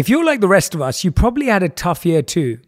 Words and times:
If 0.00 0.08
you're 0.08 0.24
like 0.24 0.40
the 0.40 0.48
rest 0.48 0.74
of 0.74 0.80
us, 0.80 1.04
you 1.04 1.12
probably 1.12 1.48
had 1.48 1.62
a 1.62 1.68
tough 1.68 2.06
year 2.06 2.22
too. 2.22 2.58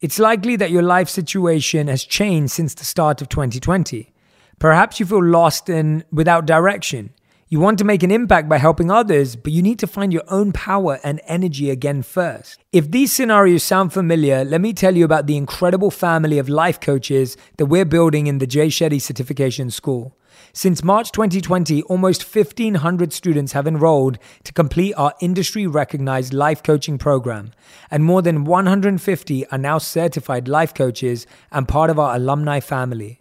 It's 0.00 0.18
likely 0.18 0.56
that 0.56 0.72
your 0.72 0.82
life 0.82 1.08
situation 1.08 1.86
has 1.86 2.02
changed 2.02 2.50
since 2.50 2.74
the 2.74 2.84
start 2.84 3.22
of 3.22 3.28
2020. 3.28 4.12
Perhaps 4.58 4.98
you 4.98 5.06
feel 5.06 5.24
lost 5.24 5.68
and 5.68 6.04
without 6.10 6.46
direction. 6.46 7.10
You 7.46 7.60
want 7.60 7.78
to 7.78 7.84
make 7.84 8.02
an 8.02 8.10
impact 8.10 8.48
by 8.48 8.58
helping 8.58 8.90
others, 8.90 9.36
but 9.36 9.52
you 9.52 9.62
need 9.62 9.78
to 9.78 9.86
find 9.86 10.12
your 10.12 10.24
own 10.26 10.50
power 10.50 10.98
and 11.04 11.20
energy 11.28 11.70
again 11.70 12.02
first. 12.02 12.58
If 12.72 12.90
these 12.90 13.12
scenarios 13.12 13.62
sound 13.62 13.92
familiar, 13.92 14.44
let 14.44 14.60
me 14.60 14.72
tell 14.72 14.96
you 14.96 15.04
about 15.04 15.28
the 15.28 15.36
incredible 15.36 15.92
family 15.92 16.40
of 16.40 16.48
life 16.48 16.80
coaches 16.80 17.36
that 17.58 17.66
we're 17.66 17.84
building 17.84 18.26
in 18.26 18.38
the 18.38 18.48
Jay 18.48 18.66
Shetty 18.66 19.00
Certification 19.00 19.70
School. 19.70 20.16
Since 20.52 20.84
March 20.84 21.12
2020, 21.12 21.82
almost 21.82 22.22
1,500 22.34 23.12
students 23.12 23.52
have 23.52 23.66
enrolled 23.66 24.18
to 24.44 24.52
complete 24.52 24.94
our 24.94 25.14
industry 25.20 25.66
recognized 25.66 26.32
life 26.32 26.62
coaching 26.62 26.98
program, 26.98 27.52
and 27.90 28.04
more 28.04 28.22
than 28.22 28.44
150 28.44 29.46
are 29.48 29.58
now 29.58 29.78
certified 29.78 30.48
life 30.48 30.72
coaches 30.74 31.26
and 31.50 31.66
part 31.66 31.90
of 31.90 31.98
our 31.98 32.14
alumni 32.14 32.60
family. 32.60 33.20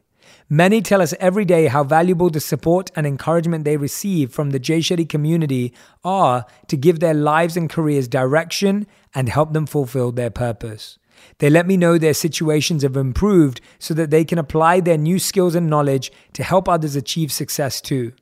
Many 0.51 0.81
tell 0.81 1.01
us 1.01 1.13
every 1.19 1.45
day 1.45 1.67
how 1.67 1.83
valuable 1.83 2.29
the 2.29 2.39
support 2.39 2.91
and 2.95 3.05
encouragement 3.05 3.65
they 3.65 3.77
receive 3.77 4.31
from 4.31 4.49
the 4.49 4.59
Jay 4.59 4.79
Shetty 4.79 5.07
community 5.07 5.73
are 6.03 6.45
to 6.67 6.77
give 6.77 6.99
their 6.99 7.13
lives 7.13 7.57
and 7.57 7.69
careers 7.69 8.07
direction 8.07 8.87
and 9.15 9.29
help 9.29 9.53
them 9.53 9.65
fulfill 9.65 10.11
their 10.11 10.29
purpose. 10.29 10.98
They 11.39 11.49
let 11.49 11.67
me 11.67 11.77
know 11.77 11.97
their 11.97 12.13
situations 12.13 12.83
have 12.83 12.97
improved 12.97 13.61
so 13.77 13.93
that 13.93 14.09
they 14.09 14.25
can 14.25 14.37
apply 14.37 14.79
their 14.79 14.97
new 14.97 15.19
skills 15.19 15.55
and 15.55 15.69
knowledge 15.69 16.11
to 16.33 16.43
help 16.43 16.67
others 16.67 16.95
achieve 16.95 17.31
success 17.31 17.81
too. 17.81 18.13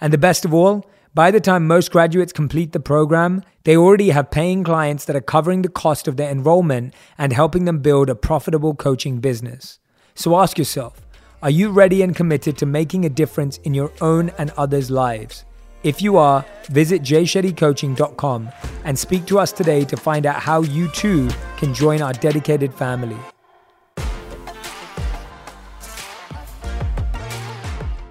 And 0.00 0.12
the 0.12 0.18
best 0.18 0.44
of 0.44 0.54
all, 0.54 0.86
by 1.14 1.30
the 1.30 1.40
time 1.40 1.66
most 1.66 1.92
graduates 1.92 2.32
complete 2.32 2.72
the 2.72 2.80
program, 2.80 3.42
they 3.64 3.76
already 3.76 4.10
have 4.10 4.30
paying 4.30 4.64
clients 4.64 5.04
that 5.04 5.16
are 5.16 5.20
covering 5.20 5.62
the 5.62 5.68
cost 5.68 6.08
of 6.08 6.16
their 6.16 6.30
enrollment 6.30 6.94
and 7.18 7.32
helping 7.32 7.66
them 7.66 7.80
build 7.80 8.08
a 8.08 8.14
profitable 8.14 8.74
coaching 8.74 9.20
business. 9.20 9.78
So 10.14 10.38
ask 10.38 10.56
yourself, 10.58 11.02
are 11.42 11.50
you 11.50 11.70
ready 11.70 12.02
and 12.02 12.16
committed 12.16 12.56
to 12.58 12.66
making 12.66 13.04
a 13.04 13.10
difference 13.10 13.58
in 13.58 13.74
your 13.74 13.92
own 14.00 14.30
and 14.38 14.50
others' 14.56 14.90
lives? 14.90 15.44
If 15.84 16.00
you 16.00 16.16
are, 16.16 16.44
visit 16.68 17.02
jayshettycoaching.com 17.02 18.50
and 18.84 18.96
speak 18.96 19.26
to 19.26 19.40
us 19.40 19.50
today 19.50 19.84
to 19.86 19.96
find 19.96 20.26
out 20.26 20.36
how 20.36 20.62
you 20.62 20.88
too 20.92 21.28
can 21.56 21.74
join 21.74 22.00
our 22.00 22.12
dedicated 22.12 22.72
family. 22.72 23.16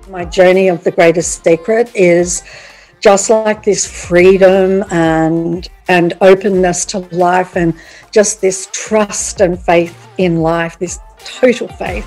My 0.09 0.25
journey 0.25 0.67
of 0.67 0.83
the 0.83 0.91
greatest 0.91 1.45
secret 1.45 1.89
is 1.95 2.43
just 2.99 3.29
like 3.29 3.63
this 3.63 3.89
freedom 3.89 4.83
and 4.91 5.69
and 5.87 6.17
openness 6.19 6.83
to 6.85 6.99
life 7.15 7.55
and 7.55 7.73
just 8.11 8.41
this 8.41 8.67
trust 8.73 9.39
and 9.39 9.57
faith 9.57 9.95
in 10.17 10.41
life, 10.41 10.77
this 10.77 10.99
total 11.23 11.69
faith. 11.69 12.05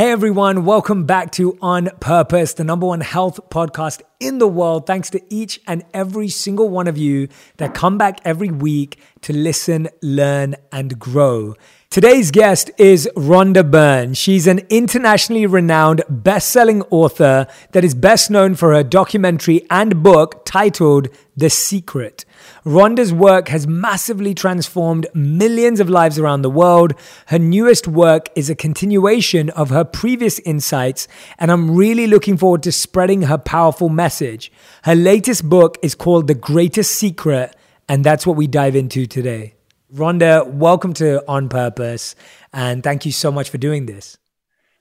Hey 0.00 0.12
everyone, 0.12 0.64
welcome 0.64 1.04
back 1.04 1.30
to 1.32 1.58
On 1.60 1.90
Purpose, 2.00 2.54
the 2.54 2.64
number 2.64 2.86
one 2.86 3.02
health 3.02 3.38
podcast 3.50 4.00
in 4.18 4.38
the 4.38 4.48
world. 4.48 4.86
Thanks 4.86 5.10
to 5.10 5.20
each 5.28 5.60
and 5.66 5.84
every 5.92 6.30
single 6.30 6.70
one 6.70 6.88
of 6.88 6.96
you 6.96 7.28
that 7.58 7.74
come 7.74 7.98
back 7.98 8.18
every 8.24 8.48
week 8.48 8.98
to 9.20 9.34
listen, 9.34 9.90
learn, 10.00 10.56
and 10.72 10.98
grow. 10.98 11.54
Today's 11.90 12.30
guest 12.30 12.70
is 12.78 13.10
Rhonda 13.14 13.70
Byrne. 13.70 14.14
She's 14.14 14.46
an 14.46 14.60
internationally 14.70 15.44
renowned 15.44 16.02
best-selling 16.08 16.80
author 16.84 17.46
that 17.72 17.84
is 17.84 17.94
best 17.94 18.30
known 18.30 18.54
for 18.54 18.72
her 18.72 18.82
documentary 18.82 19.66
and 19.68 20.02
book 20.02 20.46
titled 20.46 21.08
The 21.36 21.50
Secret. 21.50 22.24
Rhonda's 22.64 23.12
work 23.12 23.48
has 23.48 23.66
massively 23.66 24.34
transformed 24.34 25.06
millions 25.14 25.80
of 25.80 25.88
lives 25.88 26.18
around 26.18 26.42
the 26.42 26.50
world. 26.50 26.92
Her 27.26 27.38
newest 27.38 27.88
work 27.88 28.28
is 28.36 28.50
a 28.50 28.54
continuation 28.54 29.48
of 29.50 29.70
her 29.70 29.82
previous 29.82 30.38
insights, 30.40 31.08
and 31.38 31.50
I'm 31.50 31.74
really 31.74 32.06
looking 32.06 32.36
forward 32.36 32.62
to 32.64 32.72
spreading 32.72 33.22
her 33.22 33.38
powerful 33.38 33.88
message. 33.88 34.52
Her 34.82 34.94
latest 34.94 35.48
book 35.48 35.78
is 35.82 35.94
called 35.94 36.26
The 36.26 36.34
Greatest 36.34 36.90
Secret, 36.90 37.56
and 37.88 38.04
that's 38.04 38.26
what 38.26 38.36
we 38.36 38.46
dive 38.46 38.76
into 38.76 39.06
today. 39.06 39.54
Rhonda, 39.94 40.46
welcome 40.46 40.92
to 40.94 41.26
On 41.26 41.48
Purpose, 41.48 42.14
and 42.52 42.82
thank 42.82 43.06
you 43.06 43.12
so 43.12 43.32
much 43.32 43.48
for 43.48 43.56
doing 43.56 43.86
this. 43.86 44.18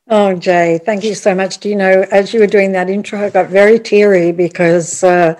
Oh, 0.10 0.34
Jay, 0.34 0.82
thank 0.84 1.06
you 1.06 1.16
so 1.16 1.34
much. 1.34 1.60
Do 1.60 1.70
you 1.70 1.78
know, 1.78 2.06
as 2.12 2.34
you 2.34 2.42
were 2.42 2.48
doing 2.48 2.74
that 2.74 2.90
intro, 2.90 3.24
I 3.24 3.30
got 3.30 3.48
very 3.48 3.80
teary 3.80 4.34
because 4.34 5.02
uh, 5.02 5.40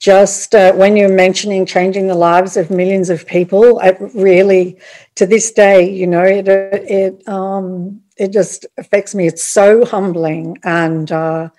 just 0.00 0.54
uh, 0.54 0.72
when 0.72 0.96
you're 0.96 1.14
mentioning 1.14 1.66
changing 1.66 2.06
the 2.06 2.14
lives 2.14 2.56
of 2.56 2.70
millions 2.70 3.10
of 3.10 3.26
people, 3.26 3.78
it 3.80 3.98
really, 4.14 4.80
to 5.16 5.26
this 5.26 5.52
day, 5.52 5.88
you 5.88 6.06
know, 6.06 6.24
it 6.24 6.48
it 6.48 7.28
um, 7.28 8.00
it 8.16 8.32
just 8.32 8.66
affects 8.78 9.14
me. 9.14 9.26
It's 9.26 9.44
so 9.44 9.84
humbling, 9.84 10.58
and 10.64 11.12
uh, 11.12 11.50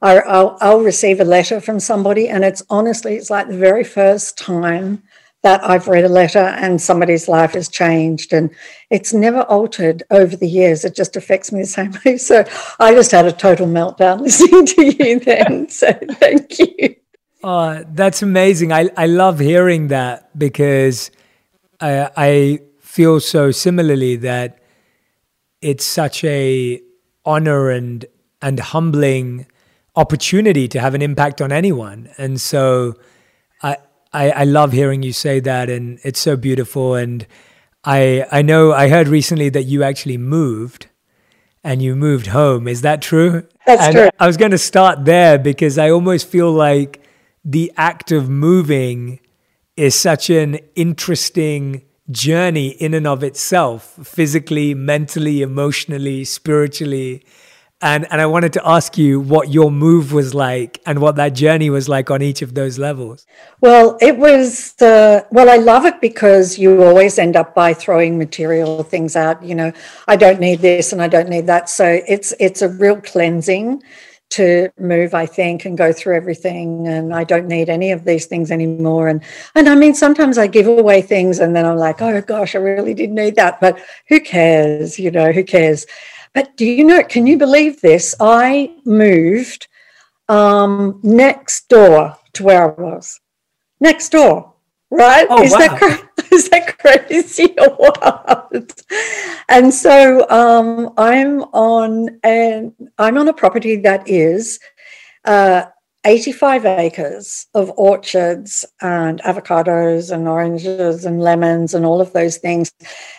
I, 0.00 0.20
I'll, 0.20 0.56
I'll 0.62 0.80
receive 0.80 1.20
a 1.20 1.24
letter 1.24 1.60
from 1.60 1.78
somebody, 1.78 2.30
and 2.30 2.42
it's 2.42 2.62
honestly, 2.70 3.16
it's 3.16 3.28
like 3.30 3.48
the 3.48 3.58
very 3.58 3.84
first 3.84 4.38
time 4.38 5.02
that 5.42 5.62
I've 5.64 5.88
read 5.88 6.04
a 6.04 6.08
letter 6.08 6.38
and 6.38 6.80
somebody's 6.80 7.26
life 7.28 7.54
has 7.54 7.70
changed 7.70 8.34
and 8.34 8.50
it's 8.90 9.14
never 9.14 9.40
altered 9.42 10.02
over 10.10 10.36
the 10.36 10.46
years. 10.46 10.84
It 10.84 10.94
just 10.94 11.16
affects 11.16 11.50
me 11.50 11.60
the 11.60 11.66
same 11.66 11.94
way. 12.04 12.16
So 12.18 12.44
I 12.78 12.92
just 12.92 13.10
had 13.10 13.24
a 13.24 13.32
total 13.32 13.66
meltdown 13.66 14.20
listening 14.20 14.66
to 14.66 14.84
you 14.84 15.18
then. 15.18 15.70
So 15.70 15.92
thank 15.92 16.58
you. 16.58 16.99
Uh, 17.42 17.84
that's 17.92 18.22
amazing. 18.22 18.72
I, 18.72 18.90
I 18.96 19.06
love 19.06 19.38
hearing 19.38 19.88
that 19.88 20.36
because 20.38 21.10
I, 21.80 22.10
I 22.16 22.60
feel 22.80 23.20
so 23.20 23.50
similarly 23.50 24.16
that 24.16 24.58
it's 25.62 25.84
such 25.84 26.24
a 26.24 26.80
honor 27.24 27.70
and 27.70 28.04
and 28.42 28.58
humbling 28.58 29.46
opportunity 29.96 30.66
to 30.68 30.80
have 30.80 30.94
an 30.94 31.02
impact 31.02 31.42
on 31.42 31.52
anyone. 31.52 32.08
And 32.16 32.40
so 32.40 32.94
I, 33.62 33.76
I, 34.12 34.30
I 34.30 34.44
love 34.44 34.72
hearing 34.72 35.02
you 35.02 35.12
say 35.12 35.40
that 35.40 35.68
and 35.68 35.98
it's 36.02 36.20
so 36.20 36.36
beautiful. 36.36 36.94
And 36.94 37.26
I 37.84 38.26
I 38.30 38.42
know 38.42 38.72
I 38.72 38.88
heard 38.88 39.08
recently 39.08 39.48
that 39.50 39.64
you 39.64 39.82
actually 39.82 40.18
moved 40.18 40.88
and 41.62 41.82
you 41.82 41.94
moved 41.94 42.28
home. 42.28 42.66
Is 42.68 42.80
that 42.82 43.02
true? 43.02 43.46
That's 43.66 43.82
and 43.82 43.94
true. 43.94 44.08
I 44.18 44.26
was 44.26 44.36
going 44.36 44.52
to 44.52 44.58
start 44.58 45.04
there 45.04 45.38
because 45.38 45.78
I 45.78 45.90
almost 45.90 46.26
feel 46.26 46.50
like 46.50 46.99
the 47.44 47.72
act 47.76 48.12
of 48.12 48.28
moving 48.28 49.20
is 49.76 49.94
such 49.94 50.30
an 50.30 50.58
interesting 50.74 51.82
journey 52.10 52.68
in 52.68 52.92
and 52.92 53.06
of 53.06 53.22
itself, 53.22 53.94
physically, 54.02 54.74
mentally, 54.74 55.42
emotionally, 55.42 56.24
spiritually. 56.24 57.24
And 57.82 58.06
and 58.12 58.20
I 58.20 58.26
wanted 58.26 58.52
to 58.54 58.68
ask 58.68 58.98
you 58.98 59.20
what 59.20 59.48
your 59.48 59.70
move 59.70 60.12
was 60.12 60.34
like 60.34 60.82
and 60.84 60.98
what 61.00 61.16
that 61.16 61.30
journey 61.30 61.70
was 61.70 61.88
like 61.88 62.10
on 62.10 62.20
each 62.20 62.42
of 62.42 62.54
those 62.54 62.78
levels. 62.78 63.26
Well, 63.62 63.96
it 64.02 64.18
was 64.18 64.74
the, 64.74 65.26
well. 65.30 65.48
I 65.48 65.56
love 65.56 65.86
it 65.86 65.98
because 65.98 66.58
you 66.58 66.82
always 66.82 67.18
end 67.18 67.36
up 67.36 67.54
by 67.54 67.72
throwing 67.72 68.18
material 68.18 68.82
things 68.82 69.16
out. 69.16 69.42
You 69.42 69.54
know, 69.54 69.72
I 70.06 70.16
don't 70.16 70.40
need 70.40 70.58
this 70.60 70.92
and 70.92 71.00
I 71.00 71.08
don't 71.08 71.30
need 71.30 71.46
that. 71.46 71.70
So 71.70 72.02
it's 72.06 72.34
it's 72.38 72.60
a 72.60 72.68
real 72.68 73.00
cleansing 73.00 73.82
to 74.30 74.70
move, 74.78 75.12
I 75.14 75.26
think, 75.26 75.64
and 75.64 75.76
go 75.76 75.92
through 75.92 76.16
everything. 76.16 76.86
And 76.86 77.14
I 77.14 77.24
don't 77.24 77.48
need 77.48 77.68
any 77.68 77.90
of 77.90 78.04
these 78.04 78.26
things 78.26 78.50
anymore. 78.50 79.08
And 79.08 79.22
and 79.54 79.68
I 79.68 79.74
mean, 79.74 79.94
sometimes 79.94 80.38
I 80.38 80.46
give 80.46 80.66
away 80.66 81.02
things, 81.02 81.38
and 81.38 81.54
then 81.54 81.66
I'm 81.66 81.76
like, 81.76 82.00
oh 82.00 82.20
gosh, 82.20 82.54
I 82.54 82.58
really 82.58 82.94
did 82.94 83.10
need 83.10 83.36
that. 83.36 83.60
But 83.60 83.80
who 84.08 84.20
cares? 84.20 84.98
You 84.98 85.10
know, 85.10 85.32
who 85.32 85.44
cares? 85.44 85.86
But 86.32 86.56
do 86.56 86.64
you 86.64 86.84
know, 86.84 87.02
can 87.02 87.26
you 87.26 87.36
believe 87.36 87.80
this? 87.80 88.14
I 88.20 88.72
moved 88.84 89.66
um, 90.28 91.00
next 91.02 91.68
door 91.68 92.16
to 92.34 92.44
where 92.44 92.62
I 92.64 92.80
was. 92.80 93.20
Next 93.80 94.10
door, 94.10 94.49
right? 94.90 95.26
Oh, 95.30 95.42
is, 95.42 95.52
wow. 95.52 95.58
that 95.58 95.78
cra- 95.78 96.10
is 96.32 96.48
that 96.50 96.78
crazy 96.78 97.54
or 97.58 97.70
what? 97.76 98.82
And 99.48 99.72
so 99.72 100.28
um, 100.30 100.92
I'm 100.96 101.42
on 101.52 102.20
and 102.22 102.72
I'm 102.98 103.18
on 103.18 103.28
a 103.28 103.32
property 103.32 103.76
that 103.76 104.08
is 104.08 104.60
uh, 105.24 105.64
85 106.04 106.64
acres 106.64 107.46
of 107.54 107.70
orchards 107.76 108.64
and 108.80 109.20
avocados 109.22 110.10
and 110.12 110.26
oranges 110.26 111.04
and 111.04 111.20
lemons 111.20 111.74
and 111.74 111.84
all 111.84 112.00
of 112.00 112.12
those 112.12 112.38
things. 112.38 112.72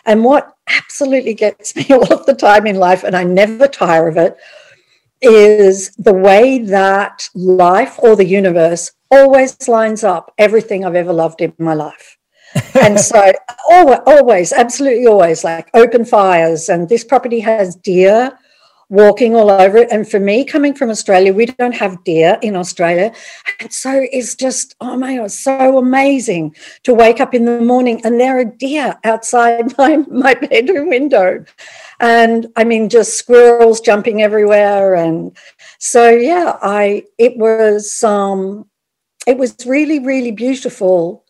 And 0.06 0.24
what 0.24 0.52
absolutely 0.68 1.36
gets 1.36 1.76
me 1.76 1.86
all 1.92 2.12
of 2.12 2.26
the 2.26 2.34
time 2.34 2.66
in 2.66 2.78
life, 2.78 3.04
and 3.04 3.16
I 3.16 3.24
never 3.24 3.68
tire 3.68 4.08
of 4.08 4.18
it, 4.18 4.36
is 5.22 5.92
the 5.98 6.14
way 6.14 6.60
that 6.60 7.28
life 7.36 8.00
or 8.00 8.16
the 8.16 8.26
universe 8.26 8.92
always 9.10 9.68
lines 9.68 10.04
up 10.04 10.34
everything 10.38 10.84
I've 10.84 10.96
ever 10.96 11.14
loved 11.14 11.42
in 11.42 11.54
my 11.58 11.74
life. 11.74 12.18
and 12.82 13.00
so 13.00 13.32
always, 13.70 14.00
always, 14.06 14.54
absolutely 14.54 15.08
always, 15.08 15.44
like 15.44 15.70
open 15.74 16.04
fires. 16.04 16.70
And 16.70 16.90
this 16.90 17.04
property 17.04 17.40
has 17.40 17.76
deer 17.76 18.38
walking 18.92 19.34
all 19.38 19.50
over 19.50 19.78
it. 19.78 19.88
And 19.90 20.08
for 20.08 20.20
me, 20.20 20.44
coming 20.44 20.74
from 20.74 20.90
Australia, 20.90 21.34
we 21.34 21.46
don't 21.46 21.74
have 21.74 22.04
deer 22.04 22.38
in 22.42 22.58
Australia. 22.58 23.14
And 23.62 23.72
so 23.72 24.06
it's 24.12 24.36
just, 24.36 24.76
oh 24.82 24.98
my 24.98 25.16
God, 25.16 25.32
so 25.32 25.78
amazing 25.78 26.54
to 26.84 26.94
wake 26.94 27.22
up 27.22 27.34
in 27.34 27.46
the 27.46 27.62
morning 27.62 28.02
and 28.04 28.20
there 28.20 28.38
are 28.38 28.44
deer 28.44 29.00
outside 29.06 29.76
my, 29.78 29.98
my 30.10 30.34
bedroom 30.34 30.90
window. 30.90 31.46
And 32.02 32.48
I 32.58 32.66
mean, 32.66 32.90
just 32.90 33.14
squirrels 33.14 33.80
jumping 33.80 34.22
everywhere. 34.22 34.94
And 34.94 35.38
so, 35.80 36.10
yeah, 36.10 36.58
I, 36.62 37.06
it 37.18 37.38
was, 37.38 38.04
um, 38.04 38.70
it 39.26 39.38
was 39.38 39.56
really, 39.66 40.00
really 40.00 40.32
beautiful, 40.32 41.24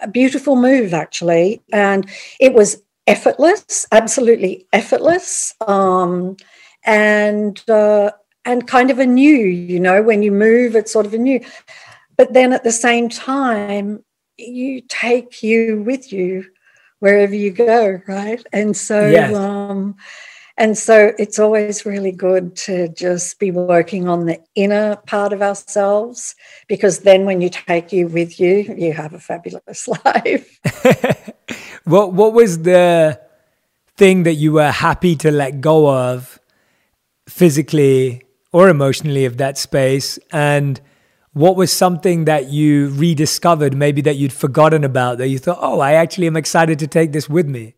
a 0.00 0.08
beautiful 0.08 0.54
move 0.54 0.92
actually. 0.92 1.62
And 1.72 2.10
it 2.38 2.52
was 2.52 2.82
effortless, 3.06 3.86
absolutely 3.90 4.66
effortless. 4.74 5.54
Um, 5.66 6.36
and 6.84 7.62
uh, 7.68 8.10
and 8.44 8.66
kind 8.66 8.90
of 8.90 8.98
a 8.98 9.06
new 9.06 9.36
you 9.36 9.78
know 9.80 10.02
when 10.02 10.22
you 10.22 10.32
move 10.32 10.74
it's 10.76 10.92
sort 10.92 11.06
of 11.06 11.14
a 11.14 11.18
new. 11.18 11.40
But 12.16 12.32
then 12.32 12.52
at 12.52 12.64
the 12.64 12.72
same 12.72 13.08
time 13.08 14.04
you 14.38 14.82
take 14.88 15.42
you 15.42 15.82
with 15.82 16.12
you 16.12 16.44
wherever 17.00 17.34
you 17.34 17.50
go 17.50 18.00
right? 18.08 18.44
And 18.52 18.76
so 18.76 19.10
Yes. 19.10 19.36
um 19.36 19.96
and 20.56 20.76
so 20.76 21.12
it's 21.18 21.38
always 21.38 21.86
really 21.86 22.12
good 22.12 22.54
to 22.54 22.88
just 22.88 23.38
be 23.38 23.50
working 23.50 24.08
on 24.08 24.26
the 24.26 24.38
inner 24.54 24.96
part 25.06 25.32
of 25.32 25.40
ourselves 25.40 26.34
because 26.68 26.98
then 27.00 27.24
when 27.24 27.40
you 27.40 27.48
take 27.48 27.92
you 27.92 28.08
with 28.08 28.38
you 28.38 28.74
you 28.76 28.92
have 28.92 29.14
a 29.14 29.18
fabulous 29.20 29.88
life. 30.04 30.60
What 31.84 32.12
what 32.12 32.32
was 32.34 32.62
the 32.62 33.20
thing 33.96 34.22
that 34.24 34.34
you 34.34 34.52
were 34.52 34.70
happy 34.70 35.16
to 35.16 35.30
let 35.30 35.60
go 35.60 35.88
of 35.90 36.39
physically 37.30 38.22
or 38.52 38.68
emotionally 38.68 39.24
of 39.24 39.36
that 39.36 39.56
space 39.56 40.18
and 40.32 40.80
what 41.32 41.54
was 41.56 41.72
something 41.72 42.24
that 42.24 42.50
you 42.50 42.88
rediscovered 42.90 43.74
maybe 43.74 44.00
that 44.00 44.16
you'd 44.16 44.32
forgotten 44.32 44.82
about 44.82 45.18
that 45.18 45.28
you 45.28 45.38
thought 45.38 45.58
oh 45.60 45.80
i 45.80 45.92
actually 45.92 46.26
am 46.26 46.36
excited 46.36 46.78
to 46.78 46.86
take 46.86 47.12
this 47.12 47.28
with 47.28 47.48
me 47.48 47.74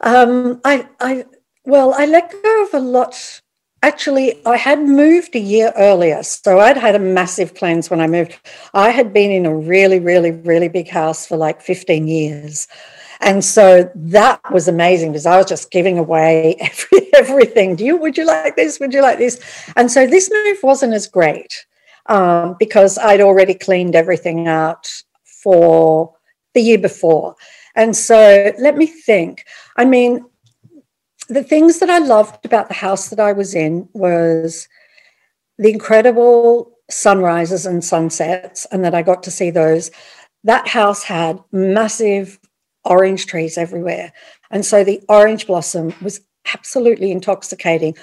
Um, 0.00 0.60
I, 0.64 0.86
I, 1.00 1.24
well, 1.64 1.94
I 1.96 2.06
let 2.06 2.30
go 2.30 2.64
of 2.64 2.74
a 2.74 2.80
lot. 2.80 3.40
Actually, 3.82 4.44
I 4.46 4.56
had 4.56 4.80
moved 4.80 5.34
a 5.34 5.40
year 5.40 5.72
earlier, 5.76 6.22
so 6.22 6.58
I'd 6.58 6.76
had 6.76 6.94
a 6.94 6.98
massive 7.00 7.54
cleanse 7.54 7.90
when 7.90 8.00
I 8.00 8.06
moved. 8.06 8.38
I 8.74 8.90
had 8.90 9.12
been 9.12 9.30
in 9.30 9.46
a 9.46 9.54
really, 9.54 10.00
really, 10.00 10.32
really 10.32 10.68
big 10.68 10.88
house 10.88 11.26
for 11.26 11.36
like 11.36 11.60
15 11.60 12.08
years. 12.08 12.68
And 13.20 13.44
so 13.44 13.90
that 13.94 14.40
was 14.52 14.68
amazing 14.68 15.12
because 15.12 15.26
I 15.26 15.36
was 15.36 15.46
just 15.46 15.70
giving 15.70 15.98
away 15.98 16.56
every, 16.60 17.14
everything. 17.14 17.76
Do 17.76 17.84
you, 17.84 17.96
would 17.96 18.16
you 18.16 18.26
like 18.26 18.56
this? 18.56 18.78
Would 18.80 18.92
you 18.92 19.02
like 19.02 19.18
this? 19.18 19.40
And 19.76 19.90
so 19.90 20.06
this 20.06 20.30
move 20.30 20.58
wasn't 20.62 20.94
as 20.94 21.06
great 21.06 21.66
um, 22.06 22.56
because 22.58 22.98
I'd 22.98 23.20
already 23.20 23.54
cleaned 23.54 23.94
everything 23.94 24.48
out 24.48 24.86
for 25.24 26.14
the 26.54 26.60
year 26.60 26.78
before. 26.78 27.36
And 27.74 27.94
so 27.94 28.52
let 28.58 28.76
me 28.76 28.86
think. 28.86 29.44
I 29.76 29.84
mean, 29.84 30.24
the 31.28 31.42
things 31.42 31.80
that 31.80 31.90
I 31.90 31.98
loved 31.98 32.44
about 32.44 32.68
the 32.68 32.74
house 32.74 33.08
that 33.10 33.20
I 33.20 33.32
was 33.32 33.54
in 33.54 33.88
was 33.92 34.68
the 35.58 35.70
incredible 35.70 36.72
sunrises 36.88 37.66
and 37.66 37.84
sunsets, 37.84 38.66
and 38.70 38.84
that 38.84 38.94
I 38.94 39.02
got 39.02 39.22
to 39.24 39.30
see 39.30 39.50
those. 39.50 39.90
That 40.44 40.68
house 40.68 41.02
had 41.02 41.40
massive 41.50 42.38
orange 42.86 43.26
trees 43.26 43.58
everywhere. 43.58 44.12
And 44.50 44.64
so 44.64 44.84
the 44.84 45.02
orange 45.08 45.46
blossom 45.46 45.94
was 46.02 46.20
absolutely 46.54 47.10
intoxicating. 47.10 47.96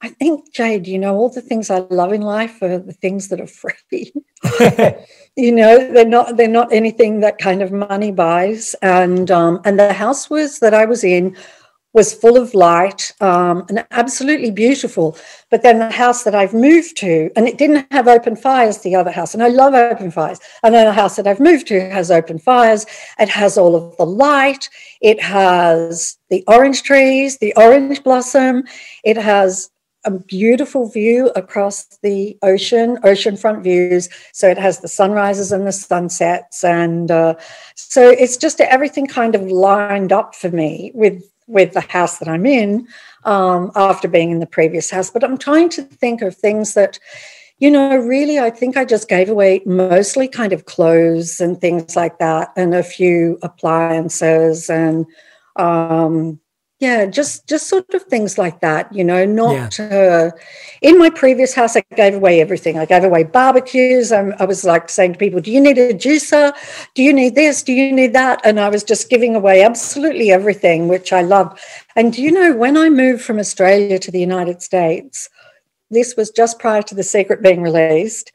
I 0.00 0.08
think, 0.08 0.52
Jay, 0.52 0.80
you 0.84 0.98
know, 0.98 1.14
all 1.14 1.28
the 1.28 1.40
things 1.40 1.70
I 1.70 1.78
love 1.78 2.12
in 2.12 2.22
life 2.22 2.60
are 2.60 2.78
the 2.78 2.92
things 2.92 3.28
that 3.28 3.40
are 3.40 3.46
free. 3.46 4.12
you 5.36 5.52
know, 5.52 5.92
they're 5.92 6.04
not 6.04 6.36
they're 6.36 6.48
not 6.48 6.72
anything 6.72 7.20
that 7.20 7.38
kind 7.38 7.62
of 7.62 7.70
money 7.70 8.10
buys. 8.10 8.74
And 8.82 9.30
um, 9.30 9.60
and 9.64 9.78
the 9.78 9.92
house 9.92 10.28
was 10.28 10.58
that 10.58 10.74
I 10.74 10.86
was 10.86 11.04
in 11.04 11.36
was 11.92 12.14
full 12.14 12.36
of 12.36 12.54
light 12.54 13.12
um, 13.20 13.64
and 13.68 13.84
absolutely 13.90 14.50
beautiful. 14.50 15.16
But 15.50 15.62
then 15.62 15.78
the 15.78 15.90
house 15.90 16.24
that 16.24 16.34
I've 16.34 16.54
moved 16.54 16.96
to, 16.98 17.30
and 17.36 17.46
it 17.46 17.58
didn't 17.58 17.86
have 17.90 18.08
open 18.08 18.36
fires, 18.36 18.78
the 18.78 18.94
other 18.94 19.10
house, 19.10 19.34
and 19.34 19.42
I 19.42 19.48
love 19.48 19.74
open 19.74 20.10
fires. 20.10 20.40
And 20.62 20.74
then 20.74 20.86
the 20.86 20.92
house 20.92 21.16
that 21.16 21.26
I've 21.26 21.40
moved 21.40 21.66
to 21.68 21.80
has 21.90 22.10
open 22.10 22.38
fires. 22.38 22.86
It 23.18 23.28
has 23.28 23.58
all 23.58 23.76
of 23.76 23.96
the 23.96 24.06
light. 24.06 24.70
It 25.00 25.20
has 25.20 26.18
the 26.30 26.44
orange 26.46 26.82
trees, 26.82 27.38
the 27.38 27.52
orange 27.56 28.02
blossom. 28.02 28.64
It 29.04 29.16
has 29.16 29.70
a 30.04 30.10
beautiful 30.10 30.88
view 30.88 31.30
across 31.36 31.84
the 32.02 32.36
ocean, 32.42 32.96
oceanfront 33.04 33.62
views. 33.62 34.08
So 34.32 34.48
it 34.48 34.58
has 34.58 34.80
the 34.80 34.88
sunrises 34.88 35.52
and 35.52 35.66
the 35.66 35.72
sunsets, 35.72 36.64
and 36.64 37.10
uh, 37.10 37.34
so 37.76 38.10
it's 38.10 38.36
just 38.36 38.60
everything 38.60 39.06
kind 39.06 39.34
of 39.34 39.42
lined 39.42 40.12
up 40.12 40.34
for 40.34 40.50
me 40.50 40.90
with 40.94 41.31
with 41.46 41.72
the 41.72 41.80
house 41.80 42.18
that 42.18 42.28
I'm 42.28 42.46
in 42.46 42.86
um, 43.24 43.72
after 43.74 44.08
being 44.08 44.30
in 44.30 44.40
the 44.40 44.46
previous 44.46 44.90
house. 44.90 45.10
But 45.10 45.24
I'm 45.24 45.38
trying 45.38 45.68
to 45.70 45.82
think 45.82 46.22
of 46.22 46.36
things 46.36 46.74
that, 46.74 46.98
you 47.58 47.70
know, 47.70 47.96
really, 47.96 48.38
I 48.38 48.50
think 48.50 48.76
I 48.76 48.84
just 48.84 49.08
gave 49.08 49.28
away 49.30 49.62
mostly 49.64 50.28
kind 50.28 50.52
of 50.52 50.64
clothes 50.66 51.40
and 51.40 51.60
things 51.60 51.96
like 51.96 52.18
that, 52.18 52.52
and 52.56 52.74
a 52.74 52.82
few 52.82 53.38
appliances 53.42 54.68
and. 54.68 55.06
Um, 55.56 56.40
yeah 56.82 57.06
just 57.06 57.48
just 57.48 57.68
sort 57.68 57.94
of 57.94 58.02
things 58.02 58.36
like 58.36 58.60
that 58.60 58.92
you 58.92 59.04
know 59.04 59.24
not 59.24 59.78
yeah. 59.78 59.86
uh, 59.86 60.30
in 60.82 60.98
my 60.98 61.08
previous 61.08 61.54
house 61.54 61.76
i 61.76 61.82
gave 61.96 62.14
away 62.14 62.40
everything. 62.40 62.78
I 62.78 62.84
gave 62.84 63.04
away 63.04 63.22
barbecues. 63.24 64.12
I'm, 64.12 64.34
i 64.38 64.44
was 64.44 64.64
like 64.64 64.88
saying 64.88 65.12
to 65.14 65.18
people 65.18 65.40
do 65.40 65.52
you 65.52 65.60
need 65.60 65.78
a 65.78 65.94
juicer? 65.94 66.52
Do 66.94 67.02
you 67.02 67.12
need 67.12 67.34
this? 67.34 67.62
Do 67.62 67.72
you 67.72 67.92
need 67.92 68.12
that? 68.14 68.40
And 68.44 68.60
i 68.60 68.68
was 68.68 68.84
just 68.84 69.08
giving 69.08 69.34
away 69.36 69.62
absolutely 69.62 70.30
everything 70.30 70.88
which 70.88 71.12
i 71.12 71.22
love. 71.22 71.48
And 71.96 72.12
do 72.12 72.20
you 72.20 72.32
know 72.32 72.54
when 72.54 72.76
i 72.76 72.88
moved 72.90 73.22
from 73.22 73.38
australia 73.38 73.98
to 74.00 74.10
the 74.10 74.20
united 74.20 74.62
states 74.62 75.28
this 75.90 76.16
was 76.16 76.30
just 76.30 76.58
prior 76.58 76.82
to 76.82 76.94
the 76.94 77.08
secret 77.14 77.42
being 77.42 77.62
released 77.62 78.32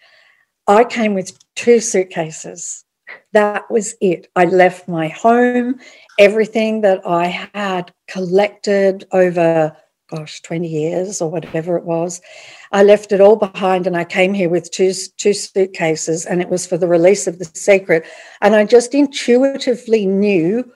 i 0.68 0.84
came 0.84 1.14
with 1.14 1.38
two 1.58 1.80
suitcases. 1.82 2.86
That 3.34 3.70
was 3.70 3.96
it. 4.00 4.30
I 4.36 4.46
left 4.46 4.88
my 4.88 5.10
home, 5.10 5.80
everything 6.18 6.82
that 6.82 7.06
I 7.06 7.28
had 7.54 7.94
collected 8.08 9.06
over, 9.12 9.76
gosh, 10.10 10.42
20 10.42 10.68
years 10.68 11.22
or 11.22 11.30
whatever 11.30 11.78
it 11.78 11.86
was. 11.86 12.22
I 12.72 12.84
left 12.84 13.12
it 13.12 13.22
all 13.22 13.36
behind 13.36 13.88
and 13.88 13.96
I 13.96 14.04
came 14.04 14.34
here 14.34 14.50
with 14.50 14.72
two, 14.72 14.94
two 15.18 15.34
suitcases, 15.34 16.26
and 16.26 16.42
it 16.42 16.50
was 16.50 16.66
for 16.66 16.78
the 16.78 16.88
release 16.88 17.28
of 17.28 17.40
the 17.40 17.46
secret. 17.46 18.06
And 18.42 18.56
I 18.56 18.66
just 18.66 18.94
intuitively 18.94 20.06
knew 20.06 20.72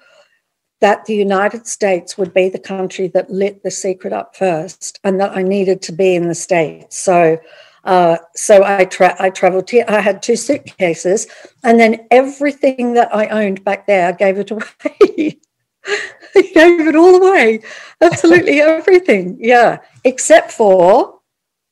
that 0.80 1.06
the 1.06 1.16
United 1.16 1.68
States 1.68 2.18
would 2.18 2.34
be 2.34 2.50
the 2.50 2.60
country 2.60 3.08
that 3.10 3.30
lit 3.30 3.64
the 3.64 3.72
secret 3.72 4.14
up 4.14 4.36
first 4.36 5.00
and 5.04 5.20
that 5.20 5.36
I 5.38 5.44
needed 5.44 5.82
to 5.84 5.92
be 5.92 6.16
in 6.16 6.28
the 6.28 6.36
States. 6.36 6.98
So 6.98 7.40
uh, 7.84 8.18
so 8.36 8.64
I, 8.64 8.86
tra- 8.86 9.16
I 9.20 9.30
traveled 9.30 9.70
I 9.88 10.02
had 10.02 10.22
two 10.22 10.36
suitcases, 10.36 11.28
and 11.64 11.80
then 11.80 12.08
everything 12.12 12.94
that 12.94 13.14
I 13.14 13.28
owned 13.28 13.64
back 13.64 13.88
there, 13.88 14.10
I 14.10 14.12
gave 14.12 14.38
it 14.38 14.52
away. 14.52 15.40
I 16.36 16.42
gave 16.54 16.88
it 16.88 16.96
all 16.96 17.16
away. 17.16 17.62
Absolutely 18.00 18.62
everything. 18.62 19.38
Yeah. 19.40 19.80
Except 20.04 20.52
for 20.52 21.20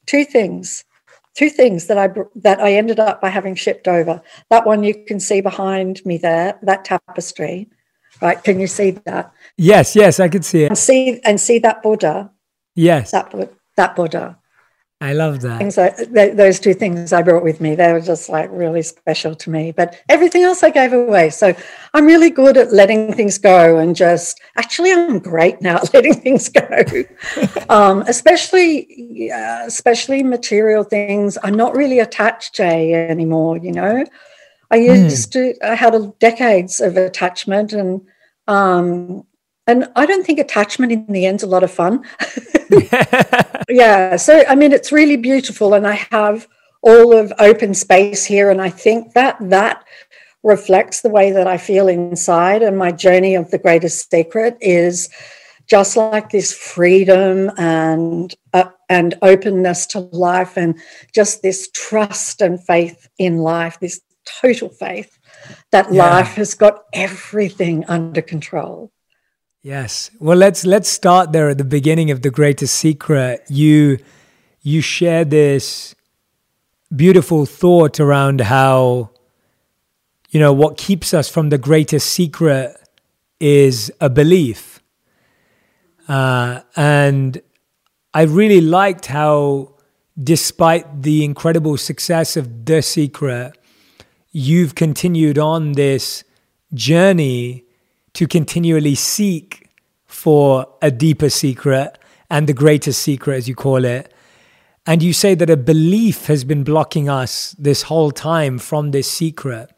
two 0.05 0.25
things. 0.25 0.85
Two 1.35 1.49
things 1.49 1.87
that 1.87 1.97
I 1.97 2.09
that 2.35 2.59
I 2.59 2.73
ended 2.73 2.99
up 2.99 3.21
by 3.21 3.29
having 3.29 3.55
shipped 3.55 3.87
over. 3.87 4.21
That 4.49 4.65
one 4.65 4.83
you 4.83 5.05
can 5.05 5.19
see 5.19 5.39
behind 5.41 6.05
me 6.05 6.17
there, 6.17 6.59
that 6.63 6.83
tapestry. 6.83 7.69
Right? 8.21 8.43
Can 8.43 8.59
you 8.59 8.67
see 8.67 8.91
that? 9.05 9.31
Yes, 9.55 9.95
yes, 9.95 10.19
I 10.19 10.27
can 10.27 10.41
see 10.41 10.63
it. 10.63 10.69
And 10.69 10.77
see 10.77 11.21
and 11.23 11.39
see 11.39 11.59
that 11.59 11.81
Buddha. 11.81 12.31
Yes. 12.75 13.11
That 13.11 13.31
that 13.77 13.95
Buddha. 13.95 14.38
I 15.01 15.13
love 15.13 15.39
that. 15.41 15.59
Things 15.59 15.75
th- 15.75 16.35
those 16.35 16.59
two 16.59 16.73
things 16.73 17.13
I 17.13 17.21
brought 17.21 17.43
with 17.43 17.61
me, 17.61 17.73
they 17.73 17.93
were 17.93 18.01
just 18.01 18.27
like 18.27 18.49
really 18.51 18.81
special 18.81 19.33
to 19.33 19.49
me. 19.49 19.71
But 19.71 19.95
everything 20.09 20.43
else 20.43 20.61
I 20.61 20.71
gave 20.71 20.91
away. 20.91 21.29
So 21.29 21.55
I'm 21.93 22.05
really 22.05 22.29
good 22.29 22.57
at 22.57 22.73
letting 22.73 23.13
things 23.13 23.37
go 23.37 23.77
and 23.77 23.95
just 23.95 24.41
actually, 24.57 24.91
I'm 24.91 25.19
great 25.19 25.61
now 25.61 25.77
at 25.77 25.93
letting 25.93 26.15
things 26.15 26.49
go, 26.49 26.67
um, 27.69 28.01
especially, 28.07 29.31
uh, 29.31 29.63
especially 29.65 30.21
material 30.21 30.83
things. 30.83 31.37
I'm 31.43 31.55
not 31.55 31.77
really 31.77 31.99
attached, 31.99 32.55
Jay, 32.55 32.93
anymore. 32.93 33.57
You 33.57 33.71
know, 33.71 34.03
I 34.69 34.79
hmm. 34.79 34.83
used 34.83 35.29
mm. 35.29 35.59
to, 35.59 35.65
I 35.65 35.75
had 35.75 35.95
a, 35.95 36.07
decades 36.19 36.81
of 36.81 36.97
attachment 36.97 37.71
and, 37.71 38.01
um, 38.49 39.23
and 39.67 39.89
I 39.95 40.05
don't 40.05 40.25
think 40.25 40.39
attachment 40.39 40.91
in 40.91 41.05
the 41.07 41.25
end's 41.25 41.43
a 41.43 41.47
lot 41.47 41.63
of 41.63 41.71
fun. 41.71 42.03
yeah. 43.69 44.15
So, 44.15 44.43
I 44.47 44.55
mean, 44.55 44.71
it's 44.71 44.91
really 44.91 45.17
beautiful. 45.17 45.73
And 45.73 45.85
I 45.85 46.07
have 46.11 46.47
all 46.81 47.15
of 47.15 47.31
open 47.39 47.73
space 47.73 48.25
here. 48.25 48.49
And 48.49 48.61
I 48.61 48.69
think 48.69 49.13
that 49.13 49.37
that 49.41 49.83
reflects 50.43 51.01
the 51.01 51.09
way 51.09 51.31
that 51.31 51.47
I 51.47 51.57
feel 51.57 51.87
inside. 51.87 52.63
And 52.63 52.77
my 52.77 52.91
journey 52.91 53.35
of 53.35 53.51
the 53.51 53.57
greatest 53.57 54.09
secret 54.09 54.57
is 54.61 55.09
just 55.69 55.95
like 55.95 56.31
this 56.31 56.51
freedom 56.51 57.51
and 57.57 58.33
uh, 58.53 58.71
and 58.89 59.13
openness 59.21 59.85
to 59.85 59.99
life 59.99 60.57
and 60.57 60.79
just 61.13 61.41
this 61.41 61.69
trust 61.71 62.41
and 62.41 62.63
faith 62.65 63.07
in 63.19 63.37
life 63.37 63.79
this 63.79 64.01
total 64.25 64.69
faith 64.69 65.19
that 65.71 65.93
yeah. 65.93 66.09
life 66.09 66.33
has 66.33 66.55
got 66.55 66.85
everything 66.91 67.85
under 67.85 68.21
control 68.21 68.91
Yes. 69.61 70.09
Well, 70.19 70.37
let's 70.37 70.65
let's 70.65 70.87
start 70.89 71.33
there 71.33 71.49
at 71.49 71.57
the 71.57 71.65
beginning 71.65 72.11
of 72.11 72.21
the 72.21 72.29
greatest 72.29 72.75
secret. 72.75 73.43
You 73.49 73.99
you 74.61 74.79
share 74.79 75.25
this 75.25 75.95
beautiful 76.95 77.45
thought 77.45 77.99
around 77.99 78.39
how 78.41 79.09
you 80.29 80.39
know 80.39 80.53
what 80.53 80.77
keeps 80.77 81.13
us 81.13 81.27
from 81.27 81.49
the 81.49 81.57
greatest 81.57 82.09
secret 82.09 82.73
is 83.41 83.91
a 83.99 84.09
belief. 84.09 84.81
Uh, 86.07 86.61
and 86.77 87.41
I 88.13 88.23
really 88.23 88.61
liked 88.61 89.07
how, 89.07 89.75
despite 90.21 91.03
the 91.03 91.23
incredible 91.23 91.77
success 91.77 92.35
of 92.35 92.65
The 92.65 92.81
Secret, 92.81 93.53
you've 94.31 94.73
continued 94.73 95.37
on 95.37 95.73
this 95.73 96.23
journey 96.73 97.65
to 98.13 98.27
continually 98.27 98.95
seek 98.95 99.69
for 100.05 100.67
a 100.81 100.91
deeper 100.91 101.29
secret 101.29 101.97
and 102.29 102.47
the 102.47 102.53
greatest 102.53 103.01
secret, 103.01 103.35
as 103.37 103.47
you 103.47 103.55
call 103.55 103.85
it. 103.85 104.13
And 104.85 105.03
you 105.03 105.13
say 105.13 105.35
that 105.35 105.49
a 105.49 105.57
belief 105.57 106.25
has 106.25 106.43
been 106.43 106.63
blocking 106.63 107.09
us 107.09 107.55
this 107.59 107.83
whole 107.83 108.11
time 108.11 108.57
from 108.57 108.91
this 108.91 109.09
secret. 109.11 109.71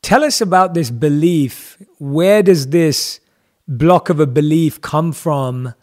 Tell 0.00 0.24
us 0.24 0.40
about 0.40 0.74
this 0.74 0.90
belief. 0.90 1.76
Where 1.98 2.42
does 2.42 2.68
this 2.68 3.20
block 3.66 4.08
of 4.08 4.20
a 4.20 4.26
belief 4.26 4.80
come 4.80 5.12
from? 5.12 5.74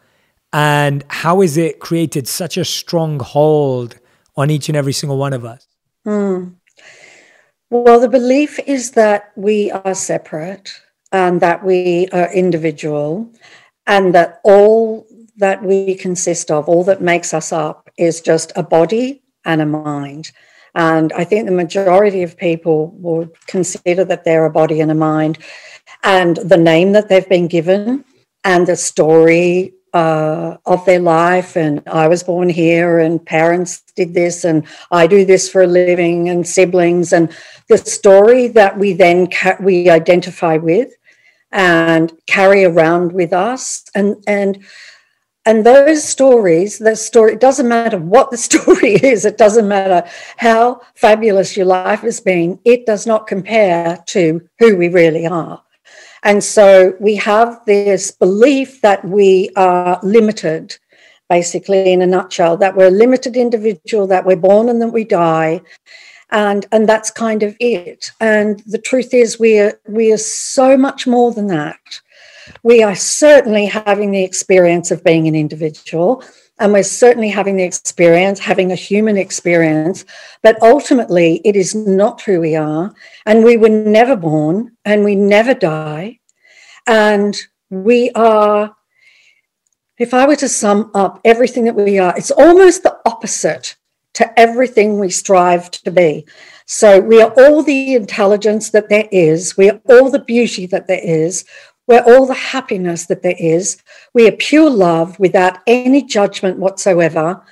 And 0.51 1.04
how 1.10 1.42
has 1.42 1.58
it 1.58 1.80
created 1.80 2.27
such 2.27 2.58
a 2.58 2.65
strong 2.65 3.20
hold 3.20 4.00
on 4.36 4.50
each 4.50 4.70
and 4.70 4.75
every 4.75 4.94
single 4.94 5.18
one 5.18 5.34
of 5.34 5.46
us? 5.46 5.68
Mm. 6.08 6.56
Well, 7.70 8.00
the 8.00 8.10
belief 8.10 8.60
is 8.65 8.92
that 8.92 9.32
we 9.36 9.72
are 9.72 9.94
separate 9.96 10.72
and 11.15 11.39
that 11.39 11.63
we 11.63 12.10
are 12.12 12.34
individual 12.34 13.31
and 13.88 14.13
that 14.13 14.41
all 14.43 15.07
that 15.38 15.63
we 15.63 15.95
consist 15.95 16.51
of, 16.51 16.67
all 16.67 16.84
that 16.84 17.01
makes 17.01 17.34
us 17.34 17.53
up, 17.53 17.89
is 17.98 18.19
just 18.19 18.51
a 18.57 18.63
body 18.63 19.22
and 19.45 19.62
a 19.62 19.65
mind. 19.65 20.31
And 20.74 21.13
I 21.13 21.24
think 21.24 21.45
the 21.45 21.62
majority 21.63 22.22
of 22.24 22.36
people 22.38 22.79
would 23.07 23.31
consider 23.48 24.03
that 24.05 24.25
they're 24.25 24.45
a 24.45 24.57
body 24.62 24.81
and 24.81 24.91
a 24.91 24.95
mind, 25.12 25.38
and 26.03 26.36
the 26.38 26.57
name 26.74 26.91
that 26.93 27.07
they've 27.07 27.29
been 27.38 27.48
given, 27.48 28.03
and 28.43 28.67
the 28.67 28.75
story 28.75 29.74
uh, 29.93 30.57
of 30.65 30.86
their 30.86 31.00
life. 31.00 31.55
And 31.55 31.81
I 31.88 32.10
was 32.10 32.24
born 32.24 32.50
here, 32.50 33.00
and 33.00 33.25
parents 33.25 33.84
did 33.95 34.13
this, 34.13 34.43
and 34.43 34.67
I 34.91 35.07
do 35.07 35.24
this 35.24 35.50
for 35.50 35.62
a 35.62 35.67
living, 35.67 36.27
and 36.27 36.45
siblings, 36.45 37.13
and 37.13 37.31
the 37.69 37.77
story 37.77 38.50
that 38.50 38.77
we 38.77 38.91
then 38.91 39.27
ca- 39.27 39.62
we 39.62 39.89
identify 39.89 40.57
with 40.57 40.91
and 41.56 42.12
carry 42.28 42.66
around 42.66 43.14
with 43.14 43.34
us. 43.34 43.86
And 43.96 44.24
and 44.28 44.64
and 45.48 45.66
those 45.66 46.04
stories 46.04 46.80
the 46.80 46.96
story 46.96 47.34
it 47.34 47.40
doesn't 47.40 47.68
matter 47.68 47.98
what 47.98 48.30
the 48.30 48.38
story 48.50 48.94
is 48.96 49.26
it 49.26 49.38
doesn't 49.38 49.68
matter 49.68 50.08
how 50.38 50.82
fabulous 50.96 51.56
your 51.56 51.68
life 51.68 52.02
has 52.02 52.20
been 52.20 52.60
it 52.66 52.86
does 52.86 53.06
not 53.08 53.28
compare 53.28 54.04
to 54.08 54.48
who 54.60 54.76
we 54.76 54.90
really 54.90 55.26
are. 55.26 55.62
And 56.24 56.44
so 56.44 56.96
we 57.00 57.16
have 57.16 57.64
this 57.66 58.12
belief 58.12 58.82
that 58.82 59.06
we 59.06 59.52
are 59.56 60.00
limited 60.04 60.78
basically 61.30 61.94
in 61.94 62.02
a 62.02 62.08
nutshell 62.08 62.58
that 62.58 62.76
we're 62.76 62.88
a 62.88 63.02
limited 63.06 63.38
individual 63.38 64.08
that 64.08 64.26
we're 64.26 64.36
born 64.36 64.70
and 64.70 64.82
that 64.82 64.90
we 64.90 65.04
die 65.04 65.62
and 66.36 66.65
and 66.74 66.88
that's 66.88 67.10
kind 67.10 67.42
of 67.44 67.56
it. 67.60 68.12
And 68.20 68.62
the 68.68 68.77
truth 68.77 69.13
is 69.13 69.39
we 69.39 69.58
are 69.58 69.80
we 69.88 70.12
are 70.12 70.18
so 70.18 70.77
much 70.77 71.08
more 71.08 71.32
than 71.32 71.48
that. 71.48 72.01
We 72.62 72.84
are 72.84 72.96
certainly 72.96 73.65
having 73.65 74.12
the 74.12 74.24
experience 74.24 74.92
of 74.92 75.04
being 75.04 75.27
an 75.27 75.34
individual 75.34 76.24
and 76.60 76.74
we're 76.74 76.84
certainly 76.84 77.30
having 77.30 77.56
the 77.56 77.63
experience 77.63 78.39
having 78.39 78.72
a 78.72 78.75
human 78.75 79.18
experience 79.18 80.06
but 80.42 80.62
ultimately 80.62 81.42
it 81.44 81.56
is 81.56 81.75
not 81.75 82.22
who 82.22 82.39
we 82.39 82.56
are 82.56 82.94
and 83.25 83.44
we 83.44 83.58
were 83.58 83.68
never 83.68 84.15
born 84.15 84.72
and 84.86 85.04
we 85.04 85.15
never 85.15 85.54
die 85.54 86.18
and 86.88 87.36
we 87.70 88.10
are 88.12 88.74
if 89.98 90.13
i 90.13 90.25
were 90.25 90.38
to 90.38 90.48
sum 90.48 90.92
up 90.94 91.20
everything 91.25 91.65
that 91.65 91.75
we 91.75 92.00
are 92.00 92.15
it's 92.15 92.32
almost 92.32 92.84
the 92.84 92.98
opposite 93.06 93.75
to 94.15 94.39
everything 94.39 95.00
we 95.00 95.10
strive 95.10 95.72
to 95.72 95.91
be. 95.91 96.25
So 96.65 97.00
we 97.00 97.22
are 97.22 97.34
all 97.38 97.63
the 97.63 97.93
intelligence 97.93 98.72
that 98.72 98.89
there 98.89 99.07
is, 99.12 99.55
we 99.55 99.69
are 99.69 99.79
all 99.88 100.10
the 100.10 100.19
beauty 100.19 100.65
that 100.67 100.88
there 100.88 101.03
is, 101.03 101.45
we're 101.88 102.03
all 102.03 102.25
the 102.25 102.34
happiness 102.34 103.05
that 103.05 103.22
there 103.22 103.36
is. 103.38 103.77
We 104.13 104.27
are 104.27 104.31
pure 104.31 104.69
love 104.69 105.19
without 105.19 105.60
any 105.67 106.01
judgment 106.01 106.57
whatsoever. 106.57 107.43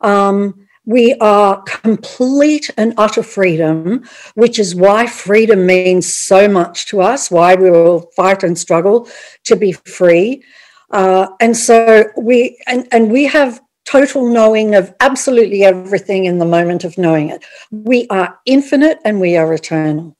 Um, 0.00 0.66
we 0.86 1.14
are 1.14 1.62
complete 1.62 2.70
and 2.76 2.94
utter 2.96 3.22
freedom, 3.22 4.04
which 4.34 4.58
is 4.58 4.74
why 4.74 5.06
freedom 5.06 5.66
means 5.66 6.12
so 6.12 6.48
much 6.48 6.86
to 6.86 7.00
us, 7.00 7.30
why 7.30 7.54
we 7.54 7.70
will 7.70 8.10
fight 8.16 8.42
and 8.42 8.58
struggle 8.58 9.08
to 9.44 9.56
be 9.56 9.72
free. 9.72 10.42
Uh, 10.90 11.28
and 11.40 11.56
so 11.56 12.04
we 12.16 12.58
and, 12.66 12.86
and 12.92 13.10
we 13.10 13.24
have 13.24 13.60
total 13.84 14.28
knowing 14.28 14.74
of 14.74 14.94
absolutely 15.00 15.64
everything 15.64 16.24
in 16.24 16.38
the 16.38 16.44
moment 16.44 16.84
of 16.84 16.96
knowing 16.98 17.30
it. 17.30 17.44
We 17.70 18.06
are 18.08 18.38
infinite 18.46 18.98
and 19.04 19.20
we 19.20 19.36
are 19.36 19.52
eternal. 19.52 20.16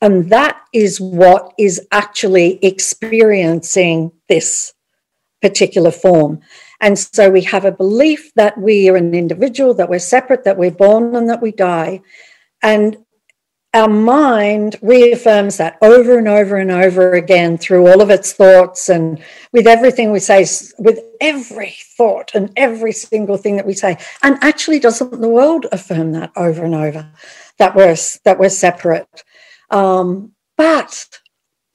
And 0.00 0.30
that 0.30 0.60
is 0.72 1.00
what 1.00 1.52
is 1.58 1.80
actually 1.92 2.58
experiencing 2.64 4.10
this 4.28 4.72
particular 5.40 5.90
form. 5.90 6.40
And 6.80 6.98
so 6.98 7.30
we 7.30 7.42
have 7.42 7.64
a 7.64 7.70
belief 7.70 8.32
that 8.34 8.58
we 8.58 8.88
are 8.88 8.96
an 8.96 9.14
individual, 9.14 9.74
that 9.74 9.88
we're 9.88 10.00
separate, 10.00 10.44
that 10.44 10.58
we're 10.58 10.72
born 10.72 11.14
and 11.14 11.28
that 11.28 11.40
we 11.40 11.52
die. 11.52 12.00
And 12.62 12.96
our 13.74 13.88
mind 13.88 14.76
reaffirms 14.82 15.56
that 15.56 15.78
over 15.80 16.18
and 16.18 16.28
over 16.28 16.56
and 16.56 16.70
over 16.70 17.14
again 17.14 17.56
through 17.56 17.86
all 17.86 18.02
of 18.02 18.10
its 18.10 18.32
thoughts 18.32 18.90
and 18.90 19.22
with 19.52 19.66
everything 19.66 20.12
we 20.12 20.18
say, 20.18 20.46
with 20.78 21.00
every 21.20 21.74
thought 21.96 22.32
and 22.34 22.52
every 22.56 22.92
single 22.92 23.38
thing 23.38 23.56
that 23.56 23.66
we 23.66 23.72
say. 23.72 23.96
And 24.22 24.36
actually, 24.42 24.78
doesn't 24.78 25.20
the 25.20 25.28
world 25.28 25.66
affirm 25.72 26.12
that 26.12 26.32
over 26.36 26.64
and 26.64 26.74
over 26.74 27.10
that 27.58 27.74
we're 27.74 27.96
that 28.24 28.38
we're 28.38 28.50
separate? 28.50 29.24
Um, 29.70 30.32
but 30.58 31.08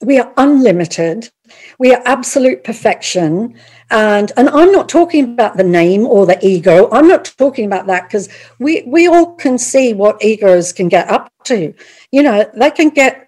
we 0.01 0.19
are 0.19 0.31
unlimited. 0.37 1.31
We 1.79 1.95
are 1.95 2.01
absolute 2.05 2.63
perfection. 2.63 3.55
And, 3.89 4.31
and 4.35 4.49
I'm 4.49 4.71
not 4.71 4.89
talking 4.89 5.23
about 5.23 5.57
the 5.57 5.63
name 5.63 6.05
or 6.05 6.25
the 6.25 6.37
ego. 6.45 6.89
I'm 6.91 7.07
not 7.07 7.25
talking 7.37 7.65
about 7.65 7.87
that 7.87 8.03
because 8.03 8.29
we, 8.59 8.83
we 8.85 9.07
all 9.07 9.35
can 9.35 9.57
see 9.57 9.93
what 9.93 10.23
egos 10.23 10.73
can 10.73 10.89
get 10.89 11.09
up 11.09 11.31
to. 11.45 11.73
You 12.11 12.23
know, 12.23 12.49
they 12.53 12.71
can 12.71 12.89
get 12.89 13.27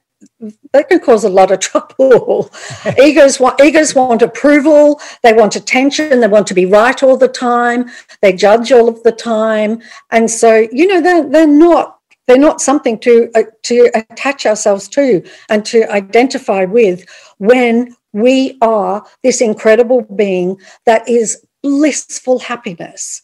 they 0.74 0.84
can 0.84 1.00
cause 1.00 1.24
a 1.24 1.30
lot 1.30 1.52
of 1.52 1.60
trouble. 1.62 2.52
egos 3.02 3.40
want 3.40 3.60
egos 3.62 3.96
want 3.96 4.22
approval, 4.22 5.00
they 5.24 5.34
want 5.34 5.56
attention, 5.56 6.20
they 6.20 6.28
want 6.28 6.48
to 6.48 6.54
be 6.54 6.66
right 6.66 7.02
all 7.02 7.18
the 7.18 7.28
time, 7.28 7.90
they 8.22 8.34
judge 8.34 8.72
all 8.72 8.90
of 8.90 9.02
the 9.04 9.12
time. 9.12 9.82
And 10.12 10.30
so, 10.30 10.68
you 10.72 10.88
know, 10.88 11.02
they're 11.02 11.28
they're 11.30 11.48
not 11.48 12.00
they're 12.28 12.38
not 12.38 12.62
something 12.62 13.00
to 13.00 13.30
uh, 13.36 13.44
to 13.64 13.90
attach 13.96 14.46
ourselves 14.46 14.88
to 14.90 15.24
and 15.50 15.66
to 15.66 15.92
identify 15.92 16.66
with 16.66 17.06
when 17.38 17.96
we 18.14 18.58
are 18.62 19.06
this 19.24 19.42
incredible 19.42 20.02
being 20.02 20.60
that 20.86 21.08
is 21.08 21.46
blissful 21.62 22.40
happiness. 22.40 23.22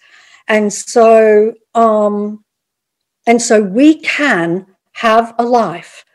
And 0.48 0.72
so 0.72 1.54
um 1.74 2.44
and 3.28 3.42
so 3.42 3.62
we 3.62 4.00
can 4.02 4.68
have 4.94 5.34
a 5.40 5.44
life 5.44 6.06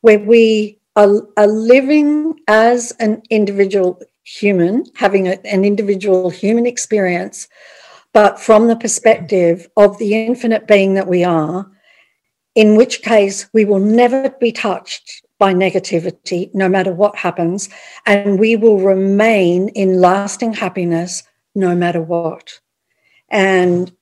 where 0.00 0.18
we 0.18 0.78
are, 0.96 1.26
are 1.36 1.46
living 1.46 2.40
as 2.48 2.92
an 3.00 3.22
individual 3.30 4.00
human, 4.22 4.84
having 4.94 5.28
a, 5.28 5.38
an 5.46 5.64
individual 5.64 6.30
human 6.30 6.66
experience, 6.66 7.48
but 8.12 8.40
from 8.40 8.68
the 8.68 8.76
perspective 8.76 9.68
of 9.76 9.98
the 9.98 10.14
infinite 10.14 10.66
being 10.66 10.94
that 10.94 11.06
we 11.06 11.24
are, 11.24 11.70
in 12.54 12.76
which 12.76 13.02
case 13.02 13.48
we 13.52 13.64
will 13.64 13.80
never 13.80 14.30
be 14.30 14.52
touched 14.52 15.23
by 15.38 15.52
negativity, 15.52 16.54
no 16.54 16.68
matter 16.68 16.92
what 16.92 17.16
happens, 17.16 17.68
and 18.06 18.38
we 18.38 18.56
will 18.56 18.78
remain 18.78 19.68
in 19.70 20.00
lasting 20.00 20.52
happiness 20.52 21.22
no 21.54 21.74
matter 21.74 22.00
what. 22.00 22.60
And 23.28 23.92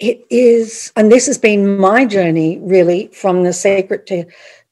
it 0.00 0.24
is, 0.30 0.92
and 0.96 1.10
this 1.10 1.26
has 1.26 1.38
been 1.38 1.76
my 1.76 2.04
journey 2.04 2.58
really 2.60 3.08
from 3.08 3.42
the 3.42 3.52
secret 3.52 4.06
to, 4.06 4.24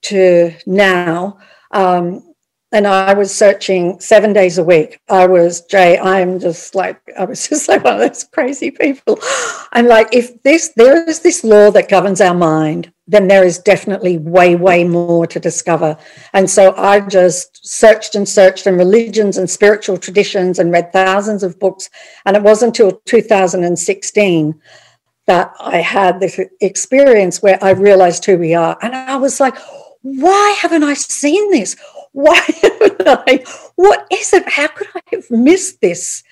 to 0.03 0.53
now. 0.67 1.39
Um, 1.73 2.23
and 2.73 2.87
I 2.87 3.15
was 3.15 3.35
searching 3.35 3.99
seven 4.01 4.33
days 4.33 4.59
a 4.59 4.65
week. 4.65 5.01
I 5.09 5.27
was 5.27 5.63
Jay. 5.63 5.99
I'm 5.99 6.39
just 6.39 6.75
like 6.75 7.01
I 7.19 7.25
was 7.25 7.49
just 7.49 7.69
like 7.69 7.85
one 7.85 7.95
of 7.95 8.01
those 8.01 8.25
crazy 8.25 8.71
people. 8.71 9.19
I'm 9.73 9.87
like, 9.87 10.09
if 10.13 10.43
this 10.43 10.73
there 10.77 11.09
is 11.09 11.21
this 11.21 11.45
law 11.45 11.71
that 11.71 11.89
governs 11.89 12.21
our 12.21 12.35
mind, 12.35 12.93
then 13.09 13.29
there 13.29 13.45
is 13.45 13.59
definitely 13.59 14.19
way, 14.19 14.57
way 14.57 14.83
more 14.85 15.27
to 15.29 15.39
discover. 15.39 15.97
And 16.33 16.51
so 16.51 16.75
I 16.77 17.01
just 17.01 17.65
searched 17.65 18.17
and 18.17 18.29
searched 18.29 18.67
in 18.67 18.77
religions 18.77 19.39
and 19.39 19.49
spiritual 19.49 19.97
traditions 19.97 20.59
and 20.59 20.73
read 20.73 20.93
thousands 20.93 21.43
of 21.43 21.59
books. 21.61 21.89
And 22.25 22.37
it 22.37 22.43
wasn't 22.43 22.79
until 22.79 23.01
2016 23.05 24.61
that 25.27 25.53
I 25.61 25.79
had 25.79 26.21
this 26.21 26.41
experience 26.61 27.43
where 27.43 27.63
I 27.63 27.71
realized 27.71 28.25
who 28.25 28.39
we 28.39 28.55
are. 28.55 28.77
And 28.83 28.95
I 28.95 29.17
was 29.17 29.39
like, 29.39 29.57
why 30.03 30.57
haven't 30.61 30.85
I 30.85 30.95
seen 30.95 31.51
this? 31.51 31.77
Why 32.13 32.35
haven't 32.63 33.03
I? 33.07 33.45
What 33.77 34.07
is 34.11 34.33
it? 34.33 34.49
How 34.49 34.69
could 34.69 34.89
I 34.95 35.03
have 35.13 35.31
missed 35.31 35.81
this? 35.81 36.23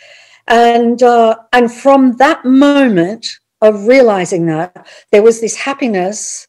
And 0.46 1.02
uh, 1.02 1.36
and 1.52 1.72
from 1.72 2.16
that 2.18 2.44
moment 2.44 3.26
of 3.60 3.86
realizing 3.86 4.46
that, 4.46 4.86
there 5.10 5.22
was 5.22 5.40
this 5.40 5.56
happiness 5.56 6.46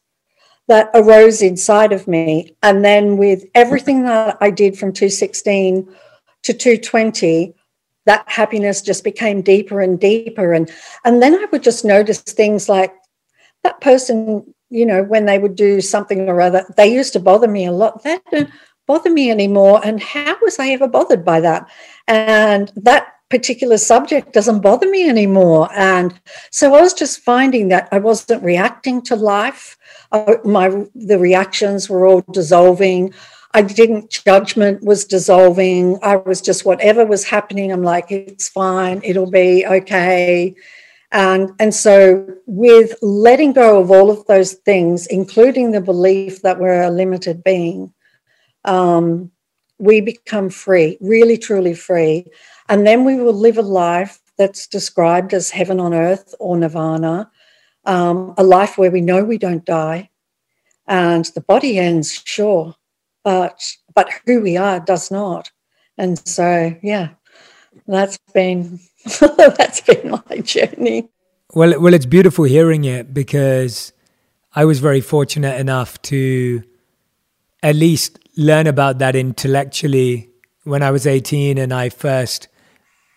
that 0.68 0.90
arose 0.94 1.42
inside 1.42 1.92
of 1.92 2.08
me. 2.08 2.54
And 2.62 2.84
then 2.84 3.16
with 3.16 3.44
everything 3.54 4.04
that 4.04 4.36
I 4.40 4.50
did 4.50 4.78
from 4.78 4.92
216 4.92 5.88
to 6.42 6.52
220, 6.52 7.54
that 8.06 8.28
happiness 8.28 8.82
just 8.82 9.04
became 9.04 9.42
deeper 9.42 9.80
and 9.80 10.00
deeper. 10.00 10.52
And 10.52 10.70
and 11.04 11.22
then 11.22 11.34
I 11.34 11.46
would 11.52 11.62
just 11.62 11.84
notice 11.84 12.20
things 12.20 12.68
like 12.68 12.94
that 13.64 13.80
person, 13.80 14.54
you 14.70 14.86
know, 14.86 15.02
when 15.02 15.26
they 15.26 15.38
would 15.38 15.56
do 15.56 15.80
something 15.80 16.28
or 16.28 16.40
other, 16.40 16.64
they 16.76 16.92
used 16.92 17.12
to 17.14 17.20
bother 17.20 17.48
me 17.48 17.66
a 17.66 17.72
lot. 17.72 18.02
That 18.04 18.22
didn't 18.30 18.50
bother 18.86 19.10
me 19.10 19.30
anymore. 19.30 19.80
And 19.84 20.00
how 20.00 20.36
was 20.40 20.58
I 20.58 20.68
ever 20.68 20.88
bothered 20.88 21.24
by 21.24 21.40
that? 21.40 21.68
And 22.06 22.72
that 22.76 23.15
particular 23.28 23.76
subject 23.78 24.32
doesn't 24.32 24.60
bother 24.60 24.88
me 24.88 25.08
anymore. 25.08 25.68
And 25.74 26.18
so 26.50 26.74
I 26.74 26.80
was 26.80 26.94
just 26.94 27.20
finding 27.20 27.68
that 27.68 27.88
I 27.90 27.98
wasn't 27.98 28.42
reacting 28.44 29.02
to 29.02 29.16
life. 29.16 29.76
My 30.44 30.86
the 30.94 31.18
reactions 31.18 31.88
were 31.88 32.06
all 32.06 32.22
dissolving. 32.32 33.12
I 33.52 33.62
didn't 33.62 34.10
judgment 34.10 34.82
was 34.82 35.04
dissolving. 35.04 35.98
I 36.02 36.16
was 36.16 36.40
just 36.40 36.64
whatever 36.64 37.06
was 37.06 37.24
happening. 37.24 37.72
I'm 37.72 37.82
like, 37.82 38.10
it's 38.10 38.48
fine. 38.48 39.00
It'll 39.02 39.30
be 39.30 39.66
okay. 39.66 40.54
And, 41.12 41.52
and 41.58 41.74
so, 41.74 42.26
with 42.46 42.96
letting 43.00 43.52
go 43.52 43.80
of 43.80 43.90
all 43.90 44.10
of 44.10 44.26
those 44.26 44.54
things, 44.54 45.06
including 45.06 45.70
the 45.70 45.80
belief 45.80 46.42
that 46.42 46.58
we're 46.58 46.82
a 46.82 46.90
limited 46.90 47.42
being, 47.44 47.94
um, 48.64 49.30
we 49.78 50.00
become 50.00 50.50
free, 50.50 50.98
really, 51.00 51.38
truly 51.38 51.74
free. 51.74 52.26
And 52.68 52.86
then 52.86 53.04
we 53.04 53.16
will 53.16 53.34
live 53.34 53.58
a 53.58 53.62
life 53.62 54.20
that's 54.36 54.66
described 54.66 55.32
as 55.32 55.50
heaven 55.50 55.80
on 55.80 55.94
earth 55.94 56.34
or 56.38 56.56
nirvana, 56.56 57.30
um, 57.84 58.34
a 58.36 58.42
life 58.42 58.76
where 58.76 58.90
we 58.90 59.00
know 59.00 59.24
we 59.24 59.38
don't 59.38 59.64
die. 59.64 60.10
And 60.86 61.24
the 61.34 61.40
body 61.40 61.78
ends, 61.78 62.22
sure, 62.24 62.74
but 63.24 63.60
but 63.94 64.08
who 64.24 64.40
we 64.40 64.56
are 64.56 64.78
does 64.78 65.10
not. 65.10 65.50
And 65.98 66.18
so, 66.28 66.76
yeah, 66.82 67.10
that's 67.86 68.18
been 68.32 68.78
that's 69.20 69.80
been 69.80 70.10
my 70.28 70.38
journey. 70.38 71.08
Well, 71.54 71.80
well, 71.80 71.94
it's 71.94 72.06
beautiful 72.06 72.44
hearing 72.44 72.84
it 72.84 73.14
because 73.14 73.92
I 74.54 74.64
was 74.64 74.80
very 74.80 75.00
fortunate 75.00 75.58
enough 75.60 76.00
to 76.02 76.62
at 77.62 77.76
least 77.76 78.18
learn 78.36 78.66
about 78.66 78.98
that 78.98 79.16
intellectually 79.16 80.30
when 80.64 80.82
I 80.82 80.90
was 80.90 81.06
18 81.06 81.58
and 81.58 81.72
I 81.72 81.88
first 81.88 82.48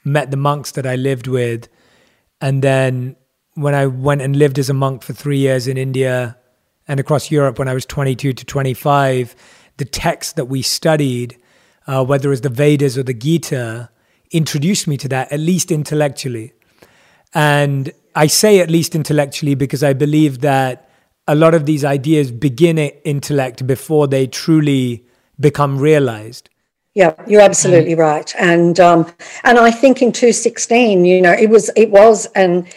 met 0.04 0.32
the 0.32 0.38
monks 0.38 0.72
that 0.72 0.86
I 0.86 0.96
lived 0.96 1.28
with. 1.28 1.68
And 2.42 2.62
then 2.62 3.16
when 3.56 3.76
I 3.76 3.86
went 3.88 4.22
and 4.22 4.36
lived 4.36 4.60
as 4.60 4.70
a 4.70 4.74
monk 4.74 5.04
for 5.04 5.14
three 5.14 5.38
years 5.38 5.68
in 5.68 5.78
India 5.78 6.38
and 6.88 7.00
across 7.00 7.30
Europe 7.32 7.60
when 7.60 7.68
I 7.68 7.74
was 7.74 7.86
22 7.86 8.34
to 8.34 8.46
25, 8.46 9.36
the 9.78 9.86
texts 9.86 10.34
that 10.34 10.46
we 10.46 10.62
studied, 10.62 11.38
uh, 11.88 12.04
whether 12.06 12.30
it 12.30 12.32
was 12.32 12.42
the 12.42 12.50
Vedas 12.50 12.98
or 12.98 13.04
the 13.04 13.14
Gita, 13.14 13.90
introduced 14.32 14.88
me 14.88 14.98
to 14.98 15.08
that, 15.10 15.32
at 15.32 15.40
least 15.40 15.72
intellectually. 15.72 16.54
And 17.34 17.92
I 18.16 18.28
say 18.28 18.60
at 18.60 18.70
least 18.70 18.96
intellectually 18.96 19.56
because 19.56 19.84
I 19.84 19.94
believe 19.94 20.42
that 20.42 20.90
a 21.28 21.36
lot 21.36 21.54
of 21.54 21.66
these 21.66 21.86
ideas 21.86 22.32
begin 22.32 22.78
intellect 22.78 23.68
before 23.68 24.08
they 24.08 24.26
truly 24.26 25.06
become 25.40 25.78
realized. 25.78 26.50
Yeah, 27.00 27.14
you're 27.28 27.40
absolutely 27.40 27.96
mm. 27.96 28.00
right, 28.00 28.36
and 28.38 28.78
um, 28.78 29.10
and 29.46 29.58
I 29.58 29.72
think 29.72 30.02
in 30.02 30.12
216, 30.12 31.06
you 31.06 31.22
know, 31.22 31.32
it 31.32 31.50
was 31.50 31.72
it 31.78 31.90
was 31.92 32.26
and 32.36 32.68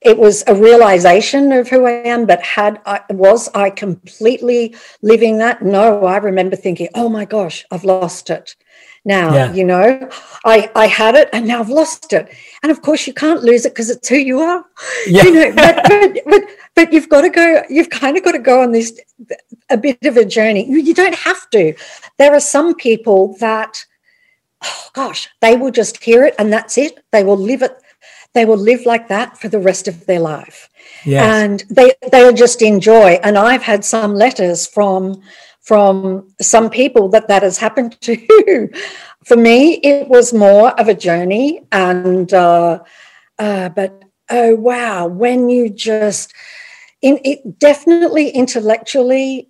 it 0.00 0.16
was 0.16 0.44
a 0.46 0.54
realization 0.54 1.50
of 1.50 1.66
who 1.66 1.84
I 1.84 1.90
am. 2.06 2.24
But 2.24 2.40
had 2.42 2.80
I 2.86 3.00
was 3.10 3.48
I 3.56 3.70
completely 3.70 4.76
living 5.02 5.38
that? 5.38 5.62
No, 5.62 6.04
I 6.04 6.18
remember 6.18 6.54
thinking, 6.54 6.90
oh 6.94 7.08
my 7.08 7.24
gosh, 7.24 7.64
I've 7.72 7.82
lost 7.82 8.30
it 8.30 8.54
now 9.04 9.34
yeah. 9.34 9.52
you 9.52 9.64
know 9.64 10.08
i 10.44 10.70
i 10.76 10.86
had 10.86 11.14
it 11.14 11.28
and 11.32 11.46
now 11.46 11.60
i've 11.60 11.68
lost 11.68 12.12
it 12.12 12.28
and 12.62 12.70
of 12.70 12.82
course 12.82 13.06
you 13.06 13.12
can't 13.12 13.42
lose 13.42 13.64
it 13.64 13.70
because 13.70 13.90
it's 13.90 14.08
who 14.08 14.16
you 14.16 14.38
are 14.38 14.64
yeah. 15.06 15.22
you 15.24 15.32
know 15.32 15.52
but, 15.54 15.82
but, 15.88 16.18
but 16.26 16.42
but 16.74 16.92
you've 16.92 17.08
got 17.08 17.22
to 17.22 17.30
go 17.30 17.62
you've 17.68 17.90
kind 17.90 18.16
of 18.16 18.24
got 18.24 18.32
to 18.32 18.38
go 18.38 18.62
on 18.62 18.72
this 18.72 19.00
a 19.70 19.76
bit 19.76 19.98
of 20.04 20.16
a 20.16 20.24
journey 20.24 20.68
you, 20.68 20.78
you 20.78 20.94
don't 20.94 21.16
have 21.16 21.50
to 21.50 21.74
there 22.18 22.32
are 22.32 22.40
some 22.40 22.74
people 22.74 23.36
that 23.38 23.84
oh 24.64 24.88
gosh, 24.92 25.28
they 25.40 25.56
will 25.56 25.70
just 25.70 26.02
hear 26.02 26.24
it 26.24 26.34
and 26.38 26.52
that's 26.52 26.78
it. 26.78 27.04
They 27.10 27.24
will 27.24 27.36
live 27.36 27.62
it. 27.62 27.76
They 28.34 28.44
will 28.44 28.56
live 28.56 28.86
like 28.86 29.08
that 29.08 29.38
for 29.38 29.48
the 29.48 29.58
rest 29.58 29.88
of 29.88 30.06
their 30.06 30.20
life. 30.20 30.70
Yes. 31.04 31.22
And 31.22 31.64
they 31.68 31.92
they'll 32.10 32.32
just 32.32 32.62
enjoy. 32.62 33.20
And 33.22 33.36
I've 33.36 33.62
had 33.62 33.84
some 33.84 34.14
letters 34.14 34.66
from 34.66 35.22
from 35.62 36.28
some 36.40 36.68
people 36.68 37.08
that 37.08 37.28
that 37.28 37.42
has 37.42 37.56
happened 37.56 37.98
to. 38.02 38.68
for 39.24 39.36
me, 39.36 39.74
it 39.76 40.08
was 40.08 40.32
more 40.32 40.78
of 40.78 40.88
a 40.88 40.94
journey, 40.94 41.62
and 41.72 42.32
uh, 42.34 42.80
uh, 43.38 43.68
but 43.70 44.02
oh 44.30 44.54
wow, 44.56 45.06
when 45.06 45.48
you 45.48 45.70
just 45.70 46.34
in 47.00 47.18
it 47.24 47.58
definitely 47.58 48.30
intellectually 48.30 49.48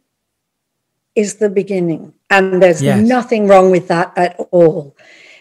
is 1.15 1.37
the 1.37 1.51
beginning, 1.51 2.13
and 2.31 2.63
there's 2.63 2.83
yes. 2.83 3.01
nothing 3.01 3.47
wrong 3.47 3.71
with 3.71 3.89
that 3.89 4.13
at 4.17 4.39
all, 4.51 4.97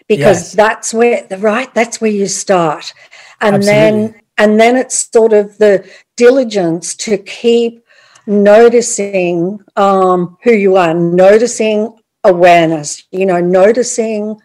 because 0.08 0.40
yes. 0.40 0.52
that's 0.52 0.94
where 0.94 1.26
the 1.28 1.38
right 1.38 1.72
that's 1.74 2.00
where 2.00 2.10
you 2.10 2.26
start, 2.26 2.94
and 3.40 3.56
Absolutely. 3.56 3.80
then 3.80 4.22
and 4.38 4.58
then 4.58 4.76
it's 4.76 5.10
sort 5.12 5.32
of 5.32 5.58
the 5.58 5.88
diligence 6.16 6.94
to 6.94 7.18
keep 7.18 7.81
noticing 8.26 9.60
um, 9.76 10.36
who 10.42 10.52
you 10.52 10.76
are, 10.76 10.94
noticing 10.94 11.98
awareness, 12.24 13.04
you 13.10 13.26
know, 13.26 13.40
noticing, 13.40 14.40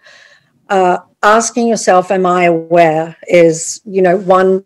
uh, 0.70 0.98
asking 1.24 1.68
yourself, 1.68 2.12
am 2.12 2.26
I 2.26 2.46
aware 2.46 3.16
is, 3.28 3.82
you 3.86 4.02
know, 4.02 4.18
one 4.18 4.63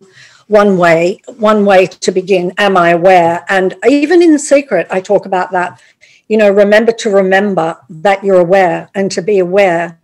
one 0.48 0.76
way, 0.76 1.18
one 1.38 1.64
way 1.64 1.86
to 1.86 2.12
begin, 2.12 2.52
am 2.58 2.76
I 2.76 2.90
aware? 2.90 3.42
And 3.48 3.74
even 3.88 4.20
in 4.22 4.38
secret, 4.38 4.86
I 4.90 5.00
talk 5.00 5.24
about 5.24 5.50
that, 5.52 5.80
you 6.28 6.36
know, 6.36 6.50
remember 6.50 6.92
to 6.92 7.10
remember 7.10 7.78
that 7.88 8.22
you're 8.22 8.40
aware 8.40 8.90
and 8.94 9.10
to 9.12 9.22
be 9.22 9.38
aware. 9.38 9.98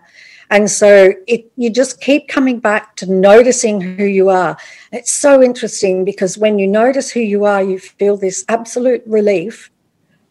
And 0.50 0.70
so 0.70 1.12
it, 1.26 1.50
you 1.56 1.70
just 1.70 2.00
keep 2.00 2.28
coming 2.28 2.58
back 2.58 2.96
to 2.96 3.10
noticing 3.10 3.80
who 3.80 4.04
you 4.04 4.30
are. 4.30 4.56
It's 4.92 5.12
so 5.12 5.42
interesting 5.42 6.04
because 6.04 6.38
when 6.38 6.58
you 6.58 6.66
notice 6.66 7.10
who 7.10 7.20
you 7.20 7.44
are, 7.44 7.62
you 7.62 7.78
feel 7.78 8.16
this 8.16 8.44
absolute 8.48 9.02
relief 9.06 9.70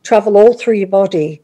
travel 0.04 0.38
all 0.38 0.54
through 0.54 0.76
your 0.76 0.88
body 0.88 1.42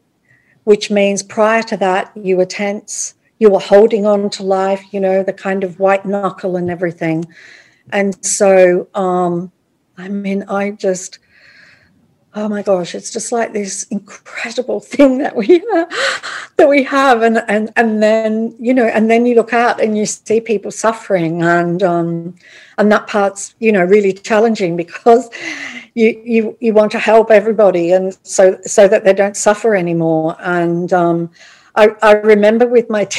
which 0.64 0.90
means 0.90 1.22
prior 1.22 1.62
to 1.62 1.76
that, 1.76 2.10
you 2.16 2.36
were 2.36 2.46
tense, 2.46 3.14
you 3.38 3.50
were 3.50 3.60
holding 3.60 4.06
on 4.06 4.30
to 4.30 4.42
life, 4.42 4.82
you 4.92 5.00
know, 5.00 5.22
the 5.22 5.32
kind 5.32 5.62
of 5.62 5.78
white 5.78 6.04
knuckle 6.04 6.56
and 6.56 6.70
everything. 6.70 7.24
And 7.90 8.24
so, 8.24 8.88
um, 8.94 9.52
I 9.96 10.08
mean, 10.08 10.42
I 10.44 10.70
just, 10.72 11.18
oh 12.34 12.48
my 12.48 12.62
gosh, 12.62 12.94
it's 12.94 13.10
just 13.10 13.32
like 13.32 13.52
this 13.52 13.84
incredible 13.84 14.80
thing 14.94 15.18
that 15.18 15.34
we 15.36 15.58
that 16.56 16.68
we 16.68 16.82
have, 16.82 17.22
and 17.22 17.38
and 17.48 17.70
and 17.76 18.02
then 18.02 18.54
you 18.58 18.74
know, 18.74 18.86
and 18.86 19.10
then 19.10 19.26
you 19.26 19.34
look 19.34 19.52
out 19.52 19.80
and 19.80 19.96
you 19.96 20.06
see 20.06 20.40
people 20.40 20.70
suffering, 20.70 21.42
and 21.42 21.82
um, 21.82 22.34
and 22.78 22.90
that 22.92 23.06
part's 23.06 23.54
you 23.60 23.72
know 23.72 23.84
really 23.84 24.12
challenging 24.12 24.76
because 24.76 25.30
you 25.94 26.20
you 26.24 26.56
you 26.60 26.72
want 26.72 26.92
to 26.92 26.98
help 26.98 27.30
everybody, 27.30 27.92
and 27.92 28.16
so 28.22 28.58
so 28.62 28.88
that 28.88 29.04
they 29.04 29.12
don't 29.12 29.36
suffer 29.36 29.74
anymore. 29.76 30.36
And 30.40 30.92
um, 30.92 31.30
I 31.76 31.90
I 32.02 32.12
remember 32.14 32.66
with 32.66 32.90
my. 32.90 33.08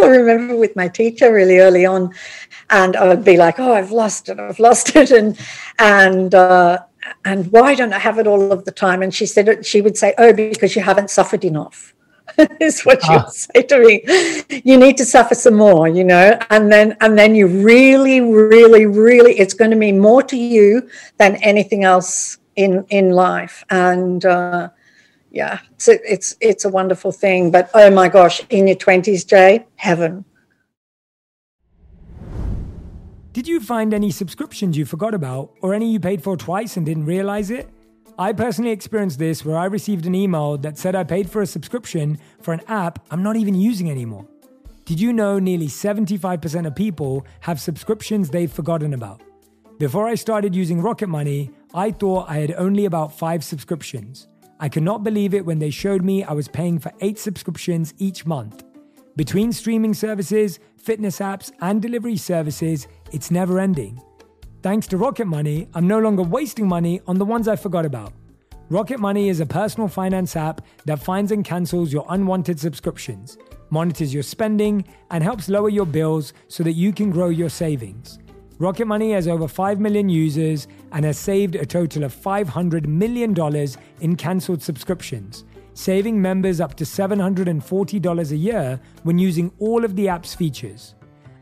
I 0.00 0.06
remember 0.06 0.56
with 0.56 0.76
my 0.76 0.88
teacher 0.88 1.30
really 1.30 1.58
early 1.58 1.84
on, 1.84 2.14
and 2.70 2.96
I 2.96 3.06
would 3.06 3.22
be 3.22 3.36
like, 3.36 3.60
"Oh, 3.60 3.74
I've 3.74 3.90
lost 3.92 4.30
it, 4.30 4.40
I've 4.40 4.58
lost 4.58 4.96
it," 4.96 5.10
and 5.20 5.38
and 5.78 6.34
uh, 6.34 6.78
and 7.24 7.50
why 7.52 7.74
don't 7.74 7.92
I 7.92 7.98
have 7.98 8.18
it 8.18 8.26
all 8.26 8.52
of 8.52 8.64
the 8.64 8.72
time? 8.72 9.02
And 9.02 9.14
she 9.14 9.26
said, 9.26 9.64
she 9.64 9.80
would 9.80 9.96
say, 9.96 10.14
oh, 10.18 10.32
because 10.32 10.76
you 10.76 10.82
haven't 10.82 11.10
suffered 11.10 11.44
enough. 11.44 11.94
is 12.60 12.82
what 12.82 13.02
she 13.02 13.12
ah. 13.12 13.24
would 13.24 13.32
say 13.32 13.62
to 13.62 13.78
me. 13.80 14.62
You 14.64 14.76
need 14.76 14.96
to 14.98 15.04
suffer 15.04 15.34
some 15.34 15.54
more, 15.54 15.88
you 15.88 16.04
know, 16.04 16.38
and 16.50 16.70
then 16.70 16.96
and 17.00 17.18
then 17.18 17.34
you 17.34 17.46
really, 17.46 18.20
really, 18.20 18.86
really, 18.86 19.38
it's 19.38 19.54
going 19.54 19.70
to 19.70 19.76
mean 19.76 19.98
more 19.98 20.22
to 20.24 20.36
you 20.36 20.88
than 21.18 21.36
anything 21.36 21.84
else 21.84 22.38
in 22.56 22.84
in 22.88 23.10
life. 23.10 23.64
And 23.70 24.24
uh, 24.24 24.70
yeah, 25.30 25.60
it's 25.72 25.88
it's 25.88 26.36
it's 26.40 26.64
a 26.64 26.68
wonderful 26.68 27.12
thing. 27.12 27.50
But 27.50 27.70
oh 27.74 27.90
my 27.90 28.08
gosh, 28.08 28.42
in 28.50 28.66
your 28.66 28.76
twenties, 28.76 29.24
Jay, 29.24 29.66
heaven. 29.76 30.24
Did 33.32 33.46
you 33.46 33.60
find 33.60 33.94
any 33.94 34.10
subscriptions 34.10 34.76
you 34.76 34.84
forgot 34.84 35.14
about, 35.14 35.52
or 35.60 35.72
any 35.72 35.92
you 35.92 36.00
paid 36.00 36.20
for 36.20 36.36
twice 36.36 36.76
and 36.76 36.84
didn't 36.84 37.06
realize 37.06 37.52
it? 37.52 37.70
I 38.18 38.32
personally 38.32 38.72
experienced 38.72 39.20
this 39.20 39.44
where 39.44 39.56
I 39.56 39.66
received 39.66 40.04
an 40.04 40.16
email 40.16 40.58
that 40.58 40.76
said 40.76 40.96
I 40.96 41.04
paid 41.04 41.30
for 41.30 41.40
a 41.40 41.46
subscription 41.46 42.18
for 42.42 42.52
an 42.52 42.60
app 42.66 42.98
I'm 43.08 43.22
not 43.22 43.36
even 43.36 43.54
using 43.54 43.88
anymore. 43.88 44.26
Did 44.84 44.98
you 44.98 45.12
know 45.12 45.38
nearly 45.38 45.68
75% 45.68 46.66
of 46.66 46.74
people 46.74 47.24
have 47.38 47.60
subscriptions 47.60 48.30
they've 48.30 48.50
forgotten 48.50 48.94
about? 48.94 49.22
Before 49.78 50.08
I 50.08 50.16
started 50.16 50.52
using 50.52 50.82
Rocket 50.82 51.06
Money, 51.06 51.52
I 51.72 51.92
thought 51.92 52.28
I 52.28 52.38
had 52.38 52.54
only 52.54 52.84
about 52.84 53.16
five 53.16 53.44
subscriptions. 53.44 54.26
I 54.58 54.68
could 54.68 54.82
not 54.82 55.04
believe 55.04 55.34
it 55.34 55.46
when 55.46 55.60
they 55.60 55.70
showed 55.70 56.02
me 56.02 56.24
I 56.24 56.32
was 56.32 56.48
paying 56.48 56.80
for 56.80 56.90
eight 57.00 57.18
subscriptions 57.18 57.94
each 57.98 58.26
month. 58.26 58.64
Between 59.16 59.52
streaming 59.52 59.94
services, 59.94 60.58
fitness 60.76 61.18
apps, 61.18 61.52
and 61.60 61.82
delivery 61.82 62.16
services, 62.16 62.88
it's 63.12 63.30
never 63.30 63.58
ending. 63.58 64.00
Thanks 64.62 64.86
to 64.88 64.96
Rocket 64.96 65.26
Money, 65.26 65.68
I'm 65.74 65.86
no 65.86 65.98
longer 65.98 66.22
wasting 66.22 66.68
money 66.68 67.00
on 67.06 67.18
the 67.18 67.24
ones 67.24 67.48
I 67.48 67.56
forgot 67.56 67.86
about. 67.86 68.12
Rocket 68.68 69.00
Money 69.00 69.28
is 69.28 69.40
a 69.40 69.46
personal 69.46 69.88
finance 69.88 70.36
app 70.36 70.60
that 70.84 71.02
finds 71.02 71.32
and 71.32 71.44
cancels 71.44 71.92
your 71.92 72.06
unwanted 72.08 72.60
subscriptions, 72.60 73.36
monitors 73.70 74.14
your 74.14 74.22
spending, 74.22 74.84
and 75.10 75.24
helps 75.24 75.48
lower 75.48 75.68
your 75.68 75.86
bills 75.86 76.32
so 76.48 76.62
that 76.62 76.74
you 76.74 76.92
can 76.92 77.10
grow 77.10 77.30
your 77.30 77.48
savings. 77.48 78.18
Rocket 78.58 78.86
Money 78.86 79.12
has 79.12 79.26
over 79.26 79.48
5 79.48 79.80
million 79.80 80.08
users 80.08 80.68
and 80.92 81.04
has 81.04 81.18
saved 81.18 81.56
a 81.56 81.64
total 81.64 82.04
of 82.04 82.14
$500 82.14 82.86
million 82.86 83.34
in 84.00 84.16
cancelled 84.16 84.62
subscriptions, 84.62 85.44
saving 85.72 86.20
members 86.20 86.60
up 86.60 86.74
to 86.74 86.84
$740 86.84 88.30
a 88.30 88.36
year 88.36 88.80
when 89.02 89.18
using 89.18 89.50
all 89.58 89.84
of 89.84 89.96
the 89.96 90.08
app's 90.08 90.34
features. 90.34 90.94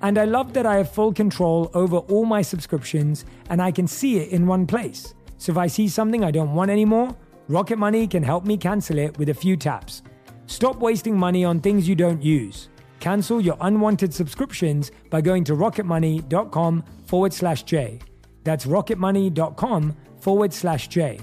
And 0.03 0.19
I 0.19 0.25
love 0.25 0.53
that 0.53 0.67
I 0.67 0.77
have 0.77 0.93
full 0.93 1.13
control 1.13 1.71
over 1.75 1.99
all 1.99 2.25
my 2.25 2.43
subscriptions 2.43 3.25
and 3.51 3.61
I 3.61 3.73
can 3.73 3.87
see 3.87 4.19
it 4.19 4.31
in 4.31 4.47
one 4.47 4.67
place. 4.67 5.15
So 5.39 5.53
if 5.53 5.59
I 5.59 5.67
see 5.67 5.89
something 5.89 6.25
I 6.25 6.31
don't 6.31 6.55
want 6.55 6.71
anymore, 6.71 7.17
Rocket 7.49 7.79
Money 7.79 8.07
can 8.07 8.23
help 8.23 8.45
me 8.45 8.57
cancel 8.57 8.99
it 8.99 9.19
with 9.19 9.29
a 9.31 9.35
few 9.35 9.57
taps. 9.57 10.03
Stop 10.47 10.77
wasting 10.77 11.17
money 11.17 11.45
on 11.45 11.61
things 11.61 11.89
you 11.89 11.95
don't 11.95 12.23
use. 12.23 12.69
Cancel 13.01 13.41
your 13.41 13.57
unwanted 13.61 14.13
subscriptions 14.13 14.91
by 15.11 15.21
going 15.21 15.45
to 15.45 15.53
rocketmoney.com 15.53 16.85
forward 17.07 17.33
slash 17.33 17.63
J. 17.63 18.01
That's 18.45 18.67
rocketmoney.com 18.67 19.97
forward 20.21 20.53
slash 20.53 20.89
J. 20.89 21.21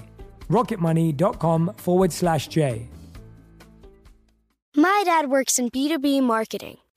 Rocketmoney.com 0.48 1.74
forward 1.76 2.12
slash 2.12 2.48
J. 2.48 2.88
My 4.74 5.02
dad 5.04 5.28
works 5.30 5.58
in 5.58 5.70
B2B 5.70 6.22
marketing 6.22 6.76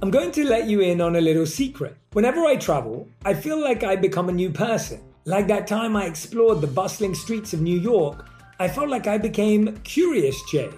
I'm 0.00 0.12
going 0.12 0.30
to 0.30 0.44
let 0.44 0.68
you 0.68 0.78
in 0.78 1.00
on 1.00 1.16
a 1.16 1.20
little 1.20 1.44
secret. 1.44 1.96
Whenever 2.12 2.44
I 2.44 2.54
travel, 2.54 3.08
I 3.24 3.34
feel 3.34 3.60
like 3.60 3.82
I 3.82 3.96
become 3.96 4.28
a 4.28 4.32
new 4.32 4.48
person. 4.48 5.00
Like 5.24 5.48
that 5.48 5.66
time 5.66 5.96
I 5.96 6.04
explored 6.04 6.60
the 6.60 6.68
bustling 6.68 7.16
streets 7.16 7.52
of 7.52 7.62
New 7.62 7.76
York, 7.76 8.24
I 8.60 8.68
felt 8.68 8.90
like 8.90 9.08
I 9.08 9.18
became 9.18 9.76
Curious 9.78 10.40
Jay, 10.48 10.70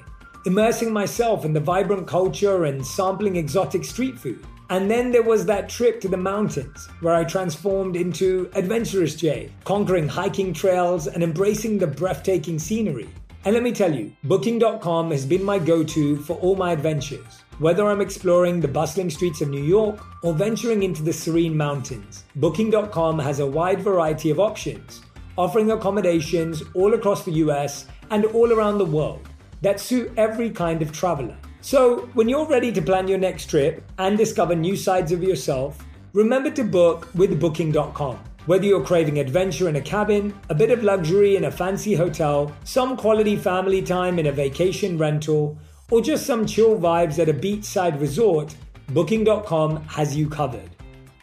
immersing 0.47 0.91
myself 0.91 1.45
in 1.45 1.53
the 1.53 1.61
vibrant 1.61 2.07
culture 2.07 2.65
and 2.65 2.85
sampling 2.85 3.37
exotic 3.37 3.85
street 3.85 4.19
food. 4.19 4.43
And 4.71 4.91
then 4.91 5.13
there 5.13 5.23
was 5.23 5.45
that 5.45 5.69
trip 5.69 6.01
to 6.01 6.09
the 6.09 6.17
mountains 6.17 6.89
where 7.01 7.15
I 7.15 7.25
transformed 7.25 7.97
into 7.97 8.51
Adventurous 8.55 9.15
Jay, 9.15 9.53
conquering 9.65 10.09
hiking 10.09 10.55
trails 10.55 11.09
and 11.09 11.23
embracing 11.23 11.77
the 11.77 11.87
breathtaking 11.87 12.59
scenery. 12.59 13.11
And 13.45 13.53
let 13.53 13.63
me 13.63 13.73
tell 13.73 13.95
you, 13.95 14.13
Booking.com 14.25 15.11
has 15.11 15.27
been 15.27 15.45
my 15.45 15.59
go 15.59 15.85
to 15.85 16.17
for 16.23 16.39
all 16.39 16.57
my 16.57 16.73
adventures. 16.73 17.40
Whether 17.61 17.87
I'm 17.87 18.01
exploring 18.01 18.59
the 18.59 18.69
bustling 18.69 19.11
streets 19.11 19.43
of 19.43 19.51
New 19.51 19.63
York 19.63 20.01
or 20.23 20.33
venturing 20.33 20.83
into 20.83 21.03
the 21.03 21.13
serene 21.13 21.55
mountains, 21.55 22.25
Booking.com 22.37 23.19
has 23.19 23.41
a 23.41 23.47
wide 23.47 23.83
variety 23.83 24.31
of 24.31 24.41
options, 24.41 25.03
offering 25.37 25.71
accommodations 25.71 26.63
all 26.73 26.95
across 26.95 27.23
the 27.23 27.33
US 27.45 27.85
and 28.11 28.25
all 28.25 28.51
around 28.51 28.79
the 28.79 28.87
world 28.87 29.29
that 29.61 29.79
suit 29.79 30.11
every 30.17 30.49
kind 30.49 30.81
of 30.81 30.91
traveler. 30.91 31.37
So, 31.61 32.09
when 32.15 32.31
you're 32.31 32.49
ready 32.49 32.73
to 32.73 32.81
plan 32.81 33.09
your 33.09 33.19
next 33.19 33.51
trip 33.51 33.85
and 33.99 34.17
discover 34.17 34.55
new 34.55 34.75
sides 34.75 35.13
of 35.13 35.23
yourself, 35.23 35.85
remember 36.15 36.51
to 36.53 36.65
book 36.65 37.11
with 37.15 37.39
Booking.com. 37.39 38.19
Whether 38.47 38.65
you're 38.65 38.83
craving 38.83 39.19
adventure 39.19 39.69
in 39.69 39.77
a 39.77 39.83
cabin, 39.83 40.33
a 40.49 40.55
bit 40.55 40.71
of 40.71 40.83
luxury 40.83 41.37
in 41.37 41.45
a 41.45 41.51
fancy 41.51 41.93
hotel, 41.95 42.57
some 42.65 42.97
quality 42.97 43.37
family 43.37 43.83
time 43.83 44.19
in 44.19 44.29
a 44.29 44.33
vacation 44.33 44.97
rental, 44.97 45.59
or 45.91 46.01
just 46.01 46.27
some 46.27 46.47
chill 46.47 46.79
vibes 46.79 47.19
at 47.19 47.29
a 47.29 47.35
beachside 47.35 48.01
resort, 48.01 48.55
Booking.com 48.91 49.85
has 49.87 50.17
you 50.17 50.29
covered. 50.29 50.71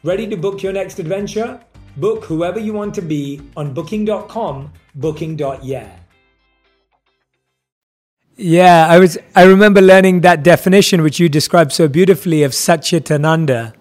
Ready 0.04 0.28
to 0.28 0.38
book 0.38 0.64
your 0.64 0.74
next 0.74 1.00
adventure? 1.00 1.60
Book 1.98 2.24
whoever 2.26 2.60
you 2.60 2.74
want 2.74 2.94
to 2.96 3.02
be 3.02 3.42
on 3.58 3.74
Booking.com, 3.74 4.72
Booking.yeah. 4.96 5.90
Yeah, 8.40 8.88
I 8.88 9.00
was. 9.00 9.18
I 9.36 9.44
remember 9.46 9.82
learning 9.82 10.22
that 10.22 10.44
definition, 10.44 11.02
which 11.02 11.20
you 11.20 11.28
described 11.28 11.72
so 11.72 11.88
beautifully, 11.88 12.44
of 12.44 12.52
Satchitananda, 12.52 13.74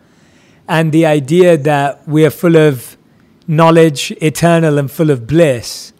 and 0.66 0.92
the 0.92 1.04
idea 1.04 1.58
that 1.58 2.08
we 2.08 2.24
are 2.24 2.30
full 2.30 2.56
of 2.56 2.96
knowledge, 3.46 4.12
eternal, 4.22 4.78
and 4.78 4.90
full 4.90 5.10
of 5.10 5.26
bliss. 5.26 5.92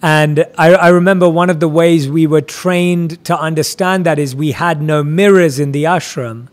And 0.00 0.46
I, 0.56 0.74
I, 0.74 0.88
remember 0.88 1.28
one 1.28 1.50
of 1.50 1.58
the 1.58 1.68
ways 1.68 2.08
we 2.08 2.26
were 2.26 2.40
trained 2.40 3.24
to 3.24 3.36
understand 3.36 4.06
that 4.06 4.18
is 4.18 4.34
we 4.34 4.52
had 4.52 4.80
no 4.80 5.02
mirrors 5.02 5.58
in 5.58 5.72
the 5.72 5.84
ashram. 5.84 6.46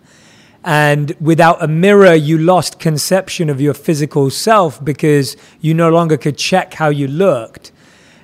And 0.63 1.15
without 1.21 1.63
a 1.63 1.67
mirror, 1.67 2.15
you 2.15 2.39
lost 2.39 2.79
conception 2.79 3.51
of 3.51 3.61
your 3.61 3.75
physical 3.75 4.31
self 4.31 4.83
because 4.83 5.37
you 5.61 5.75
no 5.75 5.91
longer 5.91 6.17
could 6.17 6.39
check 6.39 6.73
how 6.73 6.89
you 6.89 7.07
looked. 7.07 7.71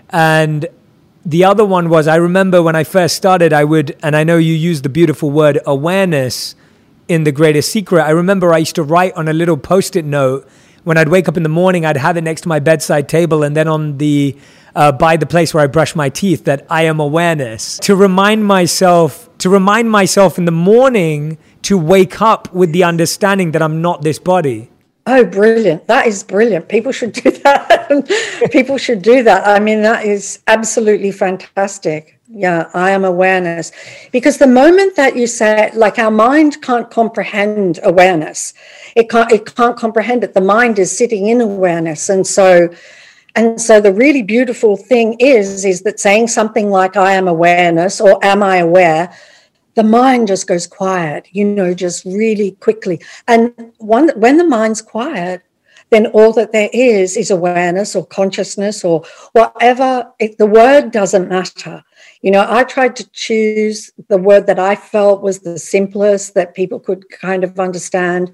And 0.10 0.68
the 1.24 1.44
other 1.44 1.64
one 1.66 1.90
was 1.90 2.08
I 2.08 2.16
remember 2.16 2.64
when 2.64 2.76
I 2.76 2.84
first 2.84 3.16
started, 3.16 3.54
I 3.54 3.64
would, 3.64 3.96
and 4.02 4.16
I 4.16 4.24
know 4.24 4.38
you 4.38 4.56
used 4.56 4.84
the 4.84 4.90
beautiful 4.90 5.30
word 5.30 5.60
awareness 5.68 6.56
in 7.08 7.26
The 7.26 7.32
Greatest 7.32 7.72
Secret. 7.72 8.02
I 8.02 8.10
remember 8.10 8.52
I 8.52 8.58
used 8.58 8.76
to 8.76 8.84
write 8.84 9.14
on 9.14 9.28
a 9.28 9.34
little 9.34 9.58
post 9.58 9.96
it 9.96 10.04
note 10.06 10.50
when 10.84 10.98
I'd 10.98 11.10
wake 11.10 11.28
up 11.28 11.38
in 11.38 11.44
the 11.44 11.50
morning, 11.50 11.86
I'd 11.86 11.98
have 11.98 12.18
it 12.18 12.24
next 12.24 12.42
to 12.42 12.48
my 12.48 12.60
bedside 12.60 13.08
table, 13.08 13.44
and 13.44 13.56
then 13.56 13.68
on 13.68 14.00
the 14.00 14.36
uh, 14.76 14.92
by 14.92 15.18
the 15.18 15.26
place 15.26 15.54
where 15.54 15.64
I 15.64 15.68
brush 15.68 15.96
my 15.96 16.10
teeth, 16.10 16.46
that 16.46 16.66
I 16.70 16.84
am 16.84 17.00
awareness 17.00 17.78
to 17.80 17.96
remind 17.96 18.46
myself 18.46 19.30
to 19.40 19.50
remind 19.50 19.90
myself 19.90 20.38
in 20.38 20.46
the 20.46 20.52
morning 20.52 21.38
to 21.64 21.78
wake 21.78 22.22
up 22.22 22.54
with 22.54 22.72
the 22.74 22.84
understanding 22.84 23.52
that 23.54 23.62
I'm 23.62 23.82
not 23.82 24.04
this 24.04 24.20
body. 24.20 24.70
Oh, 25.08 25.26
brilliant. 25.26 25.88
That 25.88 26.06
is 26.06 26.24
brilliant. 26.24 26.70
People 26.70 26.92
should 26.92 27.14
do 27.14 27.32
that. 27.44 28.50
People 28.52 28.78
should 28.78 29.02
do 29.02 29.24
that. 29.24 29.48
I 29.48 29.60
mean, 29.60 29.82
that 29.82 30.06
is 30.06 30.40
absolutely 30.48 31.12
fantastic. 31.12 32.20
Yeah, 32.34 32.70
I 32.74 32.92
am 32.92 33.04
awareness. 33.04 33.72
Because 34.12 34.38
the 34.38 34.48
moment 34.48 34.96
that 34.96 35.16
you 35.18 35.28
say, 35.28 35.72
like, 35.74 36.00
our 36.00 36.12
mind 36.12 36.62
can't 36.62 36.90
comprehend 36.90 37.80
awareness, 37.84 38.54
it 38.96 39.10
can't, 39.10 39.32
it 39.32 39.54
can't 39.56 39.76
comprehend 39.76 40.24
it. 40.24 40.34
The 40.34 40.42
mind 40.42 40.80
is 40.80 40.96
sitting 40.96 41.28
in 41.28 41.42
awareness. 41.42 42.08
And 42.08 42.26
so, 42.26 42.70
and 43.36 43.60
so 43.60 43.80
the 43.80 43.94
really 43.94 44.24
beautiful 44.24 44.78
thing 44.78 45.16
is, 45.20 45.66
is 45.66 45.82
that 45.82 46.00
saying 46.00 46.28
something 46.28 46.70
like, 46.70 46.98
I 46.98 47.14
am 47.14 47.28
awareness 47.28 48.02
or 48.02 48.24
am 48.24 48.44
I 48.44 48.58
aware 48.58 49.14
the 49.76 49.84
mind 49.84 50.28
just 50.28 50.48
goes 50.48 50.68
quiet, 50.68 51.28
you 51.32 51.46
know, 51.46 51.74
just 51.74 52.06
really 52.06 52.52
quickly. 52.60 53.02
And 53.28 53.54
one, 53.78 54.10
when 54.16 54.38
the 54.38 54.44
mind's 54.44 54.82
quiet, 54.82 55.42
then 55.90 56.08
all 56.08 56.32
that 56.34 56.52
there 56.52 56.70
is 56.74 57.18
is 57.18 57.32
awareness 57.32 57.96
or 57.96 58.06
consciousness 58.06 58.84
or 58.84 59.04
whatever. 59.34 60.12
It, 60.20 60.38
the 60.38 60.46
word 60.46 60.92
doesn't 60.92 61.30
matter. 61.30 61.84
You 62.22 62.32
know, 62.32 62.46
I 62.48 62.64
tried 62.64 62.96
to 62.98 63.10
choose 63.12 63.92
the 64.08 64.18
word 64.18 64.48
that 64.48 64.60
I 64.60 64.76
felt 64.76 65.22
was 65.22 65.40
the 65.40 65.60
simplest 65.60 66.34
that 66.36 66.54
people 66.54 66.80
could 66.80 67.10
kind 67.10 67.44
of 67.44 67.60
understand. 67.60 68.34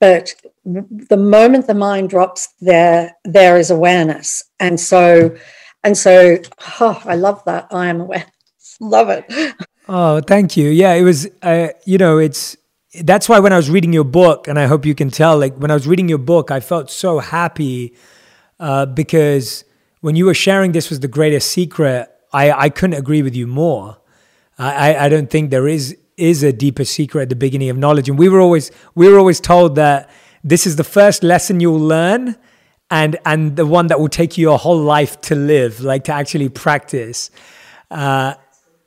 But 0.00 0.34
the 0.64 1.16
moment 1.16 1.66
the 1.66 1.74
mind 1.74 2.10
drops 2.10 2.48
there, 2.60 3.16
there 3.24 3.56
is 3.58 3.70
awareness. 3.70 4.44
And 4.60 4.78
so, 4.78 5.36
and 5.84 5.96
so, 5.96 6.38
oh, 6.80 7.02
I 7.04 7.16
love 7.16 7.42
that. 7.46 7.66
I 7.70 7.88
am 7.88 8.00
aware. 8.00 8.26
love 8.80 9.08
it. 9.10 9.54
Oh, 9.88 10.20
thank 10.20 10.56
you. 10.56 10.68
Yeah, 10.68 10.92
it 10.94 11.02
was, 11.02 11.28
uh, 11.42 11.68
you 11.84 11.98
know, 11.98 12.18
it's, 12.18 12.56
that's 13.02 13.28
why 13.28 13.40
when 13.40 13.52
I 13.52 13.56
was 13.56 13.70
reading 13.70 13.92
your 13.92 14.04
book, 14.04 14.46
and 14.46 14.58
I 14.58 14.66
hope 14.66 14.84
you 14.84 14.94
can 14.94 15.10
tell, 15.10 15.38
like 15.38 15.56
when 15.56 15.70
I 15.70 15.74
was 15.74 15.86
reading 15.86 16.08
your 16.08 16.18
book, 16.18 16.50
I 16.50 16.60
felt 16.60 16.90
so 16.90 17.18
happy 17.18 17.96
uh, 18.60 18.86
because 18.86 19.64
when 20.00 20.14
you 20.14 20.26
were 20.26 20.34
sharing 20.34 20.72
this 20.72 20.90
was 20.90 21.00
the 21.00 21.08
greatest 21.08 21.50
secret, 21.50 22.08
I, 22.32 22.52
I 22.52 22.68
couldn't 22.68 22.98
agree 22.98 23.22
with 23.22 23.34
you 23.34 23.46
more. 23.46 23.98
I, 24.58 24.94
I 24.94 25.08
don't 25.08 25.30
think 25.30 25.50
there 25.50 25.66
is 25.66 25.96
is 26.16 26.42
a 26.42 26.52
deeper 26.52 26.84
secret 26.84 27.22
at 27.22 27.28
the 27.30 27.36
beginning 27.36 27.70
of 27.70 27.76
knowledge, 27.76 28.08
and 28.08 28.18
we 28.18 28.28
were 28.28 28.40
always 28.40 28.70
we 28.94 29.08
were 29.08 29.18
always 29.18 29.40
told 29.40 29.74
that 29.76 30.10
this 30.44 30.66
is 30.66 30.76
the 30.76 30.84
first 30.84 31.22
lesson 31.22 31.60
you'll 31.60 31.78
learn, 31.78 32.36
and 32.90 33.16
and 33.24 33.56
the 33.56 33.66
one 33.66 33.86
that 33.88 34.00
will 34.00 34.08
take 34.08 34.36
you 34.36 34.42
your 34.42 34.58
whole 34.58 34.78
life 34.78 35.20
to 35.22 35.34
live, 35.34 35.80
like 35.80 36.04
to 36.04 36.12
actually 36.12 36.48
practice. 36.48 37.30
Uh, 37.90 38.34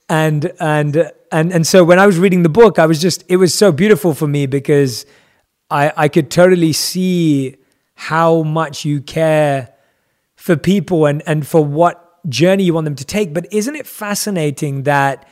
and 0.09 0.51
and 0.59 1.11
and 1.31 1.51
and 1.51 1.65
so 1.67 1.83
when 1.83 1.99
I 1.99 2.05
was 2.05 2.17
reading 2.17 2.43
the 2.43 2.49
book, 2.49 2.77
I 2.79 2.85
was 2.85 3.01
just 3.01 3.23
it 3.27 3.37
was 3.37 3.53
so 3.53 3.71
beautiful 3.71 4.13
for 4.13 4.27
me 4.27 4.45
because 4.45 5.05
I 5.69 5.91
I 5.95 6.07
could 6.07 6.29
totally 6.29 6.73
see 6.73 7.55
how 7.95 8.43
much 8.43 8.85
you 8.85 9.01
care 9.01 9.73
for 10.35 10.55
people 10.55 11.05
and 11.05 11.23
and 11.25 11.47
for 11.47 11.63
what 11.63 12.01
journey 12.29 12.63
you 12.63 12.73
want 12.73 12.85
them 12.85 12.95
to 12.95 13.05
take. 13.05 13.33
But 13.33 13.51
isn't 13.51 13.75
it 13.75 13.87
fascinating 13.87 14.83
that 14.83 15.27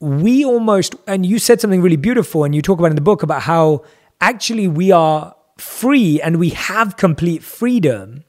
we 0.00 0.44
almost 0.44 0.96
and 1.06 1.24
you 1.24 1.38
said 1.38 1.60
something 1.60 1.82
really 1.82 1.96
beautiful 1.96 2.44
and 2.44 2.54
you 2.54 2.62
talk 2.62 2.78
about 2.78 2.90
in 2.90 2.96
the 2.96 3.02
book 3.02 3.22
about 3.22 3.42
how 3.42 3.84
actually 4.20 4.68
we 4.68 4.90
are 4.90 5.34
free 5.58 6.20
and 6.20 6.38
we 6.38 6.50
have 6.50 6.96
complete 6.96 7.42
freedom, 7.42 8.24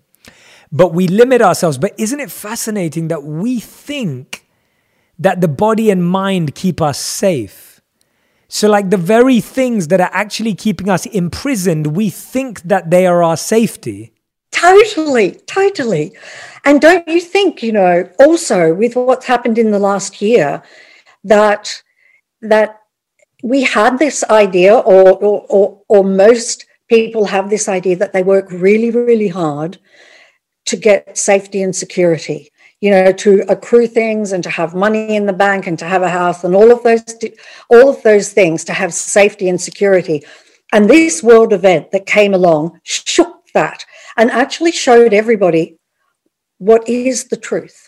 but 0.71 0.93
we 0.93 1.07
limit 1.07 1.41
ourselves. 1.41 1.77
But 1.77 1.93
isn't 1.97 2.19
it 2.19 2.31
fascinating 2.31 3.07
that 3.09 3.23
we 3.23 3.59
think 3.59 4.41
that 5.21 5.39
the 5.39 5.47
body 5.47 5.91
and 5.91 6.03
mind 6.03 6.55
keep 6.55 6.81
us 6.81 6.99
safe. 6.99 7.79
So, 8.47 8.67
like 8.67 8.89
the 8.89 8.97
very 8.97 9.39
things 9.39 9.87
that 9.87 10.01
are 10.01 10.09
actually 10.11 10.55
keeping 10.55 10.89
us 10.89 11.05
imprisoned, 11.05 11.95
we 11.95 12.09
think 12.09 12.63
that 12.63 12.89
they 12.89 13.05
are 13.05 13.23
our 13.23 13.37
safety. 13.37 14.13
Totally, 14.51 15.39
totally. 15.45 16.17
And 16.65 16.81
don't 16.81 17.07
you 17.07 17.21
think, 17.21 17.63
you 17.63 17.71
know, 17.71 18.09
also 18.19 18.73
with 18.73 18.95
what's 18.95 19.25
happened 19.25 19.57
in 19.57 19.71
the 19.71 19.79
last 19.79 20.21
year, 20.21 20.61
that 21.23 21.81
that 22.41 22.80
we 23.41 23.63
had 23.63 23.99
this 23.99 24.23
idea, 24.29 24.75
or 24.75 25.11
or 25.13 25.45
or, 25.49 25.81
or 25.87 26.03
most 26.03 26.65
people 26.89 27.25
have 27.25 27.49
this 27.49 27.67
idea 27.67 27.95
that 27.95 28.13
they 28.13 28.23
work 28.23 28.51
really, 28.51 28.91
really 28.91 29.29
hard 29.29 29.77
to 30.65 30.75
get 30.75 31.17
safety 31.17 31.61
and 31.61 31.75
security 31.75 32.51
you 32.81 32.89
know, 32.89 33.11
to 33.11 33.45
accrue 33.47 33.85
things 33.85 34.31
and 34.31 34.43
to 34.43 34.49
have 34.49 34.73
money 34.73 35.15
in 35.15 35.27
the 35.27 35.33
bank 35.33 35.67
and 35.67 35.77
to 35.77 35.85
have 35.85 36.01
a 36.01 36.09
house 36.09 36.43
and 36.43 36.55
all 36.55 36.71
of 36.71 36.81
those, 36.81 37.03
all 37.69 37.89
of 37.89 38.01
those 38.01 38.33
things 38.33 38.63
to 38.63 38.73
have 38.73 38.91
safety 38.91 39.47
and 39.47 39.61
security. 39.61 40.23
And 40.73 40.89
this 40.89 41.21
world 41.21 41.53
event 41.53 41.91
that 41.91 42.07
came 42.07 42.33
along 42.33 42.79
shook 42.83 43.45
that 43.53 43.85
and 44.17 44.31
actually 44.31 44.71
showed 44.71 45.13
everybody 45.13 45.77
what 46.57 46.87
is 46.89 47.25
the 47.25 47.37
truth. 47.37 47.87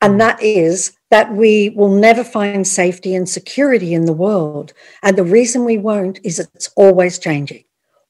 And 0.00 0.14
mm. 0.14 0.18
that 0.18 0.40
is 0.40 0.96
that 1.10 1.32
we 1.32 1.70
will 1.70 1.94
never 1.94 2.22
find 2.24 2.66
safety 2.66 3.14
and 3.14 3.28
security 3.28 3.94
in 3.94 4.04
the 4.04 4.12
world. 4.12 4.72
And 5.02 5.16
the 5.16 5.24
reason 5.24 5.64
we 5.64 5.78
won't 5.78 6.20
is 6.22 6.38
it's 6.38 6.70
always 6.76 7.18
changing, 7.18 7.64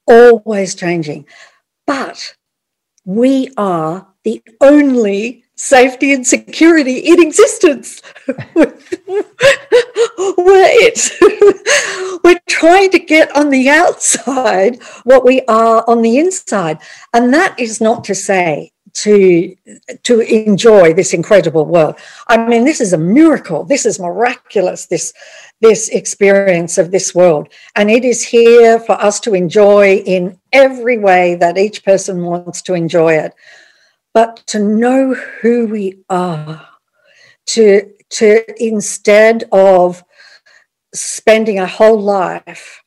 always 0.07 0.75
changing. 0.75 1.25
But 1.87 2.35
we 3.05 3.51
are 3.57 4.07
the 4.23 4.41
only 4.61 5.43
safety 5.55 6.13
and 6.13 6.25
security 6.25 6.97
in 6.99 7.21
existence. 7.21 8.01
we're 8.55 8.73
it. 10.47 12.21
we're 12.23 12.39
trying 12.47 12.91
to 12.91 12.99
get 12.99 13.35
on 13.35 13.49
the 13.49 13.69
outside 13.69 14.81
what 15.03 15.25
we 15.25 15.41
are 15.47 15.83
on 15.87 16.01
the 16.01 16.17
inside. 16.19 16.79
And 17.13 17.33
that 17.33 17.59
is 17.59 17.81
not 17.81 18.03
to 18.05 18.15
say 18.15 18.71
to 18.93 19.55
to 20.03 20.19
enjoy 20.19 20.93
this 20.93 21.13
incredible 21.13 21.65
world. 21.65 21.95
I 22.27 22.37
mean, 22.47 22.65
this 22.65 22.81
is 22.81 22.93
a 22.93 22.97
miracle. 22.97 23.63
This 23.63 23.85
is 23.85 23.99
miraculous. 23.99 24.85
This 24.85 25.13
this 25.61 25.89
experience 25.89 26.77
of 26.77 26.91
this 26.91 27.13
world, 27.13 27.49
and 27.75 27.89
it 27.91 28.03
is 28.03 28.23
here 28.23 28.79
for 28.79 28.93
us 28.93 29.19
to 29.21 29.33
enjoy 29.33 29.97
in 29.97 30.39
every 30.51 30.97
way 30.97 31.35
that 31.35 31.57
each 31.57 31.83
person 31.83 32.23
wants 32.23 32.61
to 32.63 32.73
enjoy 32.73 33.13
it. 33.13 33.33
But 34.13 34.37
to 34.47 34.59
know 34.59 35.13
who 35.13 35.67
we 35.67 36.03
are, 36.09 36.67
to 37.47 37.91
to 38.11 38.43
instead 38.63 39.45
of 39.51 40.03
spending 40.93 41.59
a 41.59 41.67
whole 41.67 41.99
life 41.99 42.83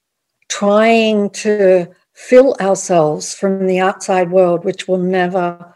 trying 0.49 1.31
to 1.31 1.89
fill 2.13 2.55
ourselves 2.61 3.35
from 3.35 3.67
the 3.67 3.79
outside 3.81 4.31
world, 4.31 4.65
which 4.65 4.87
will 4.87 4.99
never, 4.99 5.74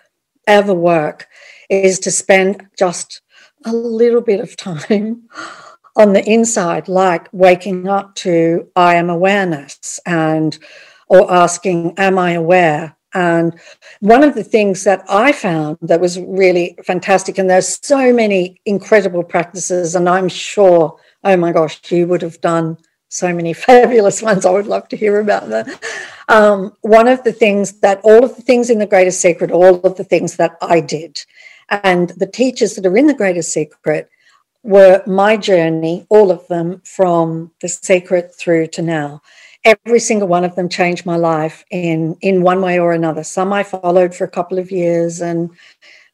ever 0.48 0.74
work, 0.74 1.28
is 1.70 2.00
to 2.00 2.11
spend 2.11 2.66
just 2.76 3.20
a 3.64 3.72
little 3.72 4.20
bit 4.20 4.40
of 4.40 4.56
time 4.56 5.28
on 5.96 6.12
the 6.12 6.28
inside, 6.28 6.88
like 6.88 7.28
waking 7.32 7.88
up 7.88 8.14
to 8.16 8.68
I 8.74 8.94
am 8.94 9.11
awareness 9.11 10.00
and 10.06 10.58
or 11.08 11.30
asking, 11.32 11.94
Am 11.98 12.18
I 12.18 12.32
aware? 12.32 12.96
And 13.14 13.58
one 14.00 14.22
of 14.22 14.34
the 14.34 14.44
things 14.44 14.84
that 14.84 15.02
I 15.08 15.32
found 15.32 15.78
that 15.80 16.00
was 16.00 16.20
really 16.20 16.76
fantastic, 16.84 17.38
and 17.38 17.48
there's 17.48 17.78
so 17.82 18.12
many 18.12 18.61
incredible 18.66 19.24
practices, 19.24 19.94
and 19.94 20.08
I'm 20.08 20.28
sure, 20.28 20.98
oh 21.24 21.37
my 21.37 21.52
gosh, 21.52 21.80
you 21.90 22.06
would 22.06 22.22
have 22.22 22.40
done 22.42 22.76
so 23.09 23.33
many 23.35 23.53
fabulous 23.68 24.23
ones. 24.23 24.47
I 24.47 24.51
would 24.51 24.66
love 24.66 24.88
to 24.88 24.97
hear 24.97 25.21
about 25.21 25.49
them. 25.49 25.66
Um, 26.29 26.77
one 26.83 27.09
of 27.09 27.25
the 27.25 27.33
things 27.33 27.81
that 27.81 28.01
all 28.03 28.25
of 28.25 28.37
the 28.37 28.42
things 28.42 28.71
in 28.71 28.79
the 28.79 28.87
greatest 28.87 29.21
secret, 29.21 29.51
all 29.51 29.77
of 29.81 29.97
the 29.97 30.05
things 30.05 30.37
that 30.37 30.57
I 30.61 30.81
did, 30.81 31.25
and 31.71 32.11
the 32.11 32.27
teachers 32.27 32.75
that 32.75 32.87
are 32.87 32.97
in 32.97 33.07
the 33.07 33.14
greatest 33.14 33.53
secret 33.53 34.11
were 34.62 35.03
my 35.07 35.37
journey, 35.37 36.07
all 36.11 36.31
of 36.31 36.47
them 36.49 36.83
from 36.85 37.53
the 37.62 37.68
secret 37.68 38.35
through 38.35 38.66
to 38.68 38.83
now. 38.83 39.23
Every 39.64 40.01
single 40.01 40.29
one 40.29 40.44
of 40.44 40.55
them 40.55 40.68
changed 40.68 41.05
my 41.05 41.16
life 41.16 41.64
in 41.71 42.16
in 42.21 42.42
one 42.42 42.61
way 42.61 42.79
or 42.79 42.92
another. 42.92 43.25
Some 43.25 43.53
I 43.53 43.62
followed 43.62 44.14
for 44.14 44.25
a 44.25 44.31
couple 44.31 44.59
of 44.59 44.71
years, 44.71 45.21
and 45.21 45.51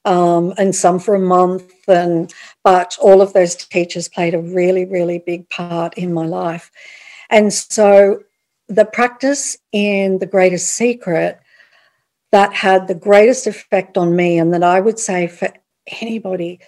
um, 0.05 0.53
and 0.59 0.75
some 0.75 0.99
for 0.99 1.15
a 1.15 1.21
month, 1.21 1.73
and 1.89 2.33
but 2.63 2.97
all 3.01 3.23
of 3.23 3.33
those 3.33 3.55
teachers 3.55 4.09
played 4.09 4.35
a 4.35 4.41
really, 4.41 4.85
really 4.85 5.19
big 5.19 5.49
part 5.49 5.95
in 5.95 6.13
my 6.13 6.27
life. 6.27 6.71
And 7.31 7.53
so 7.53 8.23
the 8.69 8.85
practice 8.85 9.57
in 9.73 10.19
the 10.19 10.27
greatest 10.27 10.75
secret 10.75 11.41
that 12.33 12.53
had 12.53 12.89
the 12.89 12.95
greatest 12.95 13.47
effect 13.47 13.97
on 13.97 14.17
me, 14.17 14.39
and 14.39 14.53
that 14.53 14.63
I 14.63 14.81
would 14.81 14.99
say 14.99 15.27
for 15.27 15.53
anybody, 16.01 16.61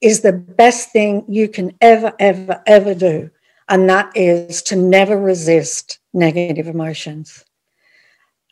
is 0.00 0.20
the 0.20 0.32
best 0.32 0.90
thing 0.90 1.24
you 1.28 1.48
can 1.48 1.76
ever, 1.80 2.12
ever, 2.18 2.62
ever 2.66 2.94
do. 2.94 3.30
And 3.68 3.88
that 3.88 4.10
is 4.16 4.62
to 4.64 4.76
never 4.76 5.18
resist 5.18 6.00
negative 6.12 6.66
emotions. 6.66 7.44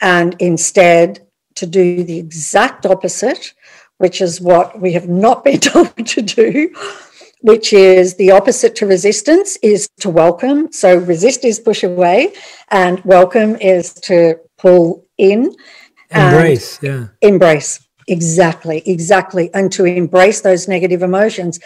And 0.01 0.37
instead, 0.39 1.27
to 1.57 1.67
do 1.67 2.05
the 2.05 2.19
exact 2.19 2.87
opposite, 2.87 3.53
which 4.01 4.23
is 4.23 4.41
what 4.41 4.81
we 4.81 4.93
have 4.93 5.09
not 5.11 5.45
been 5.49 5.61
told 5.61 5.95
to 6.07 6.23
do, 6.23 6.75
which 7.43 7.73
is 7.75 8.15
the 8.15 8.31
opposite 8.31 8.75
to 8.77 8.87
resistance 8.87 9.59
is 9.63 9.89
to 10.01 10.09
welcome. 10.09 10.73
So 10.73 10.97
resist 10.97 11.45
is 11.45 11.61
push 11.61 11.85
away, 11.85 12.33
and 12.71 13.05
welcome 13.05 13.57
is 13.57 13.93
to 14.09 14.37
pull 14.57 15.05
in. 15.19 15.55
Embrace, 16.11 16.83
yeah. 16.83 17.09
Embrace. 17.21 17.87
Exactly, 18.11 18.83
exactly. 18.87 19.55
And 19.55 19.71
to 19.71 19.85
embrace 19.85 20.41
those 20.41 20.67
negative 20.67 21.01
emotions 21.01 21.61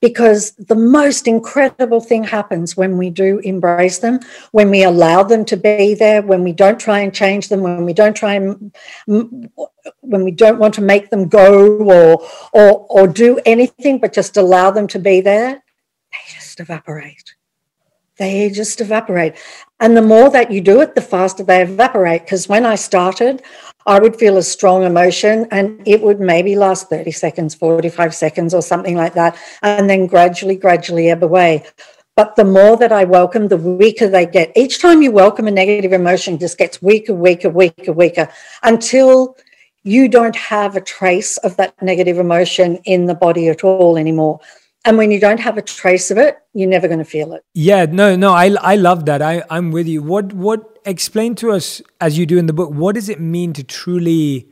because 0.00 0.52
the 0.52 0.74
most 0.74 1.28
incredible 1.28 2.00
thing 2.00 2.24
happens 2.24 2.74
when 2.78 2.96
we 2.96 3.10
do 3.10 3.40
embrace 3.40 3.98
them, 3.98 4.20
when 4.52 4.70
we 4.70 4.84
allow 4.84 5.22
them 5.22 5.44
to 5.44 5.56
be 5.58 5.94
there, 5.94 6.22
when 6.22 6.44
we 6.44 6.52
don't 6.54 6.80
try 6.80 7.00
and 7.00 7.14
change 7.14 7.50
them, 7.50 7.60
when 7.60 7.84
we 7.84 7.92
don't 7.92 8.16
try 8.16 8.36
and, 8.36 8.74
when 9.06 10.24
we 10.24 10.30
don't 10.30 10.58
want 10.58 10.72
to 10.74 10.80
make 10.80 11.10
them 11.10 11.28
go 11.28 11.76
or, 11.76 12.26
or, 12.54 12.86
or 12.88 13.06
do 13.06 13.38
anything, 13.44 13.98
but 13.98 14.14
just 14.14 14.38
allow 14.38 14.70
them 14.70 14.86
to 14.86 14.98
be 14.98 15.20
there, 15.20 15.62
they 16.10 16.34
just 16.34 16.58
evaporate 16.58 17.34
they 18.18 18.50
just 18.50 18.80
evaporate. 18.80 19.34
And 19.80 19.96
the 19.96 20.02
more 20.02 20.30
that 20.30 20.52
you 20.52 20.60
do 20.60 20.80
it, 20.80 20.94
the 20.94 21.00
faster 21.00 21.42
they 21.42 21.62
evaporate. 21.62 22.22
Because 22.22 22.48
when 22.48 22.64
I 22.64 22.76
started, 22.76 23.42
I 23.86 23.98
would 23.98 24.16
feel 24.16 24.36
a 24.36 24.42
strong 24.42 24.84
emotion 24.84 25.46
and 25.50 25.82
it 25.86 26.02
would 26.02 26.20
maybe 26.20 26.56
last 26.56 26.88
30 26.88 27.10
seconds, 27.10 27.54
45 27.54 28.14
seconds, 28.14 28.54
or 28.54 28.62
something 28.62 28.96
like 28.96 29.14
that, 29.14 29.36
and 29.62 29.88
then 29.90 30.06
gradually, 30.06 30.56
gradually 30.56 31.10
ebb 31.10 31.22
away. 31.24 31.64
But 32.14 32.36
the 32.36 32.44
more 32.44 32.76
that 32.76 32.92
I 32.92 33.04
welcome, 33.04 33.48
the 33.48 33.56
weaker 33.56 34.08
they 34.08 34.26
get. 34.26 34.52
Each 34.54 34.80
time 34.80 35.02
you 35.02 35.10
welcome 35.10 35.48
a 35.48 35.50
negative 35.50 35.92
emotion, 35.92 36.38
just 36.38 36.58
gets 36.58 36.82
weaker, 36.82 37.14
weaker, 37.14 37.48
weaker, 37.48 37.92
weaker 37.92 38.28
until 38.62 39.36
you 39.82 40.08
don't 40.08 40.36
have 40.36 40.76
a 40.76 40.80
trace 40.80 41.38
of 41.38 41.56
that 41.56 41.80
negative 41.82 42.18
emotion 42.18 42.76
in 42.84 43.06
the 43.06 43.14
body 43.14 43.48
at 43.48 43.64
all 43.64 43.96
anymore 43.96 44.40
and 44.84 44.98
when 44.98 45.10
you 45.10 45.20
don't 45.20 45.40
have 45.40 45.56
a 45.56 45.62
trace 45.62 46.10
of 46.10 46.18
it 46.18 46.38
you're 46.54 46.68
never 46.68 46.86
going 46.86 46.98
to 46.98 47.04
feel 47.04 47.32
it. 47.32 47.44
Yeah 47.54 47.86
no 47.86 48.16
no 48.16 48.32
i 48.32 48.50
i 48.60 48.76
love 48.76 49.06
that. 49.06 49.22
I 49.22 49.42
i'm 49.50 49.70
with 49.70 49.86
you. 49.86 50.02
What 50.02 50.32
what 50.32 50.78
explain 50.84 51.34
to 51.36 51.52
us 51.52 51.80
as 52.00 52.18
you 52.18 52.26
do 52.26 52.38
in 52.38 52.46
the 52.46 52.52
book 52.52 52.70
what 52.70 52.94
does 52.94 53.08
it 53.08 53.20
mean 53.20 53.52
to 53.54 53.62
truly 53.64 54.48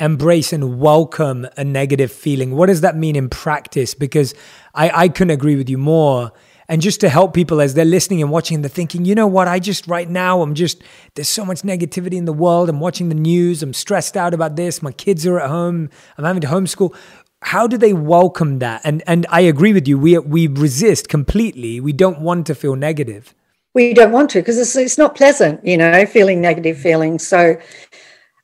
embrace 0.00 0.52
and 0.52 0.78
welcome 0.78 1.46
a 1.56 1.64
negative 1.64 2.12
feeling? 2.12 2.54
What 2.54 2.66
does 2.66 2.82
that 2.82 2.96
mean 2.96 3.16
in 3.16 3.28
practice? 3.28 3.94
Because 3.94 4.34
i 4.74 4.90
i 5.04 5.08
couldn't 5.08 5.32
agree 5.32 5.56
with 5.56 5.68
you 5.68 5.78
more. 5.78 6.32
And 6.70 6.82
just 6.82 7.00
to 7.00 7.08
help 7.08 7.32
people 7.32 7.62
as 7.62 7.72
they're 7.72 7.86
listening 7.86 8.20
and 8.20 8.30
watching 8.30 8.60
they're 8.60 8.68
thinking 8.68 9.04
you 9.04 9.14
know 9.14 9.26
what? 9.26 9.48
I 9.48 9.58
just 9.58 9.86
right 9.86 10.08
now 10.08 10.40
i'm 10.42 10.54
just 10.54 10.82
there's 11.14 11.28
so 11.28 11.44
much 11.44 11.62
negativity 11.62 12.14
in 12.14 12.24
the 12.26 12.32
world. 12.32 12.68
I'm 12.68 12.80
watching 12.80 13.08
the 13.08 13.14
news. 13.14 13.62
I'm 13.62 13.74
stressed 13.74 14.16
out 14.16 14.32
about 14.32 14.56
this. 14.56 14.82
My 14.82 14.92
kids 14.92 15.26
are 15.26 15.40
at 15.40 15.50
home. 15.50 15.90
I'm 16.16 16.24
having 16.24 16.42
to 16.42 16.48
homeschool 16.48 16.94
how 17.42 17.66
do 17.66 17.78
they 17.78 17.92
welcome 17.92 18.58
that? 18.58 18.80
And 18.84 19.02
and 19.06 19.26
I 19.30 19.40
agree 19.42 19.72
with 19.72 19.86
you. 19.86 19.98
We 19.98 20.18
we 20.18 20.46
resist 20.46 21.08
completely. 21.08 21.80
We 21.80 21.92
don't 21.92 22.20
want 22.20 22.46
to 22.48 22.54
feel 22.54 22.76
negative. 22.76 23.34
We 23.74 23.94
don't 23.94 24.12
want 24.12 24.30
to 24.30 24.40
because 24.40 24.58
it's 24.58 24.76
it's 24.76 24.98
not 24.98 25.14
pleasant, 25.14 25.64
you 25.64 25.76
know, 25.76 26.04
feeling 26.06 26.40
negative 26.40 26.78
feelings. 26.78 27.26
So 27.26 27.58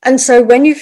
and 0.04 0.20
so 0.20 0.42
when 0.42 0.66
you 0.66 0.76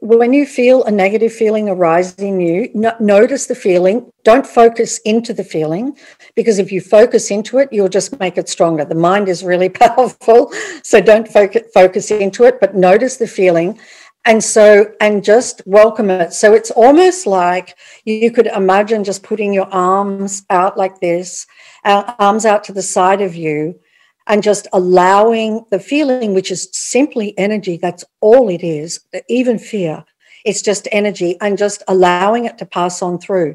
when 0.00 0.34
you 0.34 0.44
feel 0.44 0.84
a 0.84 0.90
negative 0.90 1.32
feeling 1.32 1.68
arise 1.68 2.14
in 2.16 2.40
you, 2.40 2.70
no, 2.74 2.94
notice 3.00 3.46
the 3.46 3.54
feeling. 3.54 4.12
Don't 4.22 4.46
focus 4.46 4.98
into 4.98 5.32
the 5.32 5.44
feeling 5.44 5.96
because 6.34 6.58
if 6.58 6.70
you 6.70 6.82
focus 6.82 7.30
into 7.30 7.58
it, 7.58 7.72
you'll 7.72 7.88
just 7.88 8.18
make 8.20 8.36
it 8.36 8.50
stronger. 8.50 8.84
The 8.84 8.94
mind 8.94 9.28
is 9.28 9.42
really 9.42 9.68
powerful, 9.86 10.52
so 10.82 11.00
don't 11.00 11.26
focus 11.26 11.62
focus 11.72 12.10
into 12.10 12.44
it, 12.44 12.60
but 12.60 12.76
notice 12.76 13.16
the 13.16 13.26
feeling 13.26 13.80
and 14.26 14.42
so 14.42 14.92
and 15.00 15.24
just 15.24 15.62
welcome 15.64 16.10
it. 16.10 16.32
So 16.32 16.52
it's 16.52 16.72
almost 16.72 17.26
like 17.26 17.76
you 18.04 18.30
could 18.30 18.48
imagine 18.48 19.04
just 19.04 19.22
putting 19.22 19.54
your 19.54 19.68
arms 19.72 20.44
out 20.50 20.76
like 20.76 21.00
this 21.00 21.46
uh, 21.84 22.12
arms 22.18 22.44
out 22.44 22.64
to 22.64 22.72
the 22.72 22.82
side 22.82 23.22
of 23.22 23.34
you 23.36 23.78
and 24.26 24.42
just 24.42 24.66
allowing 24.72 25.64
the 25.70 25.78
feeling 25.78 26.34
which 26.34 26.50
is 26.50 26.68
simply 26.72 27.38
energy 27.38 27.76
that's 27.76 28.04
all 28.20 28.48
it 28.48 28.64
is 28.64 29.00
even 29.28 29.58
fear 29.58 30.04
it's 30.44 30.62
just 30.62 30.88
energy 30.92 31.36
and 31.40 31.56
just 31.56 31.82
allowing 31.88 32.44
it 32.44 32.58
to 32.58 32.66
pass 32.66 33.02
on 33.02 33.18
through. 33.18 33.54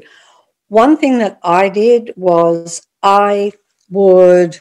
One 0.68 0.96
thing 0.96 1.18
that 1.18 1.38
i 1.42 1.68
did 1.68 2.12
was 2.16 2.86
i 3.02 3.52
would 3.90 4.58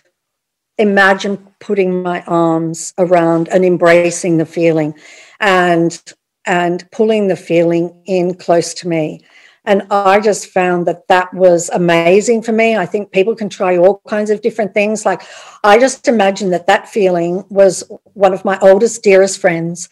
imagine 0.77 1.37
putting 1.59 2.03
my 2.03 2.21
arms 2.23 2.93
around 2.97 3.47
and 3.49 3.63
embracing 3.63 4.37
the 4.37 4.45
feeling 4.45 4.93
and 5.41 6.01
and 6.45 6.89
pulling 6.91 7.27
the 7.27 7.35
feeling 7.35 8.01
in 8.05 8.33
close 8.35 8.73
to 8.75 8.87
me. 8.87 9.23
And 9.65 9.83
i 9.91 10.19
just 10.19 10.47
found 10.47 10.87
that 10.87 11.07
that 11.07 11.31
was 11.33 11.69
amazing 11.69 12.41
for 12.41 12.51
me. 12.51 12.75
I 12.75 12.85
think 12.85 13.11
people 13.11 13.35
can 13.35 13.49
try 13.49 13.77
all 13.77 14.01
kinds 14.07 14.29
of 14.29 14.41
different 14.41 14.73
things. 14.73 15.05
Like 15.05 15.21
i 15.63 15.77
just 15.77 16.07
imagine 16.07 16.51
that 16.51 16.67
that 16.67 16.87
feeling 16.87 17.43
was 17.49 17.83
one 18.13 18.33
of 18.33 18.45
my 18.45 18.57
oldest 18.61 19.03
dearest 19.03 19.41
friends 19.41 19.89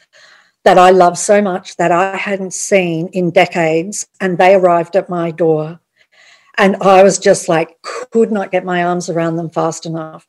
that 0.64 0.78
i 0.78 0.90
love 0.92 1.18
so 1.18 1.42
much 1.42 1.78
that 1.78 1.92
i 1.92 2.16
hadn't 2.16 2.54
seen 2.54 3.08
in 3.14 3.32
decades 3.32 4.08
and 4.20 4.38
they 4.38 4.56
arrived 4.56 4.96
at 4.96 5.10
my 5.10 5.32
door. 5.32 5.80
And 6.58 6.76
i 6.82 7.04
was 7.04 7.20
just 7.20 7.50
like 7.50 7.78
could 7.82 8.32
not 8.32 8.52
get 8.52 8.66
my 8.66 8.84
arms 8.84 9.10
around 9.10 9.36
them 9.36 9.50
fast 9.50 9.86
enough. 9.86 10.28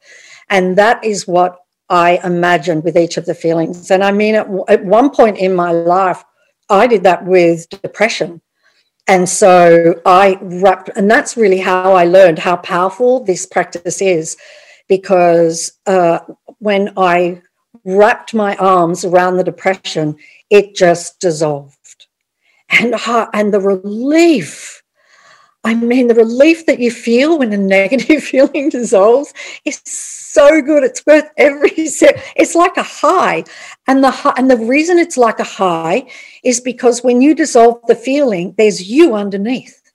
And 0.49 0.77
that 0.77 1.05
is 1.05 1.27
what 1.27 1.61
I 1.91 2.21
imagined 2.25 2.85
with 2.85 2.97
each 2.97 3.17
of 3.17 3.27
the 3.27 3.35
feelings. 3.35 3.91
And 3.91 4.03
I 4.03 4.13
mean, 4.13 4.35
at, 4.37 4.49
at 4.69 4.85
one 4.85 5.11
point 5.11 5.39
in 5.39 5.55
my 5.55 5.73
life, 5.73 6.25
I 6.71 6.87
did 6.87 7.03
that 7.03 7.25
with 7.25 7.69
depression. 7.83 8.41
And 9.09 9.29
so 9.29 10.01
I 10.07 10.39
wrapped, 10.41 10.91
and 10.97 11.11
that's 11.11 11.37
really 11.37 11.59
how 11.59 11.93
I 11.95 12.05
learned 12.05 12.39
how 12.39 12.57
powerful 12.57 13.25
this 13.25 13.45
practice 13.45 14.01
is, 14.01 14.37
because 14.89 15.73
uh, 15.87 16.21
when 16.59 16.93
I 16.97 17.43
wrapped 17.85 18.35
my 18.35 18.55
arms 18.57 19.05
around 19.05 19.37
the 19.37 19.45
depression, 19.45 20.17
it 20.49 20.77
just 20.77 21.19
dissolved. 21.19 22.07
and 22.71 22.95
and 23.35 23.53
the 23.53 23.61
relief 23.61 24.81
I 25.63 25.75
mean, 25.75 26.09
the 26.09 26.15
relief 26.15 26.67
that 26.67 26.79
you 26.79 26.91
feel 26.91 27.39
when 27.39 27.53
a 27.53 27.57
negative 27.79 28.23
feeling 28.23 28.71
dissolves 28.71 29.35
is 29.65 29.81
so 30.33 30.63
good. 30.63 30.85
It's 30.85 31.05
worth 31.07 31.29
every. 31.37 31.71
It's 32.37 32.55
like 32.55 32.77
a 32.77 32.83
high, 32.83 33.45
and 33.87 34.03
the 34.03 34.11
high, 34.11 34.35
and 34.37 34.51
the 34.51 34.57
reason 34.57 34.99
it's 34.99 35.17
like 35.17 35.41
a 35.41 35.45
high 35.45 36.07
is 36.43 36.61
because 36.61 37.03
when 37.03 37.21
you 37.21 37.35
dissolve 37.35 37.81
the 37.87 37.95
feeling, 37.95 38.55
there's 38.57 38.89
you 38.89 39.15
underneath, 39.15 39.93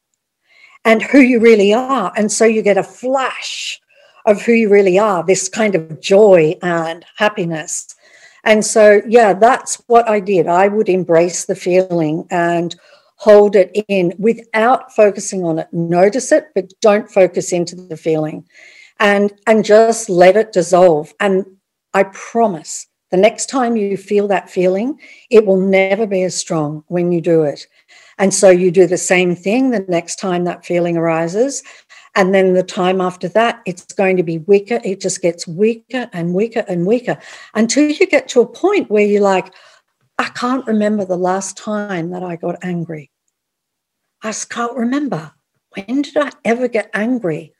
and 0.83 1.01
who 1.01 1.19
you 1.19 1.39
really 1.39 1.73
are, 1.73 2.11
and 2.17 2.31
so 2.31 2.45
you 2.45 2.61
get 2.61 2.77
a 2.77 2.83
flash 2.83 3.79
of 4.25 4.41
who 4.41 4.51
you 4.51 4.69
really 4.69 4.99
are. 4.99 5.23
This 5.23 5.49
kind 5.49 5.75
of 5.75 6.01
joy 6.01 6.55
and 6.61 7.05
happiness, 7.17 7.95
and 8.43 8.65
so 8.65 9.01
yeah, 9.07 9.33
that's 9.33 9.81
what 9.87 10.07
I 10.09 10.19
did. 10.19 10.47
I 10.47 10.67
would 10.67 10.89
embrace 10.89 11.45
the 11.45 11.55
feeling 11.55 12.27
and 12.29 12.75
hold 13.17 13.55
it 13.55 13.71
in 13.87 14.13
without 14.19 14.93
focusing 14.93 15.43
on 15.43 15.59
it. 15.59 15.67
Notice 15.71 16.31
it, 16.31 16.49
but 16.53 16.73
don't 16.81 17.09
focus 17.09 17.53
into 17.53 17.75
the 17.75 17.97
feeling 17.97 18.45
and, 18.99 19.33
and 19.47 19.65
just 19.65 20.09
let 20.09 20.37
it 20.37 20.51
dissolve. 20.51 21.13
And 21.19 21.45
I 21.93 22.03
promise 22.03 22.87
the 23.11 23.17
next 23.17 23.47
time 23.47 23.77
you 23.77 23.97
feel 23.97 24.27
that 24.27 24.49
feeling, 24.49 24.99
it 25.29 25.45
will 25.45 25.59
never 25.59 26.05
be 26.05 26.23
as 26.23 26.35
strong 26.35 26.83
when 26.87 27.11
you 27.11 27.21
do 27.21 27.43
it. 27.43 27.67
And 28.17 28.33
so 28.33 28.49
you 28.49 28.71
do 28.71 28.87
the 28.87 28.97
same 28.97 29.35
thing 29.35 29.69
the 29.69 29.85
next 29.87 30.17
time 30.17 30.43
that 30.45 30.65
feeling 30.65 30.97
arises. 30.97 31.63
And 32.15 32.33
then 32.33 32.53
the 32.53 32.63
time 32.63 33.01
after 33.01 33.27
that, 33.29 33.61
it's 33.65 33.85
going 33.93 34.17
to 34.17 34.23
be 34.23 34.39
weaker. 34.39 34.79
It 34.83 35.01
just 35.01 35.21
gets 35.21 35.47
weaker 35.47 36.09
and 36.13 36.33
weaker 36.33 36.63
and 36.67 36.85
weaker 36.85 37.17
until 37.53 37.89
you 37.89 38.07
get 38.07 38.27
to 38.29 38.41
a 38.41 38.47
point 38.47 38.89
where 38.89 39.05
you're 39.05 39.21
like, 39.21 39.53
I 40.17 40.25
can't 40.29 40.65
remember 40.65 41.05
the 41.05 41.17
last 41.17 41.57
time 41.57 42.11
that 42.11 42.23
I 42.23 42.37
got 42.37 42.57
angry. 42.63 43.11
I 44.23 44.29
just 44.29 44.49
can't 44.49 44.75
remember. 44.75 45.33
When 45.71 46.01
did 46.01 46.17
I 46.17 46.31
ever 46.45 46.67
get 46.67 46.89
angry? 46.93 47.54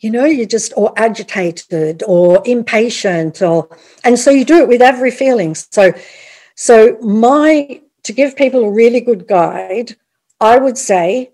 You 0.00 0.10
know, 0.10 0.24
you're 0.26 0.46
just, 0.46 0.72
or 0.76 0.92
agitated 0.96 2.02
or 2.06 2.42
impatient, 2.44 3.40
or, 3.40 3.68
and 4.04 4.18
so 4.18 4.30
you 4.30 4.44
do 4.44 4.58
it 4.58 4.68
with 4.68 4.82
every 4.82 5.10
feeling. 5.10 5.54
So, 5.54 5.92
so 6.54 6.98
my, 7.00 7.80
to 8.02 8.12
give 8.12 8.36
people 8.36 8.64
a 8.64 8.70
really 8.70 9.00
good 9.00 9.26
guide, 9.26 9.96
I 10.40 10.58
would 10.58 10.76
say 10.76 11.32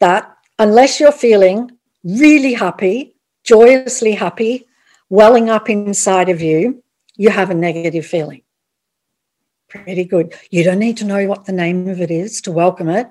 that 0.00 0.36
unless 0.58 1.00
you're 1.00 1.10
feeling 1.12 1.70
really 2.04 2.52
happy, 2.52 3.16
joyously 3.44 4.12
happy, 4.12 4.66
welling 5.08 5.48
up 5.48 5.70
inside 5.70 6.28
of 6.28 6.42
you, 6.42 6.82
you 7.16 7.30
have 7.30 7.50
a 7.50 7.54
negative 7.54 8.06
feeling 8.06 8.41
pretty 9.72 10.04
good. 10.04 10.34
You 10.50 10.64
don't 10.64 10.78
need 10.78 10.96
to 10.98 11.04
know 11.04 11.26
what 11.26 11.46
the 11.46 11.52
name 11.52 11.88
of 11.88 12.00
it 12.00 12.10
is 12.10 12.40
to 12.42 12.52
welcome 12.52 12.88
it. 12.88 13.08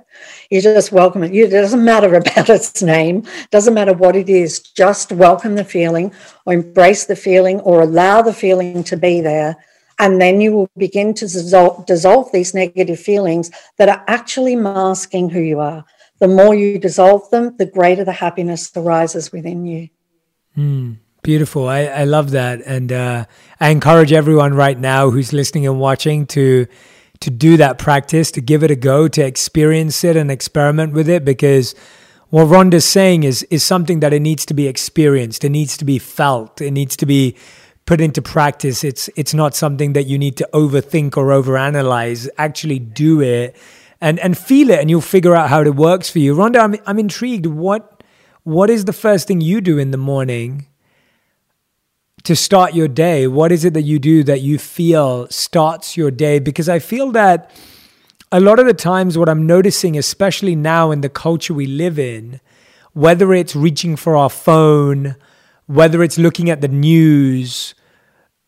You 0.49 0.61
just 0.61 0.91
welcome 0.91 1.23
it. 1.23 1.33
it 1.33 1.49
doesn't 1.49 1.83
matter 1.83 2.13
about 2.21 2.49
its 2.49 2.81
name, 2.81 3.23
doesn't 3.49 3.73
matter 3.73 3.93
what 3.93 4.15
it 4.15 4.29
is. 4.29 4.59
Just 4.59 5.11
welcome 5.11 5.55
the 5.55 5.65
feeling 5.65 6.13
or 6.45 6.53
embrace 6.53 7.05
the 7.05 7.15
feeling 7.15 7.59
or 7.61 7.81
allow 7.81 8.21
the 8.21 8.33
feeling 8.33 8.83
to 8.85 8.95
be 8.95 9.21
there. 9.21 9.57
And 9.99 10.21
then 10.21 10.41
you 10.41 10.51
will 10.53 10.69
begin 10.77 11.13
to 11.15 11.25
dissolve, 11.25 11.85
dissolve 11.85 12.31
these 12.31 12.53
negative 12.53 12.99
feelings 12.99 13.51
that 13.77 13.89
are 13.89 14.03
actually 14.07 14.55
masking 14.55 15.29
who 15.29 15.41
you 15.41 15.59
are. 15.59 15.85
The 16.19 16.27
more 16.27 16.53
you 16.53 16.77
dissolve 16.77 17.29
them, 17.31 17.57
the 17.57 17.65
greater 17.65 18.03
the 18.03 18.11
happiness 18.11 18.71
arises 18.75 19.31
within 19.31 19.65
you. 19.65 19.89
Mm. 20.55 20.97
Beautiful. 21.21 21.67
I, 21.67 21.81
I 21.81 22.03
love 22.05 22.31
that. 22.31 22.61
And 22.65 22.91
uh, 22.91 23.25
I 23.59 23.69
encourage 23.69 24.11
everyone 24.11 24.55
right 24.55 24.79
now 24.79 25.11
who's 25.11 25.33
listening 25.33 25.67
and 25.67 25.79
watching 25.79 26.25
to 26.27 26.67
to 27.19 27.29
do 27.29 27.55
that 27.57 27.77
practice, 27.77 28.31
to 28.31 28.41
give 28.41 28.63
it 28.63 28.71
a 28.71 28.75
go, 28.75 29.07
to 29.07 29.21
experience 29.21 30.03
it 30.03 30.15
and 30.15 30.31
experiment 30.31 30.91
with 30.91 31.07
it 31.07 31.23
because 31.23 31.75
what 32.31 32.45
Rhonda's 32.45 32.85
saying 32.85 33.23
is 33.23 33.43
is 33.43 33.63
something 33.63 33.99
that 33.99 34.13
it 34.13 34.21
needs 34.21 34.45
to 34.47 34.55
be 34.55 34.67
experienced. 34.67 35.43
It 35.43 35.49
needs 35.49 35.77
to 35.77 35.85
be 35.85 35.99
felt. 35.99 36.59
It 36.59 36.71
needs 36.71 36.97
to 36.97 37.05
be 37.05 37.35
put 37.85 38.01
into 38.01 38.23
practice. 38.23 38.83
It's 38.83 39.07
it's 39.15 39.35
not 39.35 39.53
something 39.53 39.93
that 39.93 40.07
you 40.07 40.17
need 40.17 40.37
to 40.37 40.49
overthink 40.53 41.17
or 41.17 41.27
overanalyze. 41.27 42.27
Actually 42.39 42.79
do 42.79 43.21
it 43.21 43.55
and 43.99 44.17
and 44.19 44.35
feel 44.35 44.71
it 44.71 44.79
and 44.79 44.89
you'll 44.89 45.01
figure 45.01 45.35
out 45.35 45.49
how 45.49 45.61
it 45.61 45.75
works 45.75 46.09
for 46.09 46.17
you. 46.17 46.35
Rhonda, 46.35 46.57
I'm 46.57 46.75
I'm 46.87 46.97
intrigued. 46.97 47.45
What 47.45 48.01
what 48.43 48.71
is 48.71 48.85
the 48.85 48.93
first 48.93 49.27
thing 49.27 49.41
you 49.41 49.61
do 49.61 49.77
in 49.77 49.91
the 49.91 49.97
morning 49.97 50.65
to 52.23 52.35
start 52.35 52.73
your 52.73 52.87
day? 52.87 53.27
What 53.27 53.51
is 53.51 53.65
it 53.65 53.73
that 53.73 53.83
you 53.83 53.99
do 53.99 54.23
that 54.23 54.41
you 54.41 54.57
feel 54.57 55.27
starts 55.29 55.97
your 55.97 56.11
day? 56.11 56.39
Because 56.39 56.69
I 56.69 56.79
feel 56.79 57.11
that 57.11 57.51
a 58.31 58.39
lot 58.39 58.59
of 58.59 58.65
the 58.65 58.73
times, 58.73 59.17
what 59.17 59.29
I'm 59.29 59.45
noticing, 59.45 59.97
especially 59.97 60.55
now 60.55 60.91
in 60.91 61.01
the 61.01 61.09
culture 61.09 61.53
we 61.53 61.65
live 61.65 61.99
in, 61.99 62.39
whether 62.93 63.33
it's 63.33 63.55
reaching 63.55 63.95
for 63.95 64.15
our 64.15 64.29
phone, 64.29 65.15
whether 65.65 66.03
it's 66.03 66.17
looking 66.17 66.49
at 66.49 66.61
the 66.61 66.67
news, 66.67 67.73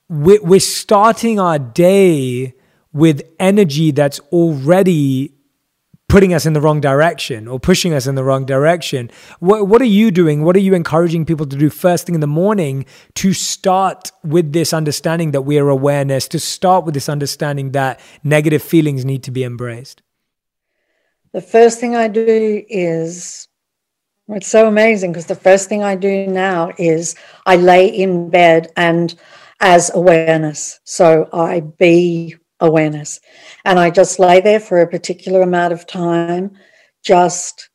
we're 0.10 0.60
starting 0.60 1.40
our 1.40 1.58
day 1.58 2.54
with 2.92 3.24
energy 3.40 3.92
that's 3.92 4.20
already 4.32 5.33
putting 6.14 6.32
us 6.32 6.46
in 6.46 6.54
the 6.54 6.62
wrong 6.62 6.80
direction 6.80 7.48
or 7.48 7.60
pushing 7.60 7.92
us 7.92 8.06
in 8.06 8.14
the 8.14 8.24
wrong 8.24 8.46
direction. 8.46 9.10
What, 9.40 9.68
what 9.68 9.82
are 9.82 9.86
you 9.86 10.12
doing? 10.12 10.44
What 10.44 10.56
are 10.56 10.60
you 10.60 10.76
encouraging 10.76 11.26
people 11.26 11.48
to 11.48 11.58
do 11.58 11.72
first 11.72 12.06
thing 12.06 12.14
in 12.14 12.22
the 12.22 12.28
morning 12.28 12.86
to 13.16 13.34
start 13.34 14.12
with 14.24 14.54
this 14.54 14.74
understanding 14.74 15.32
that 15.32 15.42
we 15.42 15.58
are 15.58 15.70
awareness, 15.70 16.28
to 16.28 16.38
start 16.38 16.86
with 16.86 16.94
this 16.94 17.10
understanding 17.10 17.72
that 17.72 18.00
negative 18.24 18.62
feelings 18.62 19.04
need 19.04 19.24
to 19.24 19.32
be 19.32 19.44
embraced? 19.44 20.04
The 21.32 21.42
first 21.42 21.80
thing 21.80 21.96
I 21.96 22.10
do 22.10 22.64
is 22.70 23.48
it's 24.28 24.48
so 24.48 24.68
amazing 24.68 25.14
because 25.14 25.26
the 25.26 25.34
first 25.34 25.68
thing 25.68 25.82
I 25.82 25.96
do 25.96 26.28
now 26.28 26.74
is 26.78 27.16
I 27.48 27.56
lay 27.56 27.88
in 27.88 28.30
bed 28.30 28.72
and 28.78 29.16
as 29.60 29.90
awareness. 29.96 30.80
So 30.84 31.28
I 31.34 31.62
be 31.62 32.36
awareness. 32.64 33.20
And 33.66 33.78
I 33.78 33.92
just 33.92 34.18
lay 34.18 34.42
there 34.42 34.60
for 34.60 34.82
a 34.82 34.88
particular 34.88 35.42
amount 35.44 35.74
of 35.74 35.86
time, 35.86 36.58
just 37.04 37.70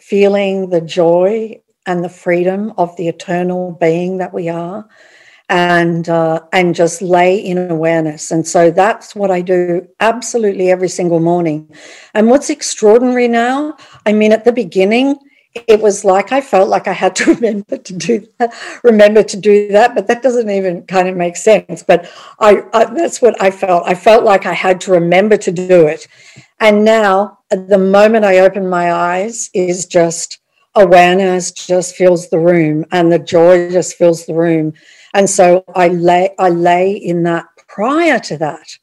feeling 0.00 0.70
the 0.70 0.80
joy 0.80 1.60
and 1.86 2.04
the 2.04 2.08
freedom 2.08 2.72
of 2.78 2.96
the 2.96 3.08
eternal 3.08 3.72
being 3.80 4.18
that 4.18 4.32
we 4.32 4.48
are. 4.48 4.86
And 5.50 6.08
uh, 6.08 6.40
and 6.54 6.74
just 6.74 7.02
lay 7.02 7.36
in 7.36 7.70
awareness, 7.70 8.30
and 8.30 8.48
so 8.48 8.70
that's 8.70 9.14
what 9.14 9.30
I 9.30 9.42
do 9.42 9.86
absolutely 10.00 10.70
every 10.70 10.88
single 10.88 11.20
morning. 11.20 11.70
And 12.14 12.30
what's 12.30 12.48
extraordinary 12.48 13.28
now, 13.28 13.76
I 14.06 14.14
mean, 14.14 14.32
at 14.32 14.46
the 14.46 14.52
beginning, 14.52 15.18
it 15.54 15.80
was 15.80 16.04
like 16.04 16.32
I 16.32 16.40
felt 16.40 16.68
like 16.68 16.88
I 16.88 16.92
had 16.92 17.14
to 17.16 17.34
remember 17.34 17.76
to 17.76 17.92
do 17.92 18.26
that, 18.38 18.54
remember 18.82 19.22
to 19.22 19.36
do 19.36 19.68
that, 19.68 19.94
but 19.94 20.06
that 20.08 20.22
doesn't 20.22 20.50
even 20.50 20.82
kind 20.86 21.08
of 21.08 21.16
make 21.16 21.36
sense. 21.36 21.82
But 21.82 22.10
I, 22.40 22.62
I, 22.72 22.86
that's 22.86 23.22
what 23.22 23.40
I 23.40 23.50
felt. 23.50 23.84
I 23.86 23.94
felt 23.94 24.24
like 24.24 24.46
I 24.46 24.52
had 24.52 24.80
to 24.82 24.92
remember 24.92 25.36
to 25.36 25.52
do 25.52 25.86
it. 25.86 26.06
And 26.60 26.84
now, 26.84 27.38
the 27.50 27.78
moment 27.78 28.24
I 28.24 28.38
open 28.38 28.68
my 28.68 28.92
eyes, 28.92 29.50
is 29.54 29.86
just 29.86 30.40
awareness 30.74 31.52
just 31.52 31.94
fills 31.94 32.28
the 32.28 32.38
room, 32.38 32.84
and 32.90 33.12
the 33.12 33.18
joy 33.18 33.70
just 33.70 33.96
fills 33.96 34.26
the 34.26 34.34
room. 34.34 34.72
And 35.12 35.30
so 35.30 35.64
I 35.74 35.88
lay, 35.88 36.34
I 36.38 36.48
lay 36.48 36.92
in 36.92 37.22
that. 37.24 37.46
Prior 37.68 38.18
to 38.20 38.38
that, 38.38 38.78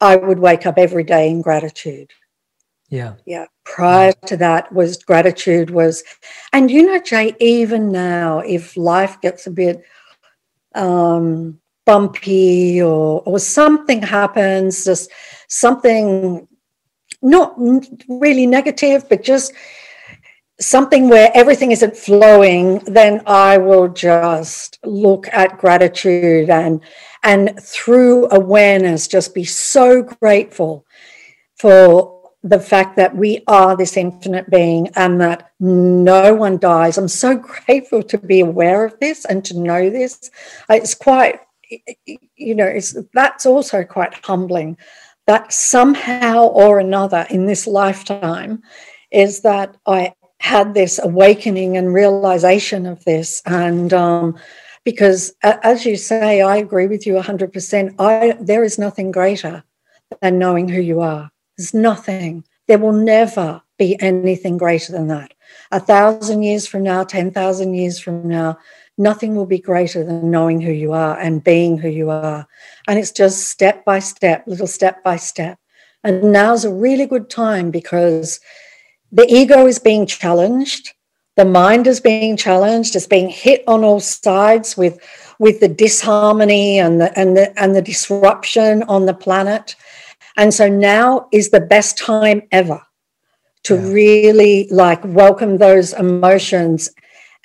I 0.00 0.16
would 0.16 0.38
wake 0.38 0.66
up 0.66 0.78
every 0.78 1.04
day 1.04 1.30
in 1.30 1.42
gratitude. 1.42 2.12
Yeah. 2.88 3.14
Yeah. 3.26 3.46
Prior 3.64 4.12
to 4.26 4.36
that 4.38 4.72
was 4.72 5.02
gratitude 5.02 5.70
was, 5.70 6.02
and 6.52 6.70
you 6.70 6.86
know, 6.86 7.00
Jay, 7.00 7.34
even 7.38 7.92
now, 7.92 8.38
if 8.40 8.76
life 8.76 9.20
gets 9.20 9.46
a 9.46 9.50
bit 9.50 9.82
um, 10.74 11.60
bumpy 11.84 12.80
or, 12.80 13.22
or 13.26 13.38
something 13.38 14.02
happens, 14.02 14.84
just 14.84 15.10
something 15.48 16.48
not 17.20 17.58
really 18.08 18.46
negative, 18.46 19.08
but 19.08 19.22
just 19.22 19.52
something 20.60 21.08
where 21.08 21.30
everything 21.34 21.72
isn't 21.72 21.96
flowing, 21.96 22.78
then 22.86 23.22
I 23.26 23.58
will 23.58 23.88
just 23.88 24.78
look 24.84 25.28
at 25.32 25.58
gratitude 25.58 26.50
and 26.50 26.80
and 27.24 27.58
through 27.60 28.28
awareness 28.30 29.08
just 29.08 29.34
be 29.34 29.44
so 29.44 30.02
grateful 30.02 30.86
for 31.56 32.17
the 32.42 32.60
fact 32.60 32.96
that 32.96 33.16
we 33.16 33.42
are 33.48 33.76
this 33.76 33.96
infinite 33.96 34.48
being 34.48 34.88
and 34.94 35.20
that 35.20 35.50
no 35.58 36.34
one 36.34 36.58
dies. 36.58 36.96
I'm 36.96 37.08
so 37.08 37.36
grateful 37.66 38.02
to 38.04 38.18
be 38.18 38.40
aware 38.40 38.84
of 38.84 38.98
this 39.00 39.24
and 39.24 39.44
to 39.46 39.58
know 39.58 39.90
this. 39.90 40.30
It's 40.70 40.94
quite, 40.94 41.40
you 42.36 42.54
know, 42.54 42.66
it's 42.66 42.96
that's 43.12 43.44
also 43.44 43.84
quite 43.84 44.14
humbling 44.24 44.76
that 45.26 45.52
somehow 45.52 46.46
or 46.46 46.78
another 46.78 47.26
in 47.28 47.46
this 47.46 47.66
lifetime 47.66 48.62
is 49.10 49.42
that 49.42 49.76
I 49.86 50.14
had 50.40 50.72
this 50.72 50.98
awakening 51.02 51.76
and 51.76 51.92
realization 51.92 52.86
of 52.86 53.04
this. 53.04 53.42
And 53.44 53.92
um, 53.92 54.38
because, 54.84 55.34
as 55.42 55.84
you 55.84 55.96
say, 55.96 56.40
I 56.40 56.56
agree 56.56 56.86
with 56.86 57.06
you 57.06 57.14
100%. 57.14 57.94
I, 57.98 58.38
there 58.40 58.64
is 58.64 58.78
nothing 58.78 59.10
greater 59.10 59.64
than 60.22 60.38
knowing 60.38 60.68
who 60.68 60.80
you 60.80 61.00
are. 61.00 61.30
There's 61.58 61.74
nothing 61.74 62.44
There 62.68 62.78
will 62.78 62.92
never 62.92 63.62
be 63.78 64.00
anything 64.00 64.58
greater 64.58 64.92
than 64.92 65.08
that. 65.08 65.32
A 65.72 65.80
thousand 65.80 66.42
years 66.42 66.66
from 66.66 66.82
now, 66.82 67.02
10,000 67.02 67.74
years 67.74 67.98
from 67.98 68.28
now, 68.28 68.58
nothing 68.96 69.34
will 69.34 69.46
be 69.46 69.58
greater 69.58 70.04
than 70.04 70.30
knowing 70.30 70.60
who 70.60 70.70
you 70.70 70.92
are 70.92 71.18
and 71.18 71.42
being 71.42 71.78
who 71.78 71.88
you 71.88 72.10
are. 72.10 72.46
And 72.86 72.98
it's 72.98 73.10
just 73.10 73.48
step 73.48 73.84
by 73.84 73.98
step, 73.98 74.44
little 74.46 74.66
step 74.66 75.02
by 75.02 75.16
step. 75.16 75.58
And 76.04 76.32
now's 76.32 76.64
a 76.64 76.72
really 76.72 77.06
good 77.06 77.30
time 77.30 77.70
because 77.70 78.40
the 79.10 79.26
ego 79.28 79.66
is 79.66 79.78
being 79.78 80.06
challenged, 80.06 80.92
the 81.36 81.44
mind 81.44 81.86
is 81.86 82.00
being 82.00 82.36
challenged, 82.36 82.94
it's 82.94 83.06
being 83.06 83.30
hit 83.30 83.64
on 83.66 83.82
all 83.82 84.00
sides 84.00 84.76
with, 84.76 84.98
with 85.38 85.60
the 85.60 85.68
disharmony 85.68 86.78
and 86.78 87.00
the, 87.00 87.18
and, 87.18 87.36
the, 87.36 87.58
and 87.60 87.74
the 87.74 87.82
disruption 87.82 88.82
on 88.84 89.06
the 89.06 89.14
planet. 89.14 89.74
And 90.38 90.54
so 90.54 90.68
now 90.68 91.28
is 91.32 91.50
the 91.50 91.60
best 91.60 91.98
time 91.98 92.42
ever 92.52 92.80
to 93.64 93.74
yeah. 93.74 93.92
really 93.92 94.68
like 94.70 95.00
welcome 95.04 95.58
those 95.58 95.92
emotions 95.92 96.90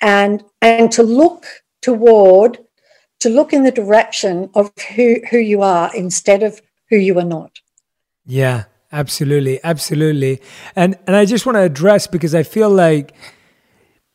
and 0.00 0.42
and 0.62 0.90
to 0.92 1.02
look 1.02 1.46
toward 1.82 2.58
to 3.20 3.28
look 3.28 3.52
in 3.52 3.62
the 3.62 3.70
direction 3.70 4.50
of 4.54 4.72
who 4.94 5.16
who 5.30 5.38
you 5.38 5.62
are 5.62 5.94
instead 5.94 6.42
of 6.42 6.60
who 6.88 6.96
you 6.96 7.18
are 7.18 7.24
not 7.24 7.60
yeah 8.24 8.64
absolutely 8.92 9.62
absolutely 9.64 10.40
and 10.76 10.96
and 11.06 11.16
i 11.16 11.24
just 11.24 11.46
want 11.46 11.56
to 11.56 11.62
address 11.62 12.06
because 12.06 12.34
i 12.34 12.42
feel 12.42 12.70
like 12.70 13.14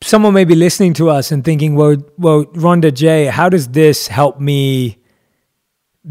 someone 0.02 0.32
may 0.32 0.44
be 0.44 0.54
listening 0.54 0.94
to 0.94 1.10
us 1.10 1.30
and 1.30 1.44
thinking 1.44 1.74
well 1.74 1.96
well 2.18 2.44
rhonda 2.46 2.92
Jay 2.92 3.26
how 3.26 3.48
does 3.48 3.68
this 3.68 4.08
help 4.08 4.40
me 4.40 4.99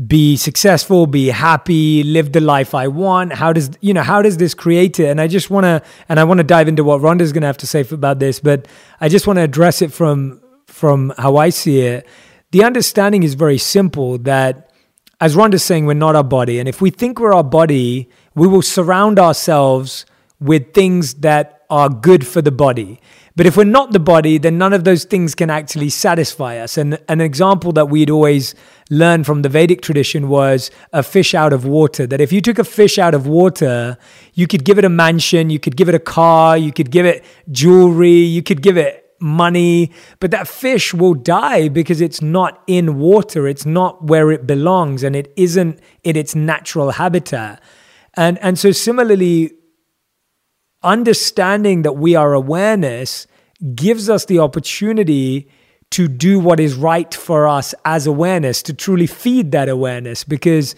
be 0.07 0.37
successful, 0.37 1.07
be 1.07 1.27
happy, 1.27 2.03
live 2.03 2.31
the 2.31 2.39
life 2.39 2.73
I 2.73 2.87
want? 2.87 3.33
How 3.33 3.51
does 3.51 3.71
you 3.81 3.93
know 3.93 4.03
how 4.03 4.21
does 4.21 4.37
this 4.37 4.53
create 4.53 4.99
it? 4.99 5.09
And 5.09 5.19
I 5.19 5.27
just 5.27 5.49
want 5.49 5.65
to 5.65 5.81
and 6.07 6.19
I 6.19 6.23
want 6.23 6.37
to 6.39 6.43
dive 6.43 6.67
into 6.67 6.83
what 6.83 7.01
Rhonda's 7.01 7.33
going 7.33 7.41
to 7.41 7.47
have 7.47 7.57
to 7.57 7.67
say 7.67 7.85
about 7.91 8.19
this, 8.19 8.39
but 8.39 8.67
I 9.01 9.09
just 9.09 9.27
want 9.27 9.37
to 9.37 9.43
address 9.43 9.81
it 9.81 9.91
from 9.91 10.41
from 10.67 11.13
how 11.17 11.37
I 11.37 11.49
see 11.49 11.81
it. 11.81 12.07
The 12.51 12.63
understanding 12.63 13.23
is 13.23 13.33
very 13.33 13.57
simple 13.57 14.17
that 14.19 14.71
as 15.21 15.35
Rhonda's 15.35 15.63
saying, 15.63 15.85
we're 15.85 15.95
not 15.95 16.15
our 16.15 16.23
body, 16.23 16.59
and 16.59 16.69
if 16.69 16.81
we 16.81 16.91
think 16.91 17.19
we're 17.19 17.33
our 17.33 17.43
body, 17.43 18.09
we 18.35 18.47
will 18.47 18.61
surround 18.61 19.19
ourselves 19.19 20.05
with 20.39 20.73
things 20.73 21.15
that 21.15 21.65
are 21.69 21.89
good 21.89 22.25
for 22.25 22.41
the 22.41 22.51
body. 22.51 23.01
But 23.35 23.45
if 23.45 23.55
we're 23.55 23.63
not 23.63 23.91
the 23.91 23.99
body, 23.99 24.37
then 24.37 24.57
none 24.57 24.73
of 24.73 24.83
those 24.83 25.05
things 25.05 25.35
can 25.35 25.49
actually 25.49 25.89
satisfy 25.89 26.57
us. 26.57 26.77
And 26.77 26.99
an 27.07 27.21
example 27.21 27.71
that 27.73 27.85
we'd 27.89 28.09
always 28.09 28.55
learn 28.89 29.23
from 29.23 29.43
the 29.43 29.49
Vedic 29.49 29.81
tradition 29.81 30.29
was 30.29 30.71
a 30.93 31.03
fish 31.03 31.33
out 31.33 31.53
of 31.53 31.65
water. 31.65 32.07
That 32.07 32.21
if 32.21 32.31
you 32.31 32.41
took 32.41 32.59
a 32.59 32.63
fish 32.63 32.97
out 32.97 33.13
of 33.13 33.27
water, 33.27 33.97
you 34.33 34.47
could 34.47 34.65
give 34.65 34.77
it 34.77 34.85
a 34.85 34.89
mansion, 34.89 35.49
you 35.49 35.59
could 35.59 35.77
give 35.77 35.89
it 35.89 35.95
a 35.95 35.99
car, 35.99 36.57
you 36.57 36.71
could 36.71 36.91
give 36.91 37.05
it 37.05 37.23
jewelry, 37.51 38.11
you 38.11 38.43
could 38.43 38.61
give 38.61 38.77
it 38.77 39.05
money, 39.21 39.91
but 40.19 40.31
that 40.31 40.47
fish 40.47 40.93
will 40.93 41.13
die 41.13 41.69
because 41.69 42.01
it's 42.01 42.21
not 42.21 42.63
in 42.67 42.99
water. 42.99 43.47
It's 43.47 43.65
not 43.65 44.03
where 44.03 44.31
it 44.31 44.47
belongs 44.47 45.03
and 45.03 45.15
it 45.15 45.31
isn't 45.35 45.79
in 46.03 46.15
its 46.15 46.35
natural 46.35 46.91
habitat. 46.91 47.61
And, 48.15 48.37
and 48.39 48.57
so, 48.57 48.71
similarly, 48.71 49.51
understanding 50.83 51.81
that 51.83 51.93
we 51.93 52.15
are 52.15 52.33
awareness 52.33 53.27
gives 53.75 54.09
us 54.09 54.25
the 54.25 54.39
opportunity 54.39 55.49
to 55.91 56.07
do 56.07 56.39
what 56.39 56.59
is 56.59 56.75
right 56.75 57.13
for 57.13 57.47
us 57.47 57.73
as 57.83 58.05
awareness, 58.05 58.61
to 58.63 58.73
truly 58.73 59.07
feed 59.07 59.51
that 59.51 59.67
awareness. 59.67 60.23
Because 60.23 60.75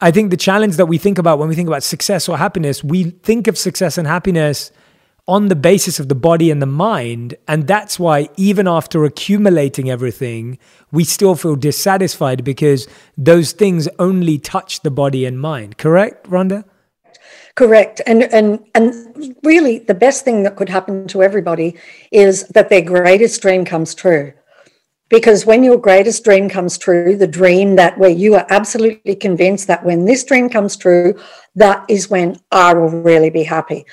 I 0.00 0.10
think 0.10 0.30
the 0.30 0.36
challenge 0.36 0.76
that 0.76 0.86
we 0.86 0.98
think 0.98 1.18
about 1.18 1.38
when 1.38 1.48
we 1.48 1.54
think 1.54 1.68
about 1.68 1.82
success 1.82 2.28
or 2.28 2.38
happiness, 2.38 2.82
we 2.82 3.04
think 3.04 3.46
of 3.46 3.58
success 3.58 3.98
and 3.98 4.06
happiness 4.06 4.72
on 5.28 5.48
the 5.48 5.56
basis 5.56 6.00
of 6.00 6.08
the 6.08 6.14
body 6.14 6.50
and 6.50 6.60
the 6.60 6.66
mind. 6.66 7.34
And 7.46 7.66
that's 7.66 8.00
why, 8.00 8.28
even 8.36 8.66
after 8.66 9.04
accumulating 9.04 9.90
everything, 9.90 10.58
we 10.90 11.04
still 11.04 11.34
feel 11.34 11.54
dissatisfied 11.54 12.42
because 12.42 12.88
those 13.16 13.52
things 13.52 13.88
only 13.98 14.38
touch 14.38 14.80
the 14.80 14.90
body 14.90 15.26
and 15.26 15.38
mind. 15.38 15.76
Correct, 15.76 16.28
Rhonda? 16.28 16.64
Correct. 17.54 18.00
And 18.06 18.22
and 18.24 18.64
and 18.74 19.36
really 19.42 19.78
the 19.78 19.94
best 19.94 20.24
thing 20.24 20.42
that 20.44 20.56
could 20.56 20.68
happen 20.68 21.06
to 21.08 21.22
everybody 21.22 21.76
is 22.10 22.46
that 22.48 22.68
their 22.68 22.82
greatest 22.82 23.42
dream 23.42 23.64
comes 23.64 23.94
true. 23.94 24.32
Because 25.08 25.44
when 25.44 25.64
your 25.64 25.76
greatest 25.76 26.22
dream 26.22 26.48
comes 26.48 26.78
true, 26.78 27.16
the 27.16 27.26
dream 27.26 27.74
that 27.76 27.98
where 27.98 28.10
you 28.10 28.36
are 28.36 28.46
absolutely 28.48 29.16
convinced 29.16 29.66
that 29.66 29.84
when 29.84 30.04
this 30.04 30.22
dream 30.22 30.48
comes 30.48 30.76
true, 30.76 31.18
that 31.56 31.84
is 31.88 32.08
when 32.08 32.40
I 32.52 32.74
will 32.74 32.88
really 32.88 33.30
be 33.30 33.42
happy. 33.42 33.84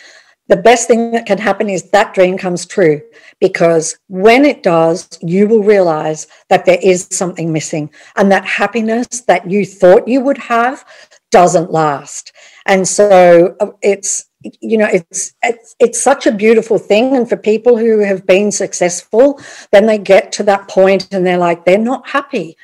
The 0.47 0.55
best 0.55 0.87
thing 0.87 1.11
that 1.11 1.25
can 1.25 1.39
happen 1.39 1.69
is 1.69 1.89
that 1.89 2.13
dream 2.13 2.37
comes 2.37 2.65
true 2.65 3.01
because 3.41 3.97
when 4.07 4.45
it 4.45 4.63
does, 4.63 5.09
you 5.21 5.47
will 5.47 5.63
realize 5.63 6.27
that 6.49 6.65
there 6.65 6.79
is 6.81 7.07
something 7.11 7.51
missing 7.51 7.89
and 8.15 8.31
that 8.31 8.45
happiness 8.45 9.07
that 9.27 9.49
you 9.49 9.65
thought 9.65 10.07
you 10.07 10.21
would 10.21 10.37
have 10.37 10.85
doesn't 11.31 11.71
last. 11.71 12.31
And 12.67 12.87
so 12.87 13.55
uh, 13.59 13.71
it's 13.81 14.25
you 14.61 14.77
know 14.77 14.87
it's, 14.91 15.33
it's 15.41 15.75
it's 15.79 15.99
such 15.99 16.27
a 16.27 16.31
beautiful 16.31 16.77
thing. 16.77 17.15
And 17.15 17.27
for 17.27 17.37
people 17.37 17.77
who 17.77 17.99
have 17.99 18.27
been 18.27 18.51
successful 18.51 19.39
then 19.71 19.87
they 19.87 19.97
get 19.97 20.31
to 20.33 20.43
that 20.43 20.67
point 20.67 21.07
and 21.11 21.25
they're 21.25 21.37
like 21.37 21.65
they're 21.65 21.77
not 21.77 22.07
happy. 22.07 22.55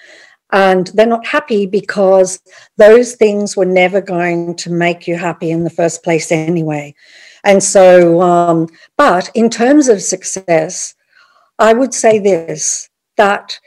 And 0.52 0.86
they're 0.94 1.08
not 1.08 1.26
happy 1.26 1.66
because 1.66 2.40
those 2.78 3.16
things 3.16 3.58
were 3.58 3.66
never 3.66 4.02
going 4.02 4.56
to 4.58 4.70
make 4.70 5.08
you 5.08 5.16
happy 5.18 5.50
in 5.50 5.64
the 5.64 5.72
first 5.72 6.04
place 6.04 6.32
anyway. 6.32 6.94
And 7.44 7.64
so 7.64 8.22
um, 8.22 8.68
but 8.96 9.32
in 9.34 9.50
terms 9.50 9.88
of 9.88 10.02
success 10.02 10.94
i 11.60 11.74
would 11.74 11.94
say 11.94 12.20
this 12.20 12.90
that 13.18 13.60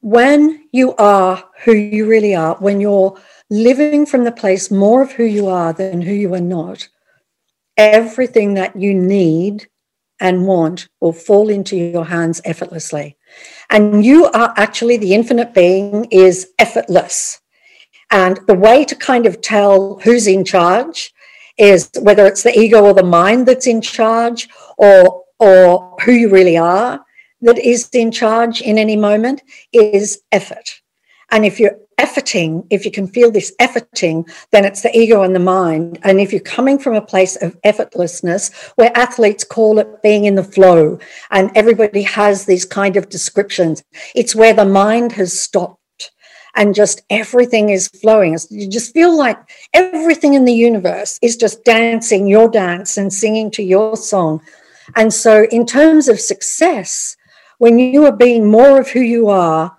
when 0.00 0.68
you 0.72 0.94
are 0.96 1.44
who 1.64 1.72
you 1.72 2.06
really 2.08 2.34
are 2.34 2.56
when 2.56 2.80
you're 2.80 3.16
living 3.50 4.06
from 4.06 4.24
the 4.24 4.32
place 4.32 4.70
more 4.70 5.02
of 5.02 5.12
who 5.12 5.24
you 5.24 5.46
are 5.46 5.72
than 5.72 6.02
who 6.02 6.12
you 6.12 6.34
are 6.34 6.40
not, 6.40 6.88
everything 7.76 8.54
that 8.54 8.76
you 8.76 8.92
need 8.94 9.68
and 10.20 10.46
want 10.46 10.88
will 11.00 11.12
fall 11.12 11.48
into 11.48 11.76
your 11.76 12.04
hands 12.04 12.40
effortlessly. 12.44 13.16
And 13.70 14.04
you 14.04 14.26
are 14.26 14.52
actually 14.56 14.96
the 14.96 15.14
infinite 15.14 15.54
being 15.54 16.06
is 16.10 16.48
effortless. 16.58 17.40
And 18.10 18.40
the 18.46 18.54
way 18.54 18.84
to 18.84 18.96
kind 18.96 19.26
of 19.26 19.40
tell 19.40 20.00
who's 20.02 20.26
in 20.26 20.44
charge 20.44 21.12
is 21.58 21.90
whether 22.00 22.26
it's 22.26 22.42
the 22.42 22.58
ego 22.58 22.84
or 22.84 22.94
the 22.94 23.02
mind 23.02 23.46
that's 23.46 23.66
in 23.66 23.80
charge 23.80 24.48
or 24.76 25.24
or 25.40 25.96
who 26.04 26.12
you 26.12 26.28
really 26.30 26.56
are 26.56 27.04
that 27.40 27.58
is 27.58 27.88
in 27.92 28.10
charge 28.10 28.60
in 28.60 28.76
any 28.76 28.96
moment 28.96 29.42
is 29.72 30.20
effort. 30.32 30.80
And 31.30 31.44
if 31.44 31.60
you're 31.60 31.78
efforting, 31.98 32.66
if 32.70 32.84
you 32.84 32.90
can 32.90 33.06
feel 33.06 33.30
this 33.30 33.54
efforting, 33.60 34.28
then 34.52 34.64
it's 34.64 34.82
the 34.82 34.96
ego 34.96 35.22
and 35.22 35.34
the 35.34 35.40
mind. 35.40 35.98
And 36.02 36.20
if 36.20 36.32
you're 36.32 36.40
coming 36.40 36.78
from 36.78 36.94
a 36.94 37.02
place 37.02 37.36
of 37.42 37.60
effortlessness, 37.62 38.54
where 38.76 38.96
athletes 38.96 39.44
call 39.44 39.78
it 39.78 40.02
being 40.02 40.24
in 40.24 40.34
the 40.34 40.44
flow, 40.44 40.98
and 41.30 41.50
everybody 41.54 42.02
has 42.02 42.44
these 42.44 42.64
kind 42.64 42.96
of 42.96 43.08
descriptions, 43.08 43.82
it's 44.14 44.34
where 44.34 44.54
the 44.54 44.64
mind 44.64 45.12
has 45.12 45.38
stopped 45.38 45.78
and 46.54 46.74
just 46.74 47.02
everything 47.10 47.70
is 47.70 47.88
flowing. 47.88 48.36
You 48.50 48.68
just 48.68 48.92
feel 48.92 49.16
like 49.16 49.38
everything 49.74 50.34
in 50.34 50.44
the 50.44 50.52
universe 50.52 51.18
is 51.22 51.36
just 51.36 51.64
dancing 51.64 52.26
your 52.26 52.48
dance 52.48 52.96
and 52.96 53.12
singing 53.12 53.50
to 53.52 53.62
your 53.62 53.96
song. 53.96 54.40
And 54.96 55.12
so, 55.12 55.44
in 55.50 55.66
terms 55.66 56.08
of 56.08 56.18
success, 56.18 57.16
when 57.58 57.78
you 57.78 58.06
are 58.06 58.16
being 58.16 58.50
more 58.50 58.80
of 58.80 58.88
who 58.88 59.00
you 59.00 59.28
are, 59.28 59.76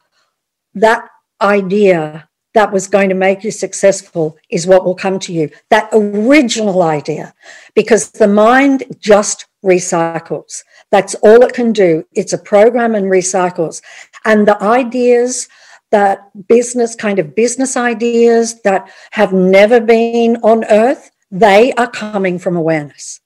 that 0.76 1.09
idea 1.42 2.30
that 2.54 2.72
was 2.72 2.88
going 2.88 3.10
to 3.10 3.16
make 3.16 3.44
you 3.44 3.52
successful 3.52 4.38
is 4.50 4.66
what 4.66 4.84
will 4.84 4.96
come 4.96 5.20
to 5.20 5.34
you. 5.34 5.50
That 5.70 5.90
original 5.94 6.82
idea, 6.82 7.34
because 7.76 8.12
the 8.12 8.28
mind 8.28 8.84
just 9.00 9.46
recycles. 9.64 10.64
That's 10.92 11.16
all 11.16 11.44
it 11.44 11.54
can 11.54 11.72
do. 11.72 12.06
It's 12.14 12.34
a 12.34 12.38
program 12.38 12.96
and 12.96 13.06
recycles. 13.06 13.82
And 14.26 14.48
the 14.48 14.62
ideas 14.64 15.48
that 15.92 16.30
business, 16.48 16.96
kind 16.96 17.20
of 17.20 17.36
business 17.36 17.76
ideas 17.78 18.62
that 18.62 18.92
have 19.12 19.34
never 19.34 19.80
been 19.80 20.38
on 20.38 20.64
earth, 20.66 21.12
they 21.32 21.74
are 21.74 21.90
coming 21.90 22.40
from 22.40 22.56
awareness. 22.56 23.20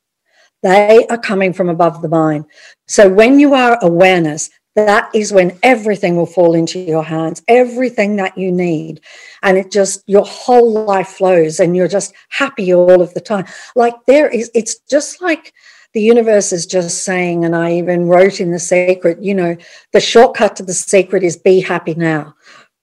They 0.61 1.05
are 1.07 1.17
coming 1.17 1.53
from 1.53 1.69
above 1.69 2.01
the 2.01 2.09
mind. 2.09 2.45
So 2.87 3.09
when 3.09 3.39
you 3.39 3.53
are 3.53 3.77
awareness, 3.81 4.49
that 4.75 5.09
is 5.13 5.31
when 5.31 5.57
everything 5.61 6.15
will 6.15 6.25
fall 6.25 6.55
into 6.55 6.79
your 6.79 7.03
hands, 7.03 7.43
everything 7.47 8.15
that 8.15 8.37
you 8.37 8.51
need. 8.51 9.01
And 9.43 9.57
it 9.57 9.71
just, 9.71 10.03
your 10.07 10.25
whole 10.25 10.83
life 10.85 11.09
flows 11.09 11.59
and 11.59 11.75
you're 11.75 11.87
just 11.87 12.13
happy 12.29 12.73
all 12.73 13.01
of 13.01 13.13
the 13.13 13.21
time. 13.21 13.45
Like 13.75 13.93
there 14.07 14.29
is, 14.29 14.49
it's 14.55 14.79
just 14.89 15.21
like 15.21 15.53
the 15.93 16.01
universe 16.01 16.51
is 16.51 16.65
just 16.65 17.03
saying, 17.03 17.45
and 17.45 17.55
I 17.55 17.73
even 17.73 18.07
wrote 18.07 18.39
in 18.39 18.49
The 18.49 18.57
Secret, 18.57 19.21
you 19.21 19.35
know, 19.35 19.55
the 19.91 19.99
shortcut 20.01 20.55
to 20.55 20.63
the 20.63 20.73
secret 20.73 21.23
is 21.23 21.37
be 21.37 21.59
happy 21.61 21.93
now. 21.93 22.33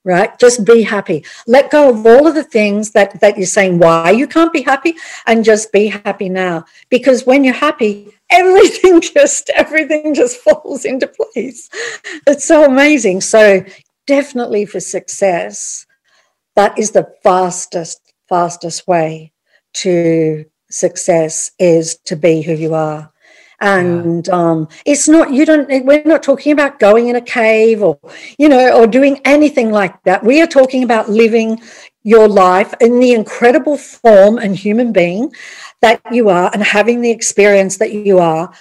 right? 0.05 0.39
Just 0.39 0.65
be 0.65 0.83
happy. 0.83 1.25
Let 1.47 1.71
go 1.71 1.91
of 1.91 2.07
all 2.07 2.27
of 2.27 2.35
the 2.35 2.45
things 2.45 2.93
that, 2.93 3.21
that 3.21 3.37
you're 3.37 3.47
saying 3.47 3.79
why 3.79 4.11
you 4.11 4.27
can't 4.27 4.53
be 4.53 4.63
happy 4.63 4.95
and 5.27 5.45
just 5.45 5.73
be 5.73 5.89
happy 5.89 6.29
now. 6.29 6.65
Because 6.89 7.27
when 7.27 7.45
you're 7.45 7.55
happy, 7.55 8.13
everything 8.31 9.01
just 9.15 9.51
everything 9.51 10.15
just 10.15 10.39
falls 10.39 10.85
into 10.85 11.07
place. 11.07 11.69
It's 12.27 12.45
so 12.45 12.65
amazing. 12.65 13.21
So 13.21 13.65
definitely 14.07 14.67
for 14.67 14.81
success, 14.81 15.87
that 16.57 16.79
is 16.79 16.91
the 16.93 17.13
fastest, 17.23 18.13
fastest 18.29 18.87
way 18.87 19.33
to 19.73 20.45
success 20.71 21.51
is 21.59 21.97
to 22.05 22.17
be 22.17 22.43
who 22.43 22.55
you 22.55 22.75
are 22.75 23.13
and 23.61 24.27
yeah. 24.27 24.35
um, 24.35 24.69
it's 24.87 25.09
not 25.09 25.33
you 25.33 25.45
don't 25.45 25.69
we're 25.85 26.03
not 26.05 26.23
talking 26.23 26.53
about 26.53 26.79
going 26.79 27.09
in 27.09 27.17
a 27.17 27.21
cave 27.21 27.83
or 27.83 27.99
you 28.39 28.49
know 28.49 28.73
or 28.79 28.87
doing 28.87 29.21
anything 29.25 29.71
like 29.71 30.03
that 30.05 30.25
we 30.25 30.41
are 30.41 30.47
talking 30.47 30.83
about 30.83 31.11
living 31.11 31.61
your 32.03 32.27
life 32.27 32.73
in 32.81 32.99
the 33.01 33.13
incredible 33.13 33.77
form 33.77 34.39
and 34.39 34.57
human 34.57 34.93
being 34.93 35.31
that 35.83 36.01
you 36.11 36.29
are 36.29 36.51
and 36.53 36.63
having 36.63 37.01
the 37.01 37.11
experience 37.11 37.79
that 37.79 37.93
you 37.93 38.19
are 38.19 38.53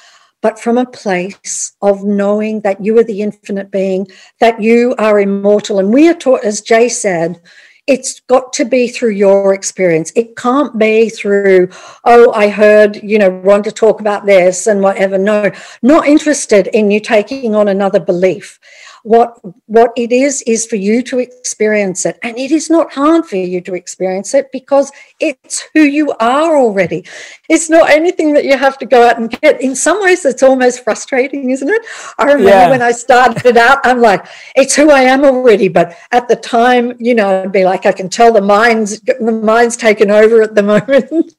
but 0.42 0.58
from 0.58 0.78
a 0.78 0.86
place 0.86 1.76
of 1.82 2.06
knowing 2.06 2.62
that 2.62 2.84
you 2.84 2.98
are 2.98 3.04
the 3.04 3.22
infinite 3.22 3.72
being 3.72 4.08
that 4.40 4.62
you 4.62 4.96
are 4.98 5.20
immortal 5.20 5.80
and 5.80 5.94
we 5.94 6.08
are 6.08 6.14
taught 6.14 6.44
as 6.44 6.62
jay 6.62 6.88
said 6.90 7.42
it's 7.90 8.20
got 8.20 8.54
to 8.54 8.66
be 8.66 8.88
through 8.88 9.10
your 9.10 9.52
experience. 9.52 10.12
It 10.16 10.36
can't 10.36 10.78
be 10.78 11.10
through, 11.10 11.70
oh, 12.06 12.32
I 12.34 12.48
heard, 12.48 12.98
you 12.98 13.18
know, 13.18 13.32
Rhonda 13.32 13.74
talk 13.74 14.00
about 14.00 14.28
this 14.28 14.68
and 14.68 14.82
whatever. 14.82 15.18
No, 15.18 15.52
not 15.82 16.08
interested 16.08 16.68
in 16.68 16.92
you 16.92 17.00
taking 17.00 17.56
on 17.56 17.68
another 17.68 18.00
belief. 18.00 18.60
What 19.04 19.40
what 19.68 19.92
it 19.96 20.12
is 20.12 20.42
is 20.44 20.66
for 20.66 20.76
you 20.76 21.02
to 21.04 21.20
experience 21.20 22.06
it, 22.06 22.20
and 22.22 22.38
it 22.38 22.52
is 22.52 22.70
not 22.70 22.94
hard 22.94 23.26
for 23.26 23.38
you 23.38 23.62
to 23.62 23.74
experience 23.74 24.34
it 24.34 24.52
because 24.52 24.92
it's 25.20 25.66
who 25.74 25.82
you 25.82 26.12
are 26.20 26.58
already. 26.58 27.06
It's 27.50 27.70
not 27.70 27.90
anything 27.90 28.34
that 28.34 28.46
you 28.46 28.58
have 28.58 28.78
to 28.80 28.86
go 28.86 29.08
out 29.08 29.18
and 29.18 29.30
get. 29.30 29.62
In 29.62 29.76
some 29.76 30.02
ways, 30.02 30.26
it's 30.26 30.44
almost 30.44 30.84
frustrating, 30.84 31.50
isn't 31.50 31.70
it? 31.70 31.82
I 32.18 32.26
remember 32.26 32.50
yeah. 32.50 32.70
when 32.70 32.82
I 32.82 32.92
started 32.92 33.58
out, 33.58 33.80
I'm 33.84 34.02
like, 34.02 34.26
it's 34.56 34.76
who 34.76 34.92
I 34.92 35.02
am 35.02 35.24
already. 35.24 35.70
But 35.70 35.98
at 36.12 36.28
the 36.28 36.36
time, 36.36 36.94
you 37.00 37.16
know, 37.16 37.44
I'd 37.44 37.52
be 37.52 37.66
like, 37.66 37.86
I 37.86 37.92
can 37.92 38.10
tell 38.10 38.34
the 38.34 38.42
mind's 38.42 39.00
the 39.00 39.32
mind's 39.32 39.78
taken 39.78 40.12
over 40.12 40.42
at 40.42 40.56
the 40.56 40.64
moment, 40.74 41.36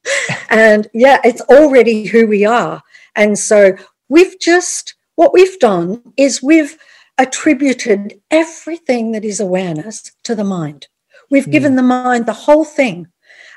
and 0.49 0.89
yeah, 0.95 1.21
it's 1.25 1.43
already 1.43 2.05
who 2.05 2.27
we 2.27 2.45
are. 2.45 2.83
And 3.17 3.39
so 3.39 3.77
we've 4.09 4.39
just 4.41 4.95
what 5.17 5.35
we've 5.35 5.59
done 5.59 6.03
is 6.17 6.43
we've 6.43 6.79
attributed 7.19 8.21
everything 8.31 9.13
that 9.13 9.25
is 9.25 9.41
awareness 9.41 10.13
to 10.25 10.35
the 10.35 10.45
mind. 10.45 10.89
We've 11.31 11.47
mm. 11.47 11.53
given 11.53 11.77
the 11.77 11.83
mind 11.83 12.27
the 12.27 12.33
whole 12.33 12.65
thing. 12.65 13.09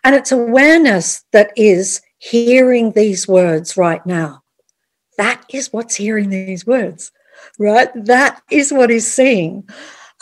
And 0.03 0.15
it's 0.15 0.31
awareness 0.31 1.23
that 1.31 1.51
is 1.55 2.01
hearing 2.17 2.91
these 2.91 3.27
words 3.27 3.77
right 3.77 4.05
now. 4.05 4.43
That 5.17 5.43
is 5.49 5.71
what's 5.71 5.95
hearing 5.95 6.29
these 6.29 6.65
words, 6.65 7.11
right? 7.59 7.89
That 7.95 8.41
is 8.49 8.73
what 8.73 8.91
is 8.91 9.11
seeing 9.11 9.67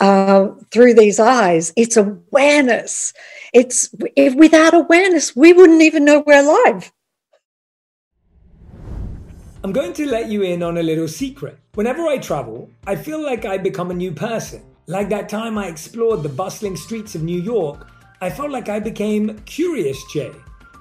uh, 0.00 0.48
through 0.70 0.94
these 0.94 1.18
eyes. 1.18 1.72
It's 1.76 1.96
awareness. 1.96 3.12
It's 3.52 3.94
if 4.16 4.34
without 4.34 4.74
awareness, 4.74 5.34
we 5.34 5.52
wouldn't 5.52 5.82
even 5.82 6.04
know 6.04 6.22
we're 6.26 6.40
alive. 6.40 6.92
I'm 9.64 9.70
going 9.70 9.92
to 9.92 10.10
let 10.10 10.28
you 10.28 10.42
in 10.42 10.60
on 10.60 10.78
a 10.78 10.82
little 10.82 11.06
secret. 11.06 11.56
Whenever 11.74 12.08
I 12.08 12.18
travel, 12.18 12.68
I 12.84 12.96
feel 12.96 13.22
like 13.22 13.44
I 13.44 13.58
become 13.58 13.92
a 13.92 13.94
new 13.94 14.10
person. 14.10 14.60
Like 14.88 15.08
that 15.10 15.28
time 15.28 15.56
I 15.56 15.68
explored 15.68 16.24
the 16.24 16.28
bustling 16.28 16.74
streets 16.74 17.14
of 17.14 17.22
New 17.22 17.40
York, 17.40 17.86
I 18.20 18.28
felt 18.28 18.50
like 18.50 18.68
I 18.68 18.80
became 18.80 19.38
Curious 19.44 20.02
Jay, 20.12 20.32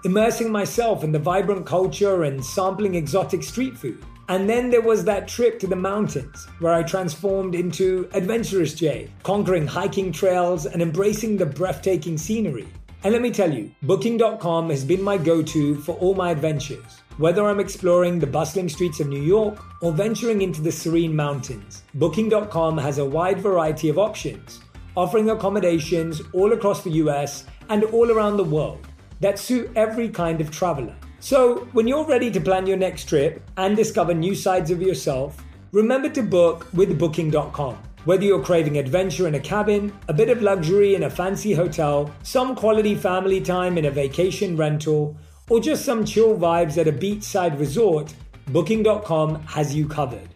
immersing 0.04 0.52
myself 0.52 1.04
in 1.04 1.12
the 1.12 1.20
vibrant 1.20 1.64
culture 1.64 2.24
and 2.24 2.44
sampling 2.44 2.96
exotic 2.96 3.44
street 3.44 3.78
food. 3.78 4.04
And 4.30 4.50
then 4.50 4.72
there 4.72 4.82
was 4.82 5.06
that 5.06 5.28
trip 5.28 5.60
to 5.60 5.68
the 5.68 5.76
mountains 5.76 6.48
where 6.58 6.74
I 6.74 6.82
transformed 6.82 7.54
into 7.54 8.10
Adventurous 8.14 8.74
Jay, 8.74 9.12
conquering 9.22 9.68
hiking 9.68 10.12
trails 10.12 10.66
and 10.66 10.82
embracing 10.82 11.38
the 11.38 11.46
breathtaking 11.46 12.18
scenery. 12.18 12.68
And 13.04 13.14
let 13.14 13.22
me 13.22 13.30
tell 13.30 13.54
you, 13.54 13.70
Booking.com 13.84 14.72
has 14.72 14.84
been 14.84 15.04
my 15.04 15.18
go 15.18 15.44
to 15.44 15.76
for 15.82 15.94
all 15.98 16.16
my 16.16 16.32
adventures. 16.32 17.01
Whether 17.18 17.46
I'm 17.46 17.60
exploring 17.60 18.20
the 18.20 18.28
bustling 18.28 18.70
streets 18.70 19.00
of 19.00 19.08
New 19.08 19.22
York 19.22 19.62
or 19.82 19.92
venturing 19.92 20.42
into 20.42 20.62
the 20.62 20.72
serene 20.72 21.16
mountains, 21.16 21.84
Booking.com 21.94 22.78
has 22.78 22.98
a 23.00 23.06
wide 23.06 23.40
variety 23.40 23.90
of 23.90 24.00
options, 24.00 24.62
offering 24.96 25.30
accommodations 25.30 26.22
all 26.34 26.54
across 26.54 26.84
the 26.84 26.92
US 27.04 27.46
and 27.70 27.84
all 27.84 28.12
around 28.12 28.38
the 28.38 28.44
world 28.44 28.88
that 29.20 29.38
suit 29.38 29.70
every 29.76 30.10
kind 30.10 30.42
of 30.42 30.52
traveler. 30.52 30.96
So, 31.20 31.68
when 31.74 31.88
you're 31.88 32.08
ready 32.08 32.32
to 32.32 32.42
plan 32.42 32.66
your 32.66 32.78
next 32.78 33.06
trip 33.06 33.44
and 33.58 33.76
discover 33.76 34.14
new 34.14 34.34
sides 34.34 34.72
of 34.72 34.82
yourself, 34.82 35.44
remember 35.72 36.10
to 36.10 36.24
book 36.24 36.68
with 36.74 36.98
Booking.com. 36.98 37.78
Whether 38.06 38.24
you're 38.24 38.44
craving 38.44 38.80
adventure 38.80 39.28
in 39.28 39.36
a 39.36 39.40
cabin, 39.40 39.94
a 40.08 40.14
bit 40.14 40.32
of 40.32 40.42
luxury 40.42 40.96
in 40.96 41.04
a 41.04 41.10
fancy 41.10 41.54
hotel, 41.54 42.12
some 42.24 42.56
quality 42.56 42.96
family 42.96 43.40
time 43.40 43.78
in 43.78 43.86
a 43.86 43.92
vacation 43.92 44.58
rental, 44.58 45.16
or 45.52 45.60
just 45.60 45.84
some 45.84 46.06
chill 46.06 46.38
vibes 46.38 46.78
at 46.78 46.88
a 46.88 46.94
beachside 46.94 47.60
resort, 47.60 48.14
Booking.com 48.54 49.36
has 49.48 49.76
you 49.76 49.86
covered. 49.86 50.30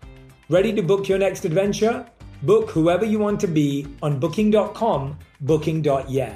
Ready 0.50 0.74
to 0.74 0.82
book 0.82 1.08
your 1.08 1.18
next 1.18 1.46
adventure? 1.46 2.06
Book 2.44 2.70
whoever 2.70 3.06
you 3.06 3.18
want 3.18 3.40
to 3.40 3.48
be 3.48 3.88
on 4.04 4.20
Booking.com, 4.20 5.18
Booking.yeah. 5.40 6.36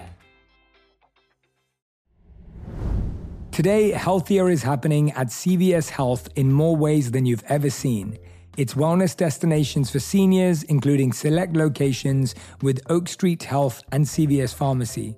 Today, 3.52 3.92
healthier 3.92 4.50
is 4.50 4.64
happening 4.64 5.12
at 5.12 5.28
CVS 5.28 5.90
Health 5.90 6.30
in 6.38 6.50
more 6.50 6.78
ways 6.78 7.12
than 7.12 7.26
you've 7.26 7.44
ever 7.50 7.70
seen. 7.70 8.18
It's 8.56 8.76
wellness 8.76 9.14
destinations 9.14 9.92
for 9.92 10.00
seniors, 10.00 10.64
including 10.64 11.12
select 11.12 11.58
locations 11.58 12.34
with 12.62 12.80
Oak 12.90 13.10
Street 13.10 13.44
Health 13.44 13.84
and 13.92 14.06
CVS 14.06 14.54
Pharmacy. 14.54 15.18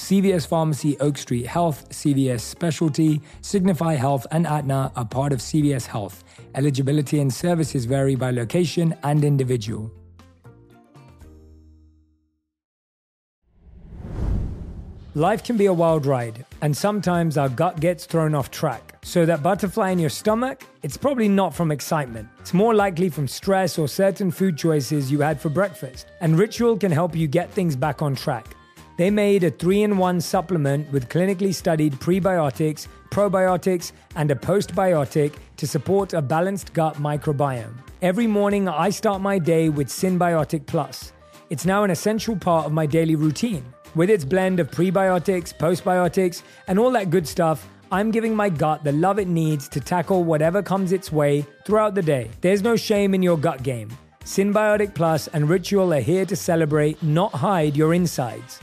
CVS 0.00 0.46
Pharmacy, 0.46 0.98
Oak 0.98 1.18
Street 1.18 1.46
Health, 1.46 1.88
CVS 1.90 2.40
Specialty, 2.40 3.20
Signify 3.42 3.94
Health, 3.94 4.26
and 4.32 4.46
Aetna 4.46 4.90
are 4.96 5.04
part 5.04 5.32
of 5.32 5.40
CVS 5.40 5.86
Health. 5.86 6.24
Eligibility 6.54 7.20
and 7.20 7.32
services 7.32 7.84
vary 7.84 8.14
by 8.16 8.30
location 8.30 8.96
and 9.02 9.22
individual. 9.22 9.92
Life 15.14 15.44
can 15.44 15.56
be 15.56 15.66
a 15.66 15.72
wild 15.72 16.06
ride, 16.06 16.46
and 16.62 16.74
sometimes 16.74 17.36
our 17.36 17.48
gut 17.48 17.78
gets 17.78 18.06
thrown 18.06 18.34
off 18.34 18.50
track. 18.50 18.96
So, 19.02 19.26
that 19.26 19.42
butterfly 19.42 19.90
in 19.90 19.98
your 19.98 20.10
stomach, 20.10 20.62
it's 20.82 20.96
probably 20.96 21.28
not 21.28 21.54
from 21.54 21.70
excitement. 21.70 22.28
It's 22.38 22.54
more 22.54 22.74
likely 22.74 23.10
from 23.10 23.28
stress 23.28 23.78
or 23.78 23.86
certain 23.86 24.30
food 24.30 24.56
choices 24.56 25.10
you 25.12 25.20
had 25.20 25.40
for 25.40 25.50
breakfast. 25.50 26.06
And 26.20 26.38
Ritual 26.38 26.78
can 26.78 26.90
help 26.90 27.14
you 27.14 27.26
get 27.26 27.50
things 27.50 27.76
back 27.76 28.02
on 28.02 28.14
track. 28.14 28.56
They 29.00 29.08
made 29.08 29.44
a 29.44 29.50
three 29.50 29.82
in 29.82 29.96
one 29.96 30.20
supplement 30.20 30.92
with 30.92 31.08
clinically 31.08 31.54
studied 31.54 31.94
prebiotics, 31.94 32.86
probiotics, 33.08 33.92
and 34.14 34.30
a 34.30 34.34
postbiotic 34.34 35.36
to 35.56 35.66
support 35.66 36.12
a 36.12 36.20
balanced 36.20 36.74
gut 36.74 36.96
microbiome. 36.96 37.72
Every 38.02 38.26
morning, 38.26 38.68
I 38.68 38.90
start 38.90 39.22
my 39.22 39.38
day 39.38 39.70
with 39.70 39.88
Synbiotic 39.88 40.66
Plus. 40.66 41.14
It's 41.48 41.64
now 41.64 41.82
an 41.82 41.90
essential 41.90 42.36
part 42.36 42.66
of 42.66 42.72
my 42.72 42.84
daily 42.84 43.14
routine. 43.16 43.64
With 43.94 44.10
its 44.10 44.26
blend 44.26 44.60
of 44.60 44.70
prebiotics, 44.70 45.56
postbiotics, 45.56 46.42
and 46.66 46.78
all 46.78 46.90
that 46.90 47.08
good 47.08 47.26
stuff, 47.26 47.66
I'm 47.90 48.10
giving 48.10 48.36
my 48.36 48.50
gut 48.50 48.84
the 48.84 48.92
love 48.92 49.18
it 49.18 49.28
needs 49.28 49.66
to 49.70 49.80
tackle 49.80 50.24
whatever 50.24 50.62
comes 50.62 50.92
its 50.92 51.10
way 51.10 51.46
throughout 51.64 51.94
the 51.94 52.02
day. 52.02 52.28
There's 52.42 52.60
no 52.60 52.76
shame 52.76 53.14
in 53.14 53.22
your 53.22 53.38
gut 53.38 53.62
game. 53.62 53.88
Synbiotic 54.24 54.94
Plus 54.94 55.26
and 55.28 55.48
Ritual 55.48 55.94
are 55.94 56.00
here 56.00 56.26
to 56.26 56.36
celebrate, 56.36 57.02
not 57.02 57.32
hide 57.32 57.78
your 57.78 57.94
insides. 57.94 58.60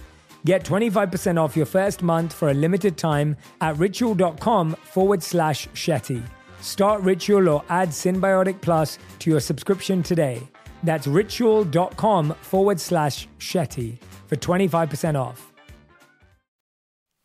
Get 0.47 0.63
25% 0.63 1.37
off 1.37 1.57
your 1.57 1.65
first 1.65 2.01
month 2.01 2.31
for 2.31 2.47
a 2.47 2.53
limited 2.53 2.95
time 2.95 3.35
at 3.59 3.75
ritual.com 3.75 4.75
forward 4.75 5.21
slash 5.21 5.67
Shetty. 5.73 6.23
Start 6.61 7.01
Ritual 7.01 7.49
or 7.49 7.65
add 7.67 7.89
Synbiotic 7.89 8.61
Plus 8.61 8.97
to 9.19 9.29
your 9.29 9.41
subscription 9.41 10.01
today. 10.01 10.41
That's 10.83 11.05
ritual.com 11.05 12.33
forward 12.39 12.79
slash 12.79 13.27
Shetty 13.39 13.97
for 14.27 14.37
25% 14.37 15.19
off. 15.19 15.51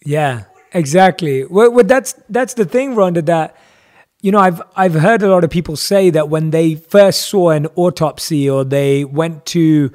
Yeah, 0.05 0.47
exactly. 0.73 1.45
Well, 1.45 1.71
well, 1.71 1.85
that's, 1.85 2.15
that's 2.29 2.55
the 2.55 2.65
thing, 2.65 2.97
Rhonda, 2.97 3.25
that 3.27 3.57
you 4.21 4.31
know, 4.33 4.39
I've 4.39 4.63
I've 4.77 4.95
heard 4.95 5.23
a 5.23 5.29
lot 5.29 5.43
of 5.43 5.51
people 5.51 5.75
say 5.75 6.11
that 6.11 6.29
when 6.29 6.51
they 6.51 6.77
first 6.77 7.23
saw 7.23 7.51
an 7.51 7.67
autopsy 7.75 8.49
or 8.49 8.65
they 8.65 9.05
went 9.05 9.47
to 9.47 9.91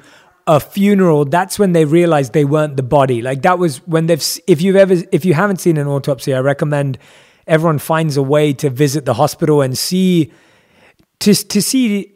a 0.48 0.58
funeral, 0.58 1.26
that's 1.26 1.58
when 1.58 1.72
they 1.72 1.84
realized 1.84 2.32
they 2.32 2.46
weren't 2.46 2.76
the 2.76 2.82
body. 2.82 3.20
Like 3.20 3.42
that 3.42 3.58
was 3.58 3.86
when 3.86 4.06
they've. 4.06 4.24
If 4.46 4.62
you've 4.62 4.76
ever, 4.76 4.94
if 5.12 5.24
you 5.24 5.34
haven't 5.34 5.60
seen 5.60 5.76
an 5.76 5.86
autopsy, 5.86 6.32
I 6.34 6.40
recommend 6.40 6.98
everyone 7.46 7.78
finds 7.78 8.16
a 8.16 8.22
way 8.22 8.54
to 8.54 8.70
visit 8.70 9.04
the 9.04 9.14
hospital 9.14 9.60
and 9.60 9.76
see 9.76 10.32
to 11.20 11.34
to 11.34 11.60
see 11.60 12.14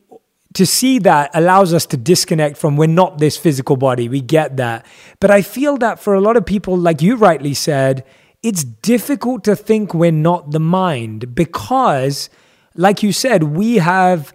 to 0.54 0.66
see 0.66 0.98
that 1.00 1.30
allows 1.34 1.74
us 1.74 1.84
to 1.86 1.96
disconnect 1.96 2.56
from 2.56 2.76
we're 2.76 2.86
not 2.86 3.18
this 3.18 3.36
physical 3.36 3.76
body. 3.76 4.08
We 4.08 4.22
get 4.22 4.56
that. 4.56 4.86
But 5.20 5.30
I 5.30 5.42
feel 5.42 5.76
that 5.78 6.00
for 6.00 6.14
a 6.14 6.20
lot 6.20 6.36
of 6.36 6.46
people, 6.46 6.76
like 6.76 7.02
you 7.02 7.16
rightly 7.16 7.54
said, 7.54 8.04
it's 8.42 8.64
difficult 8.64 9.44
to 9.44 9.54
think 9.54 9.94
we're 9.94 10.10
not 10.10 10.50
the 10.52 10.60
mind 10.60 11.34
because, 11.34 12.30
like 12.74 13.02
you 13.02 13.12
said, 13.12 13.42
we 13.44 13.76
have 13.76 14.34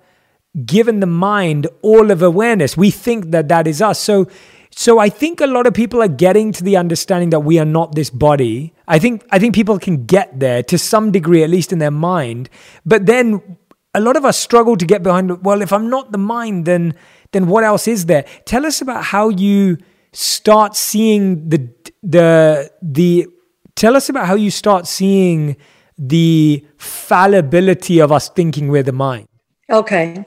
given 0.65 0.99
the 0.99 1.07
mind 1.07 1.67
all 1.81 2.11
of 2.11 2.21
awareness. 2.21 2.75
We 2.75 2.91
think 2.91 3.31
that 3.31 3.47
that 3.49 3.67
is 3.67 3.81
us. 3.81 3.99
So, 3.99 4.27
so 4.71 4.99
I 4.99 5.09
think 5.09 5.41
a 5.41 5.47
lot 5.47 5.67
of 5.67 5.73
people 5.73 6.01
are 6.01 6.07
getting 6.07 6.51
to 6.53 6.63
the 6.63 6.77
understanding 6.77 7.29
that 7.31 7.41
we 7.41 7.59
are 7.59 7.65
not 7.65 7.95
this 7.95 8.09
body. 8.09 8.73
I 8.87 8.99
think 8.99 9.25
I 9.31 9.39
think 9.39 9.55
people 9.55 9.79
can 9.79 10.05
get 10.05 10.39
there 10.39 10.63
to 10.63 10.77
some 10.77 11.11
degree, 11.11 11.43
at 11.43 11.49
least 11.49 11.71
in 11.71 11.79
their 11.79 11.91
mind. 11.91 12.49
But 12.85 13.05
then 13.05 13.57
a 13.93 13.99
lot 13.99 14.15
of 14.15 14.25
us 14.25 14.37
struggle 14.37 14.77
to 14.77 14.85
get 14.85 15.03
behind. 15.03 15.43
Well, 15.43 15.61
if 15.61 15.73
I'm 15.73 15.89
not 15.89 16.11
the 16.11 16.17
mind, 16.17 16.65
then 16.65 16.93
then 17.31 17.47
what 17.47 17.63
else 17.63 17.87
is 17.87 18.05
there? 18.05 18.25
Tell 18.45 18.65
us 18.65 18.81
about 18.81 19.03
how 19.03 19.29
you 19.29 19.77
start 20.13 20.75
seeing 20.75 21.49
the 21.49 21.69
the 22.03 22.71
the. 22.81 23.27
Tell 23.75 23.95
us 23.95 24.09
about 24.09 24.25
how 24.25 24.35
you 24.35 24.49
start 24.49 24.87
seeing 24.87 25.55
the 25.97 26.65
fallibility 26.77 27.99
of 27.99 28.11
us 28.11 28.29
thinking 28.29 28.69
we're 28.69 28.83
the 28.83 28.91
mind. 28.91 29.27
Okay. 29.69 30.25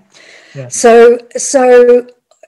Yeah. 0.55 0.69
So 0.69 1.19
so 1.37 2.07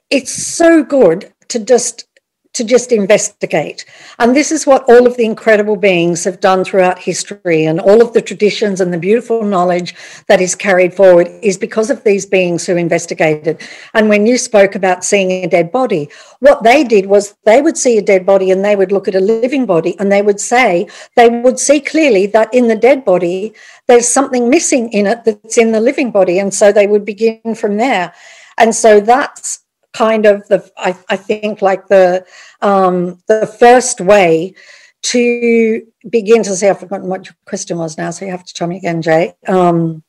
it's 0.09 0.31
so 0.31 0.83
good 0.83 1.33
to 1.49 1.59
just 1.59 2.07
to 2.53 2.63
just 2.63 2.91
investigate. 2.91 3.85
And 4.19 4.35
this 4.35 4.51
is 4.51 4.67
what 4.67 4.83
all 4.87 5.07
of 5.07 5.17
the 5.17 5.25
incredible 5.25 5.75
beings 5.75 6.23
have 6.23 6.39
done 6.39 6.63
throughout 6.63 6.99
history, 6.99 7.65
and 7.65 7.79
all 7.79 8.01
of 8.01 8.13
the 8.13 8.21
traditions 8.21 8.79
and 8.79 8.93
the 8.93 8.97
beautiful 8.97 9.43
knowledge 9.43 9.95
that 10.27 10.39
is 10.39 10.53
carried 10.53 10.93
forward 10.93 11.27
is 11.41 11.57
because 11.57 11.89
of 11.89 12.03
these 12.03 12.25
beings 12.25 12.65
who 12.65 12.75
investigated. 12.75 13.59
And 13.93 14.07
when 14.07 14.27
you 14.27 14.37
spoke 14.37 14.75
about 14.75 15.03
seeing 15.03 15.31
a 15.31 15.47
dead 15.47 15.71
body, 15.71 16.09
what 16.39 16.63
they 16.63 16.83
did 16.83 17.07
was 17.07 17.35
they 17.43 17.61
would 17.61 17.77
see 17.77 17.97
a 17.97 18.03
dead 18.03 18.25
body 18.25 18.51
and 18.51 18.63
they 18.63 18.75
would 18.75 18.91
look 18.91 19.07
at 19.07 19.15
a 19.15 19.19
living 19.19 19.65
body 19.65 19.99
and 19.99 20.11
they 20.11 20.21
would 20.21 20.39
say, 20.39 20.87
they 21.15 21.29
would 21.29 21.59
see 21.59 21.79
clearly 21.79 22.27
that 22.27 22.53
in 22.53 22.67
the 22.67 22.75
dead 22.75 23.03
body, 23.03 23.53
there's 23.87 24.07
something 24.07 24.49
missing 24.49 24.91
in 24.93 25.07
it 25.07 25.23
that's 25.25 25.57
in 25.57 25.71
the 25.71 25.81
living 25.81 26.11
body. 26.11 26.39
And 26.39 26.53
so 26.53 26.71
they 26.71 26.87
would 26.87 27.03
begin 27.03 27.55
from 27.55 27.77
there. 27.77 28.13
And 28.57 28.75
so 28.75 28.99
that's 28.99 29.62
kind 29.93 30.25
of 30.25 30.47
the 30.47 30.69
I, 30.77 30.97
I 31.09 31.15
think 31.15 31.61
like 31.61 31.87
the 31.87 32.25
um, 32.61 33.19
the 33.27 33.47
first 33.47 34.01
way 34.01 34.55
to 35.03 35.81
begin 36.09 36.43
to 36.43 36.55
say 36.55 36.69
I've 36.69 36.79
forgotten 36.79 37.07
what 37.07 37.25
your 37.25 37.35
question 37.45 37.77
was 37.77 37.97
now, 37.97 38.11
so 38.11 38.25
you 38.25 38.31
have 38.31 38.45
to 38.45 38.53
tell 38.53 38.67
me 38.67 38.77
again, 38.77 39.01
Jay. 39.01 39.33
Um, 39.47 40.03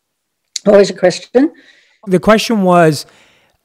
what 0.64 0.78
was 0.78 0.90
your 0.90 0.98
question? 0.98 1.52
The 2.06 2.20
question 2.20 2.62
was 2.62 3.06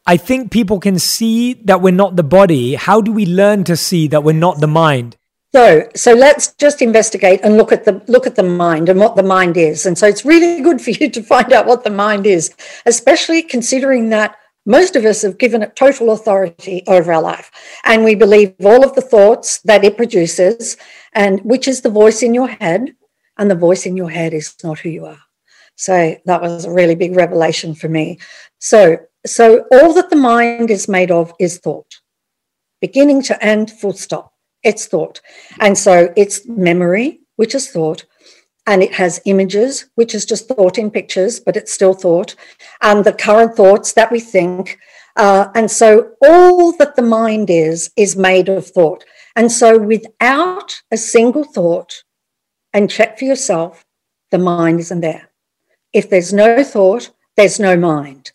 I 0.05 0.17
think 0.17 0.51
people 0.51 0.79
can 0.79 0.99
see 0.99 1.53
that 1.65 1.81
we're 1.81 1.93
not 1.93 2.15
the 2.15 2.23
body. 2.23 2.75
How 2.75 3.01
do 3.01 3.11
we 3.11 3.25
learn 3.25 3.63
to 3.65 3.75
see 3.75 4.07
that 4.07 4.23
we're 4.23 4.33
not 4.33 4.59
the 4.59 4.67
mind? 4.67 5.17
So, 5.53 5.87
so 5.95 6.13
let's 6.13 6.53
just 6.53 6.81
investigate 6.81 7.39
and 7.43 7.57
look 7.57 7.71
at 7.71 7.85
the 7.85 8.03
look 8.07 8.27
at 8.27 8.35
the 8.35 8.43
mind 8.43 8.87
and 8.87 8.99
what 8.99 9.15
the 9.15 9.23
mind 9.23 9.57
is. 9.57 9.85
And 9.85 9.97
so, 9.97 10.07
it's 10.07 10.25
really 10.25 10.61
good 10.61 10.81
for 10.81 10.91
you 10.91 11.09
to 11.09 11.23
find 11.23 11.51
out 11.53 11.65
what 11.65 11.83
the 11.83 11.89
mind 11.89 12.27
is, 12.27 12.53
especially 12.85 13.41
considering 13.41 14.09
that 14.09 14.35
most 14.69 14.95
of 14.95 15.03
us 15.03 15.23
have 15.23 15.39
given 15.39 15.63
it 15.63 15.75
total 15.75 16.11
authority 16.11 16.83
over 16.85 17.11
our 17.11 17.23
life. 17.23 17.49
And 17.85 18.03
we 18.03 18.13
believe 18.13 18.53
all 18.63 18.85
of 18.85 18.93
the 18.93 19.01
thoughts 19.01 19.61
that 19.63 19.83
it 19.83 19.97
produces, 19.97 20.77
and 21.13 21.41
which 21.41 21.67
is 21.67 21.81
the 21.81 21.89
voice 21.89 22.21
in 22.21 22.35
your 22.35 22.47
head. 22.47 22.95
And 23.39 23.49
the 23.49 23.55
voice 23.55 23.87
in 23.87 23.97
your 23.97 24.11
head 24.11 24.31
is 24.31 24.53
not 24.63 24.77
who 24.77 24.89
you 24.89 25.05
are. 25.05 25.17
So 25.75 26.17
that 26.25 26.41
was 26.41 26.65
a 26.65 26.71
really 26.71 26.93
big 26.93 27.15
revelation 27.15 27.73
for 27.73 27.89
me. 27.89 28.19
So, 28.59 28.99
so 29.25 29.65
all 29.71 29.93
that 29.93 30.11
the 30.11 30.15
mind 30.15 30.69
is 30.69 30.87
made 30.87 31.09
of 31.09 31.33
is 31.39 31.57
thought, 31.57 32.01
beginning 32.79 33.23
to 33.23 33.43
end, 33.43 33.71
full 33.71 33.93
stop. 33.93 34.33
It's 34.61 34.85
thought. 34.85 35.19
And 35.59 35.77
so 35.77 36.13
it's 36.15 36.45
memory, 36.47 37.21
which 37.37 37.55
is 37.55 37.71
thought 37.71 38.05
and 38.69 38.83
it 38.83 38.93
has 38.93 39.19
images, 39.25 39.89
which 39.95 40.13
is 40.13 40.25
just 40.27 40.47
thought 40.47 40.77
in 40.77 40.91
pictures, 40.91 41.39
but 41.39 41.57
it's 41.57 41.73
still 41.73 41.95
thought, 41.95 42.35
and 42.83 43.03
the 43.03 43.11
current 43.11 43.55
thoughts 43.55 43.93
that 43.93 44.11
we 44.11 44.19
think. 44.19 44.77
Uh, 45.15 45.47
and 45.55 45.71
so 45.71 46.11
all 46.21 46.71
that 46.73 46.95
the 46.95 47.01
mind 47.01 47.49
is, 47.49 47.89
is 47.97 48.15
made 48.15 48.47
of 48.47 48.67
thought. 48.67 49.03
And 49.35 49.51
so 49.51 49.79
without 49.79 50.83
a 50.91 50.97
single 50.97 51.43
thought, 51.43 52.03
and 52.71 52.91
check 52.91 53.17
for 53.17 53.25
yourself, 53.25 53.83
the 54.29 54.37
mind 54.37 54.79
isn't 54.81 55.01
there. 55.01 55.31
If 55.91 56.11
there's 56.11 56.31
no 56.31 56.63
thought, 56.63 57.09
there's 57.37 57.59
no 57.59 57.75
mind. 57.75 58.31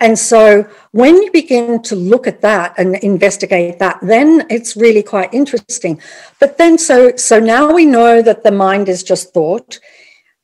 And 0.00 0.18
so 0.18 0.66
when 0.92 1.16
you 1.16 1.30
begin 1.30 1.82
to 1.82 1.94
look 1.94 2.26
at 2.26 2.40
that 2.40 2.74
and 2.78 2.96
investigate 2.96 3.78
that, 3.78 3.98
then 4.02 4.46
it's 4.48 4.74
really 4.74 5.02
quite 5.02 5.32
interesting. 5.32 6.00
But 6.40 6.56
then 6.56 6.78
so 6.78 7.14
so 7.16 7.38
now 7.38 7.72
we 7.72 7.84
know 7.84 8.22
that 8.22 8.42
the 8.42 8.50
mind 8.50 8.88
is 8.88 9.02
just 9.02 9.34
thought. 9.34 9.78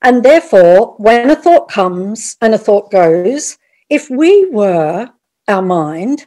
And 0.02 0.22
therefore, 0.22 0.94
when 0.98 1.30
a 1.30 1.36
thought 1.36 1.70
comes 1.70 2.36
and 2.42 2.54
a 2.54 2.58
thought 2.58 2.90
goes, 2.90 3.56
if 3.88 4.10
we 4.10 4.48
were 4.50 5.10
our 5.48 5.62
mind, 5.62 6.26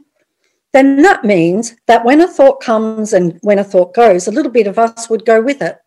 then 0.74 1.02
that 1.04 1.24
means 1.24 1.76
that 1.88 2.04
when 2.04 2.22
a 2.22 2.28
thought 2.28 2.62
comes 2.62 3.14
and 3.14 3.38
when 3.42 3.60
a 3.60 3.64
thought 3.64 3.94
goes, 3.94 4.28
a 4.28 4.32
little 4.32 4.52
bit 4.52 4.68
of 4.68 4.80
us 4.80 5.10
would 5.10 5.26
go 5.26 5.42
with 5.42 5.62
it. 5.62 5.78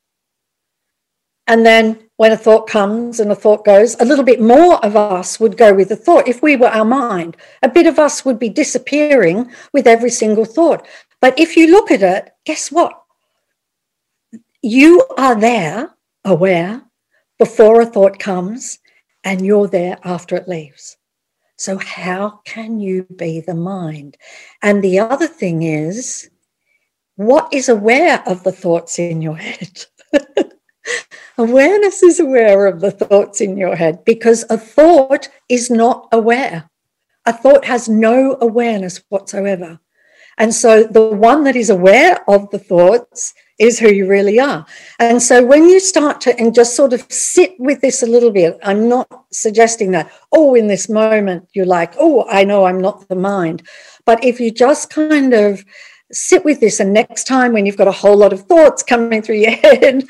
And 1.46 1.66
then 1.66 1.98
when 2.16 2.32
a 2.32 2.36
thought 2.36 2.68
comes 2.68 3.18
and 3.18 3.32
a 3.32 3.34
thought 3.34 3.64
goes, 3.64 3.98
a 3.98 4.04
little 4.04 4.24
bit 4.24 4.40
more 4.40 4.84
of 4.84 4.96
us 4.96 5.40
would 5.40 5.56
go 5.56 5.74
with 5.74 5.88
the 5.88 5.96
thought. 5.96 6.28
If 6.28 6.42
we 6.42 6.56
were 6.56 6.68
our 6.68 6.84
mind, 6.84 7.36
a 7.62 7.68
bit 7.68 7.86
of 7.86 7.98
us 7.98 8.24
would 8.24 8.38
be 8.38 8.48
disappearing 8.48 9.50
with 9.72 9.86
every 9.86 10.10
single 10.10 10.44
thought. 10.44 10.86
But 11.20 11.38
if 11.38 11.56
you 11.56 11.70
look 11.70 11.90
at 11.90 12.02
it, 12.02 12.30
guess 12.44 12.70
what? 12.70 13.02
You 14.62 15.04
are 15.18 15.38
there, 15.38 15.94
aware, 16.24 16.82
before 17.38 17.80
a 17.80 17.86
thought 17.86 18.20
comes, 18.20 18.78
and 19.24 19.44
you're 19.44 19.66
there 19.66 19.98
after 20.04 20.36
it 20.36 20.48
leaves. 20.48 20.96
So, 21.56 21.78
how 21.78 22.40
can 22.44 22.80
you 22.80 23.04
be 23.16 23.40
the 23.40 23.54
mind? 23.54 24.16
And 24.62 24.82
the 24.82 25.00
other 25.00 25.26
thing 25.26 25.62
is, 25.62 26.30
what 27.16 27.52
is 27.52 27.68
aware 27.68 28.22
of 28.26 28.42
the 28.42 28.52
thoughts 28.52 28.98
in 28.98 29.22
your 29.22 29.36
head? 29.48 29.86
Awareness 31.38 32.02
is 32.02 32.20
aware 32.20 32.66
of 32.66 32.80
the 32.80 32.90
thoughts 32.90 33.40
in 33.40 33.56
your 33.56 33.76
head 33.76 34.04
because 34.04 34.44
a 34.50 34.58
thought 34.58 35.28
is 35.48 35.70
not 35.70 36.08
aware. 36.12 36.70
A 37.24 37.32
thought 37.32 37.64
has 37.64 37.88
no 37.88 38.36
awareness 38.40 39.02
whatsoever. 39.08 39.80
And 40.38 40.54
so 40.54 40.84
the 40.84 41.08
one 41.08 41.44
that 41.44 41.56
is 41.56 41.70
aware 41.70 42.18
of 42.28 42.50
the 42.50 42.58
thoughts 42.58 43.34
is 43.58 43.78
who 43.78 43.92
you 43.92 44.08
really 44.08 44.40
are. 44.40 44.66
And 44.98 45.22
so 45.22 45.44
when 45.44 45.68
you 45.68 45.78
start 45.78 46.20
to 46.22 46.38
and 46.38 46.54
just 46.54 46.74
sort 46.74 46.92
of 46.92 47.10
sit 47.12 47.54
with 47.58 47.80
this 47.80 48.02
a 48.02 48.06
little 48.06 48.32
bit, 48.32 48.58
I'm 48.62 48.88
not 48.88 49.08
suggesting 49.30 49.92
that, 49.92 50.10
oh, 50.32 50.54
in 50.54 50.66
this 50.66 50.88
moment, 50.88 51.48
you're 51.52 51.66
like, 51.66 51.94
oh, 51.98 52.26
I 52.28 52.44
know 52.44 52.64
I'm 52.64 52.80
not 52.80 53.08
the 53.08 53.14
mind. 53.14 53.62
But 54.04 54.24
if 54.24 54.40
you 54.40 54.50
just 54.50 54.90
kind 54.90 55.32
of 55.32 55.64
sit 56.10 56.44
with 56.44 56.60
this, 56.60 56.80
and 56.80 56.92
next 56.92 57.24
time 57.24 57.52
when 57.52 57.66
you've 57.66 57.76
got 57.76 57.88
a 57.88 57.92
whole 57.92 58.16
lot 58.16 58.32
of 58.32 58.42
thoughts 58.42 58.82
coming 58.82 59.22
through 59.22 59.36
your 59.36 59.50
head, 59.62 60.04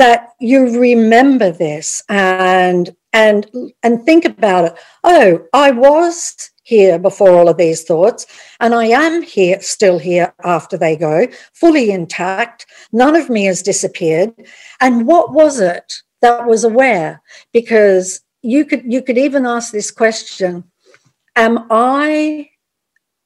that 0.00 0.30
you 0.40 0.80
remember 0.80 1.52
this 1.52 2.02
and 2.08 2.96
and 3.12 3.46
and 3.82 4.02
think 4.02 4.24
about 4.24 4.64
it. 4.64 4.74
Oh 5.04 5.46
i 5.52 5.70
was 5.70 6.50
here 6.62 6.98
before 6.98 7.32
all 7.32 7.50
of 7.50 7.58
these 7.58 7.82
thoughts 7.82 8.26
and 8.60 8.74
i 8.74 8.86
am 8.86 9.20
here 9.22 9.60
still 9.60 9.98
here 9.98 10.32
after 10.42 10.78
they 10.78 10.96
go 10.96 11.26
fully 11.52 11.90
intact. 11.90 12.66
None 12.92 13.14
of 13.14 13.28
me 13.28 13.44
has 13.44 13.60
disappeared. 13.62 14.32
And 14.80 15.06
what 15.06 15.32
was 15.32 15.60
it 15.60 15.92
that 16.22 16.46
was 16.46 16.64
aware? 16.64 17.20
Because 17.52 18.22
you 18.40 18.64
could 18.64 18.90
you 18.90 19.02
could 19.02 19.18
even 19.18 19.44
ask 19.44 19.70
this 19.70 19.90
question 19.90 20.64
am 21.36 21.66
i 21.70 22.48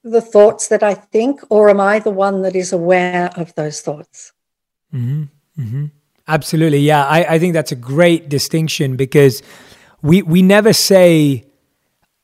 the 0.02 0.20
thoughts 0.20 0.66
that 0.68 0.82
i 0.82 0.94
think 0.94 1.40
or 1.50 1.70
am 1.70 1.80
i 1.80 2.00
the 2.00 2.16
one 2.26 2.42
that 2.42 2.56
is 2.56 2.72
aware 2.72 3.30
of 3.36 3.54
those 3.54 3.80
thoughts? 3.80 4.32
Mm-hmm. 4.92 5.22
Mm-hmm. 5.62 5.86
Absolutely. 6.26 6.78
Yeah. 6.78 7.04
I, 7.04 7.34
I 7.34 7.38
think 7.38 7.52
that's 7.52 7.72
a 7.72 7.76
great 7.76 8.28
distinction 8.28 8.96
because 8.96 9.42
we, 10.02 10.22
we 10.22 10.42
never 10.42 10.72
say 10.72 11.44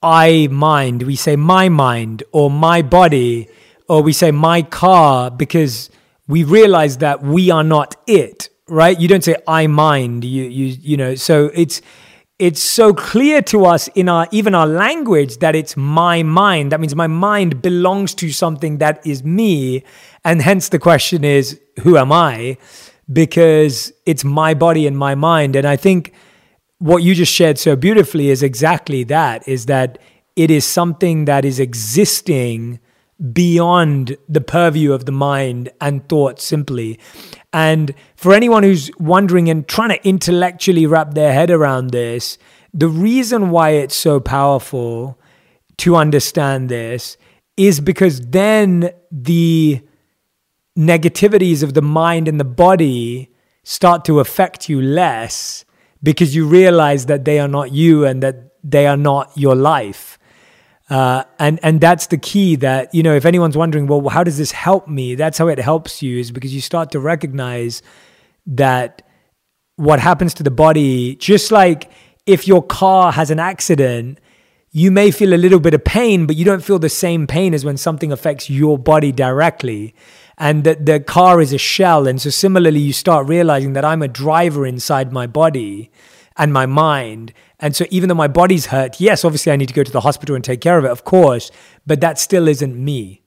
I 0.03 0.49
mind. 0.51 1.03
We 1.03 1.17
say 1.17 1.37
my 1.37 1.69
mind 1.69 2.23
or 2.33 2.51
my 2.51 2.81
body 2.83 3.49
or 3.89 4.03
we 4.03 4.13
say 4.13 4.31
my 4.31 4.63
car 4.63 5.31
because 5.31 5.91
we 6.27 6.45
realize 6.45 6.99
that 6.99 7.23
we 7.23 7.51
are 7.51 7.65
not 7.65 7.97
it, 8.07 8.49
right? 8.69 8.99
You 8.99 9.09
don't 9.09 9.25
say 9.25 9.37
I 9.47 9.67
mind. 9.67 10.25
You, 10.25 10.45
you, 10.45 10.77
you 10.81 10.97
know, 10.97 11.15
so 11.15 11.51
it's, 11.55 11.83
it's 12.39 12.63
so 12.63 12.95
clear 12.95 13.43
to 13.43 13.67
us 13.67 13.89
in 13.89 14.09
our 14.09 14.27
even 14.31 14.55
our 14.55 14.67
language 14.67 15.37
that 15.39 15.55
it's 15.55 15.77
my 15.77 16.23
mind. 16.23 16.73
That 16.73 16.81
means 16.81 16.97
my 16.97 17.07
mind 17.07 17.61
belongs 17.61 18.15
to 18.15 18.31
something 18.31 18.79
that 18.79 19.07
is 19.07 19.23
me. 19.23 19.85
And 20.25 20.41
hence 20.41 20.71
the 20.71 20.79
question 20.79 21.23
is, 21.23 21.61
who 21.83 21.99
am 21.99 22.11
I? 22.13 22.57
Because 23.13 23.93
it's 24.07 24.25
my 24.25 24.55
body 24.55 24.87
and 24.87 24.97
my 24.97 25.15
mind. 25.15 25.57
And 25.57 25.67
I 25.67 25.77
think 25.77 26.13
what 26.79 27.03
you 27.03 27.15
just 27.15 27.33
shared 27.33 27.59
so 27.59 27.77
beautifully 27.77 28.31
is 28.31 28.43
exactly 28.43 29.05
that 29.05 29.47
is 29.47 29.67
that 29.67 29.99
it 30.37 30.51
is 30.51 30.65
something 30.65 31.27
that 31.27 31.45
is 31.45 31.61
existing 31.61 32.81
beyond 33.33 34.17
the 34.29 34.41
purview 34.41 34.93
of 34.93 35.05
the 35.05 35.13
mind 35.13 35.71
and 35.81 36.09
thought 36.09 36.41
simply. 36.41 36.99
And 37.53 37.95
for 38.17 38.33
anyone 38.33 38.63
who's 38.63 38.91
wondering 38.99 39.51
and 39.51 39.69
trying 39.69 39.91
to 39.91 40.09
intellectually 40.09 40.87
wrap 40.87 41.15
their 41.15 41.33
head 41.33 41.51
around 41.51 41.91
this, 41.91 42.39
the 42.73 42.89
reason 42.89 43.51
why 43.51 43.71
it's 43.71 43.97
so 43.97 44.21
powerful 44.21 45.19
to 45.79 45.97
understand 45.97 46.69
this 46.69 47.17
is 47.57 47.81
because 47.81 48.21
then 48.21 48.91
the 49.11 49.83
negativities 50.79 51.63
of 51.63 51.75
the 51.75 51.83
mind 51.83 52.29
and 52.29 52.39
the 52.39 52.45
body 52.45 53.31
start 53.63 54.05
to 54.05 54.21
affect 54.21 54.69
you 54.69 54.81
less 54.81 55.65
because 56.03 56.35
you 56.35 56.47
realize 56.47 57.07
that 57.07 57.25
they 57.25 57.39
are 57.39 57.49
not 57.49 57.73
you 57.73 58.05
and 58.05 58.23
that 58.23 58.51
they 58.65 58.87
are 58.87 58.97
not 58.97 59.31
your 59.37 59.55
life. 59.55 60.19
Uh, 60.89 61.23
and 61.39 61.61
and 61.63 61.81
that's 61.81 62.09
the 62.09 62.19
key 62.19 62.57
that 62.57 62.93
you 62.93 63.01
know 63.01 63.15
if 63.15 63.25
anyone's 63.25 63.57
wondering 63.57 63.87
well 63.87 64.09
how 64.09 64.25
does 64.25 64.39
this 64.39 64.51
help 64.51 64.89
me 64.89 65.15
that's 65.15 65.39
how 65.39 65.47
it 65.47 65.61
helps 65.61 66.03
you 66.03 66.19
is 66.19 66.33
because 66.33 66.53
you 66.53 66.61
start 66.61 66.91
to 66.91 66.99
recognize 66.99 67.81
that 68.45 69.01
what 69.77 70.01
happens 70.01 70.35
to 70.35 70.43
the 70.43 70.51
body 70.51 71.15
just 71.15 71.53
like 71.53 71.93
if 72.27 72.49
your 72.49 72.61
car 72.61 73.13
has 73.13 73.31
an 73.31 73.39
accident 73.39 74.19
you 74.73 74.91
may 74.91 75.13
feel 75.13 75.33
a 75.33 75.39
little 75.39 75.61
bit 75.61 75.75
of 75.75 75.85
pain 75.85 76.27
but 76.27 76.35
you 76.35 76.45
don't 76.45 76.65
feel 76.65 76.81
the 76.81 76.89
same 76.89 77.25
pain 77.25 77.55
as 77.55 77.65
when 77.65 77.77
something 77.77 78.11
affects 78.11 78.51
your 78.51 78.77
body 78.77 79.13
directly 79.13 79.95
and 80.41 80.65
that 80.65 80.87
the 80.87 80.99
car 80.99 81.41
is 81.41 81.53
a 81.53 81.59
shell 81.59 82.09
and 82.09 82.21
so 82.21 82.31
similarly 82.31 82.81
you 82.81 82.93
start 82.93 83.29
realizing 83.29 83.75
that 83.75 83.85
i'm 83.85 84.03
a 84.03 84.09
driver 84.09 84.67
inside 84.67 85.13
my 85.13 85.27
body 85.27 85.91
and 86.37 86.53
my 86.53 86.67
mind 86.67 87.33
and 87.61 87.77
so 87.77 87.85
even 87.91 88.09
though 88.09 88.15
my 88.15 88.29
body's 88.29 88.67
hurt, 88.67 89.01
yes, 89.01 89.25
obviously 89.25 89.53
I 89.53 89.57
need 89.57 89.69
to 89.69 89.75
go 89.75 89.85
to 89.85 89.93
the 89.93 90.01
hospital 90.01 90.35
and 90.35 90.43
take 90.43 90.63
care 90.63 90.79
of 90.79 90.85
it, 90.85 90.91
of 90.91 91.05
course, 91.05 91.51
but 91.87 92.01
that 92.01 92.19
still 92.19 92.49
isn't 92.49 92.75
me. 92.75 93.23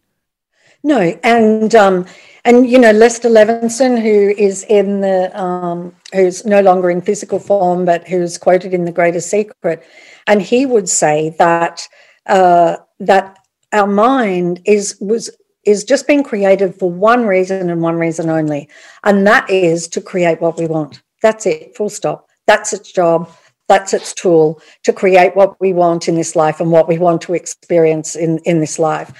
No, 0.82 1.00
and 1.24 1.74
um, 1.76 2.06
and 2.44 2.70
you 2.70 2.78
know 2.78 2.92
Lester 2.92 3.30
Levinson, 3.30 4.02
who 4.02 4.34
is 4.38 4.66
in 4.68 5.00
the 5.00 5.32
um, 5.40 5.96
who's 6.12 6.46
no 6.46 6.60
longer 6.60 6.90
in 6.90 7.00
physical 7.00 7.40
form, 7.40 7.86
but 7.86 8.06
who's 8.06 8.38
quoted 8.38 8.74
in 8.74 8.84
The 8.84 8.92
Greatest 8.92 9.30
Secret, 9.30 9.86
and 10.28 10.42
he 10.42 10.66
would 10.66 10.90
say 10.90 11.36
that 11.38 11.88
uh, 12.26 12.78
that 13.00 13.38
our 13.72 13.88
mind 13.88 14.60
is 14.66 14.98
was 15.00 15.30
is 15.66 15.84
just 15.84 16.08
being 16.08 16.24
created 16.24 16.76
for 16.76 16.90
one 16.90 17.26
reason 17.26 17.70
and 17.70 17.82
one 17.82 17.96
reason 17.96 18.30
only, 18.30 18.70
and 19.04 19.26
that 19.28 19.50
is 19.50 19.88
to 19.90 20.02
create 20.02 20.42
what 20.42 20.58
we 20.58 20.68
want. 20.68 21.02
That's 21.22 21.46
it. 21.46 21.76
Full 21.76 21.90
stop. 21.90 22.28
That's 22.48 22.74
its 22.74 22.92
job 22.92 23.30
that's 23.68 23.94
its 23.94 24.14
tool 24.14 24.62
to 24.84 24.94
create 24.94 25.36
what 25.36 25.60
we 25.60 25.74
want 25.74 26.08
in 26.08 26.16
this 26.16 26.36
life 26.36 26.60
and 26.60 26.72
what 26.72 26.88
we 26.88 26.98
want 26.98 27.22
to 27.24 27.34
experience 27.34 28.16
in, 28.16 28.40
in 28.40 28.60
this 28.60 28.78
life. 28.78 29.12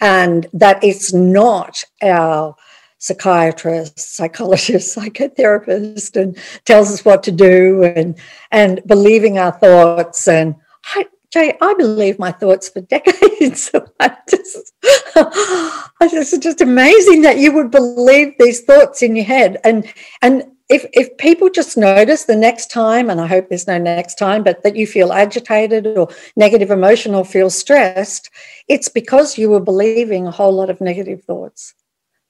And 0.00 0.46
that 0.52 0.82
it's 0.84 1.12
not 1.12 1.82
our 2.02 2.54
psychiatrist, 2.98 3.98
psychologist, 3.98 4.96
psychotherapist, 4.96 6.20
and 6.20 6.38
tells 6.64 6.92
us 6.92 7.04
what 7.04 7.22
to 7.24 7.32
do 7.32 7.82
and 7.82 8.16
and 8.50 8.80
believing 8.86 9.38
our 9.38 9.52
thoughts. 9.52 10.28
And 10.28 10.54
I, 10.94 11.06
Jay, 11.30 11.56
I 11.60 11.74
believe 11.74 12.18
my 12.18 12.32
thoughts 12.32 12.68
for 12.68 12.80
decades. 12.96 13.70
I 14.00 14.16
just, 14.28 14.72
just, 16.10 16.34
it's 16.34 16.38
just 16.38 16.60
amazing 16.60 17.22
that 17.22 17.38
you 17.38 17.52
would 17.52 17.70
believe 17.70 18.34
these 18.38 18.62
thoughts 18.62 19.02
in 19.02 19.16
your 19.16 19.26
head. 19.26 19.58
And 19.64 19.86
and 20.22 20.44
if 20.68 20.86
if 20.92 21.16
people 21.18 21.50
just 21.50 21.76
notice 21.76 22.24
the 22.24 22.36
next 22.36 22.70
time, 22.70 23.10
and 23.10 23.20
I 23.20 23.26
hope 23.26 23.48
there's 23.48 23.66
no 23.66 23.78
next 23.78 24.16
time, 24.16 24.42
but 24.42 24.62
that 24.62 24.76
you 24.76 24.86
feel 24.86 25.12
agitated 25.12 25.86
or 25.86 26.08
negative 26.36 26.70
emotion 26.70 27.14
or 27.14 27.24
feel 27.24 27.50
stressed, 27.50 28.30
it's 28.68 28.88
because 28.88 29.38
you 29.38 29.50
were 29.50 29.60
believing 29.60 30.26
a 30.26 30.30
whole 30.30 30.52
lot 30.52 30.70
of 30.70 30.80
negative 30.80 31.24
thoughts. 31.24 31.74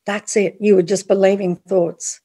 That's 0.07 0.36
it. 0.36 0.57
You 0.61 0.76
were 0.76 0.82
just 0.82 1.07
believing 1.07 1.57
thoughts. 1.57 2.20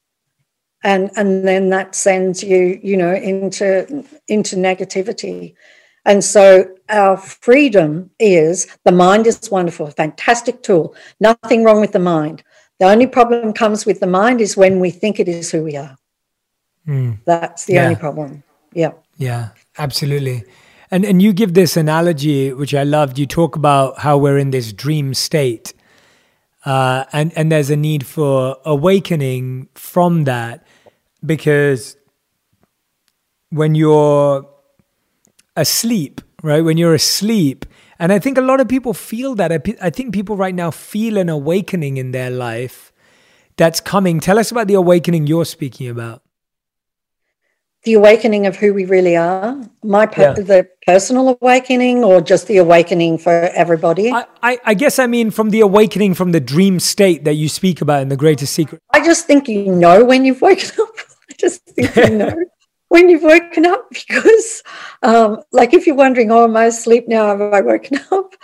And 0.82 1.10
and 1.16 1.46
then 1.46 1.70
that 1.70 1.94
sends 1.94 2.42
you, 2.42 2.78
you 2.82 2.96
know, 2.96 3.14
into 3.14 4.04
into 4.28 4.56
negativity. 4.56 5.54
And 6.04 6.22
so 6.22 6.68
our 6.88 7.16
freedom 7.16 8.10
is 8.18 8.66
the 8.84 8.92
mind 8.92 9.26
is 9.26 9.50
wonderful, 9.50 9.86
fantastic 9.90 10.62
tool. 10.62 10.94
Nothing 11.20 11.64
wrong 11.64 11.80
with 11.80 11.92
the 11.92 11.98
mind. 11.98 12.42
The 12.78 12.86
only 12.86 13.06
problem 13.06 13.52
comes 13.52 13.86
with 13.86 14.00
the 14.00 14.06
mind 14.06 14.40
is 14.40 14.56
when 14.56 14.80
we 14.80 14.90
think 14.90 15.18
it 15.18 15.28
is 15.28 15.50
who 15.50 15.62
we 15.62 15.76
are. 15.76 15.96
Mm. 16.86 17.20
That's 17.24 17.64
the 17.64 17.74
yeah. 17.74 17.84
only 17.84 17.96
problem. 17.96 18.42
Yeah. 18.72 18.92
Yeah, 19.16 19.50
absolutely. 19.78 20.44
And 20.90 21.04
and 21.04 21.22
you 21.22 21.32
give 21.32 21.54
this 21.54 21.76
analogy, 21.76 22.52
which 22.52 22.74
I 22.74 22.82
loved. 22.82 23.18
You 23.18 23.26
talk 23.26 23.56
about 23.56 24.00
how 24.00 24.18
we're 24.18 24.38
in 24.38 24.50
this 24.50 24.72
dream 24.72 25.14
state, 25.14 25.72
uh, 26.66 27.04
and 27.12 27.32
and 27.36 27.50
there's 27.50 27.70
a 27.70 27.76
need 27.76 28.06
for 28.06 28.58
awakening 28.64 29.68
from 29.74 30.24
that, 30.24 30.66
because 31.24 31.96
when 33.50 33.74
you're 33.74 34.46
asleep, 35.56 36.20
right? 36.42 36.62
When 36.62 36.76
you're 36.76 36.94
asleep, 36.94 37.66
and 37.98 38.12
I 38.12 38.18
think 38.18 38.38
a 38.38 38.42
lot 38.42 38.60
of 38.60 38.68
people 38.68 38.94
feel 38.94 39.34
that. 39.36 39.52
I, 39.52 39.60
I 39.80 39.90
think 39.90 40.12
people 40.12 40.36
right 40.36 40.54
now 40.54 40.70
feel 40.70 41.16
an 41.16 41.28
awakening 41.28 41.96
in 41.96 42.10
their 42.12 42.30
life 42.30 42.92
that's 43.56 43.80
coming. 43.80 44.20
Tell 44.20 44.38
us 44.38 44.50
about 44.50 44.66
the 44.66 44.74
awakening 44.74 45.26
you're 45.26 45.44
speaking 45.44 45.88
about 45.88 46.24
the 47.84 47.94
awakening 47.94 48.46
of 48.46 48.56
who 48.56 48.74
we 48.74 48.84
really 48.84 49.16
are 49.16 49.56
my 49.82 50.06
per- 50.06 50.22
yeah. 50.22 50.32
the 50.32 50.68
personal 50.86 51.38
awakening 51.40 52.02
or 52.02 52.20
just 52.20 52.46
the 52.48 52.56
awakening 52.56 53.18
for 53.18 53.30
everybody 53.30 54.10
I, 54.10 54.26
I, 54.42 54.58
I, 54.64 54.74
guess 54.74 54.98
i 54.98 55.06
mean 55.06 55.30
from 55.30 55.50
the 55.50 55.60
awakening 55.60 56.14
from 56.14 56.32
the 56.32 56.40
dream 56.40 56.80
state 56.80 57.24
that 57.24 57.34
you 57.34 57.48
speak 57.48 57.80
about 57.80 58.02
in 58.02 58.08
the 58.08 58.16
greatest 58.16 58.52
secret 58.54 58.82
i 58.92 59.04
just 59.04 59.26
think 59.26 59.48
you 59.48 59.70
know 59.70 60.04
when 60.04 60.24
you've 60.24 60.40
woken 60.40 60.70
up 60.80 60.88
i 61.30 61.34
just 61.38 61.62
think 61.66 61.94
you 61.96 62.10
know 62.18 62.44
when 62.94 63.08
you've 63.08 63.24
woken 63.24 63.66
up 63.66 63.88
because 63.98 64.62
um, 65.02 65.42
like 65.50 65.74
if 65.74 65.86
you're 65.86 65.96
wondering 65.96 66.30
oh 66.30 66.44
am 66.44 66.56
i 66.56 66.66
asleep 66.66 67.08
now? 67.08 67.26
Have 67.26 67.40
i 67.52 67.60
woken 67.60 67.98
up? 68.12 68.34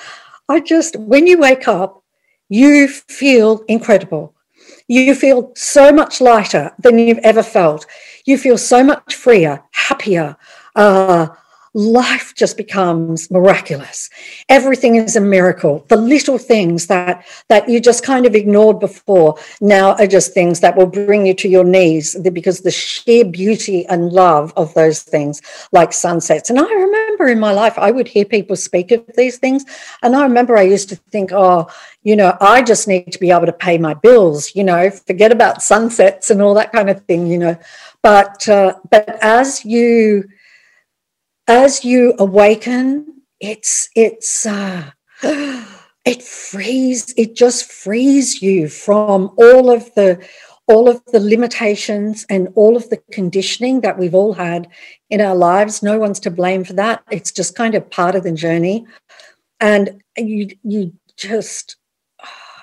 I 0.48 0.58
just 0.60 0.96
when 0.96 1.26
you 1.26 1.38
wake 1.38 1.68
up 1.68 2.02
you 2.48 2.88
feel 2.88 3.62
incredible. 3.68 4.34
You 4.88 5.14
feel 5.14 5.52
so 5.54 5.92
much 5.92 6.20
lighter 6.20 6.72
than 6.80 6.98
you've 6.98 7.18
ever 7.18 7.44
felt. 7.44 7.86
You 8.24 8.36
feel 8.36 8.58
so 8.58 8.82
much 8.82 9.14
freer, 9.14 9.62
happier. 9.70 10.36
Uh, 10.74 11.28
life 11.74 12.34
just 12.34 12.56
becomes 12.56 13.30
miraculous. 13.30 14.10
Everything 14.48 14.96
is 14.96 15.14
a 15.14 15.20
miracle. 15.20 15.84
The 15.88 15.96
little 15.96 16.38
things 16.38 16.88
that 16.88 17.24
that 17.48 17.68
you 17.68 17.80
just 17.80 18.04
kind 18.04 18.26
of 18.26 18.34
ignored 18.34 18.80
before 18.80 19.36
now 19.60 19.94
are 19.94 20.06
just 20.06 20.34
things 20.34 20.60
that 20.60 20.76
will 20.76 20.86
bring 20.86 21.26
you 21.26 21.34
to 21.34 21.48
your 21.48 21.64
knees 21.64 22.16
because 22.32 22.60
the 22.60 22.70
sheer 22.70 23.24
beauty 23.24 23.86
and 23.86 24.10
love 24.10 24.52
of 24.56 24.74
those 24.74 25.02
things 25.02 25.40
like 25.70 25.92
sunsets. 25.92 26.50
And 26.50 26.58
i 26.58 26.72
remember 26.72 27.28
in 27.28 27.38
my 27.38 27.52
life 27.52 27.78
i 27.78 27.90
would 27.90 28.08
hear 28.08 28.24
people 28.24 28.56
speak 28.56 28.90
of 28.90 29.04
these 29.16 29.38
things 29.38 29.64
and 30.02 30.16
i 30.16 30.22
remember 30.22 30.56
i 30.56 30.62
used 30.62 30.88
to 30.88 30.96
think 30.96 31.30
oh 31.32 31.68
you 32.02 32.16
know 32.16 32.36
i 32.40 32.62
just 32.62 32.88
need 32.88 33.12
to 33.12 33.18
be 33.18 33.30
able 33.30 33.46
to 33.46 33.52
pay 33.52 33.78
my 33.78 33.94
bills 33.94 34.54
you 34.54 34.64
know 34.64 34.90
forget 34.90 35.30
about 35.30 35.62
sunsets 35.62 36.30
and 36.30 36.40
all 36.40 36.54
that 36.54 36.72
kind 36.72 36.90
of 36.90 37.04
thing 37.04 37.26
you 37.26 37.38
know. 37.38 37.56
But 38.02 38.48
uh, 38.48 38.74
but 38.90 39.18
as 39.20 39.64
you 39.64 40.24
as 41.50 41.84
you 41.84 42.14
awaken, 42.20 43.22
it's 43.40 43.90
it's 43.96 44.46
uh, 44.46 44.90
it 46.04 46.22
frees 46.22 47.12
it 47.16 47.34
just 47.34 47.70
frees 47.70 48.40
you 48.40 48.68
from 48.68 49.34
all 49.36 49.68
of 49.68 49.92
the 49.96 50.24
all 50.68 50.88
of 50.88 51.04
the 51.06 51.18
limitations 51.18 52.24
and 52.30 52.48
all 52.54 52.76
of 52.76 52.88
the 52.88 53.02
conditioning 53.10 53.80
that 53.80 53.98
we've 53.98 54.14
all 54.14 54.32
had 54.32 54.68
in 55.10 55.20
our 55.20 55.34
lives. 55.34 55.82
No 55.82 55.98
one's 55.98 56.20
to 56.20 56.30
blame 56.30 56.62
for 56.62 56.74
that. 56.74 57.02
It's 57.10 57.32
just 57.32 57.56
kind 57.56 57.74
of 57.74 57.90
part 57.90 58.14
of 58.14 58.22
the 58.22 58.30
journey. 58.30 58.86
And 59.58 60.02
you 60.16 60.50
you 60.62 60.92
just 61.16 61.76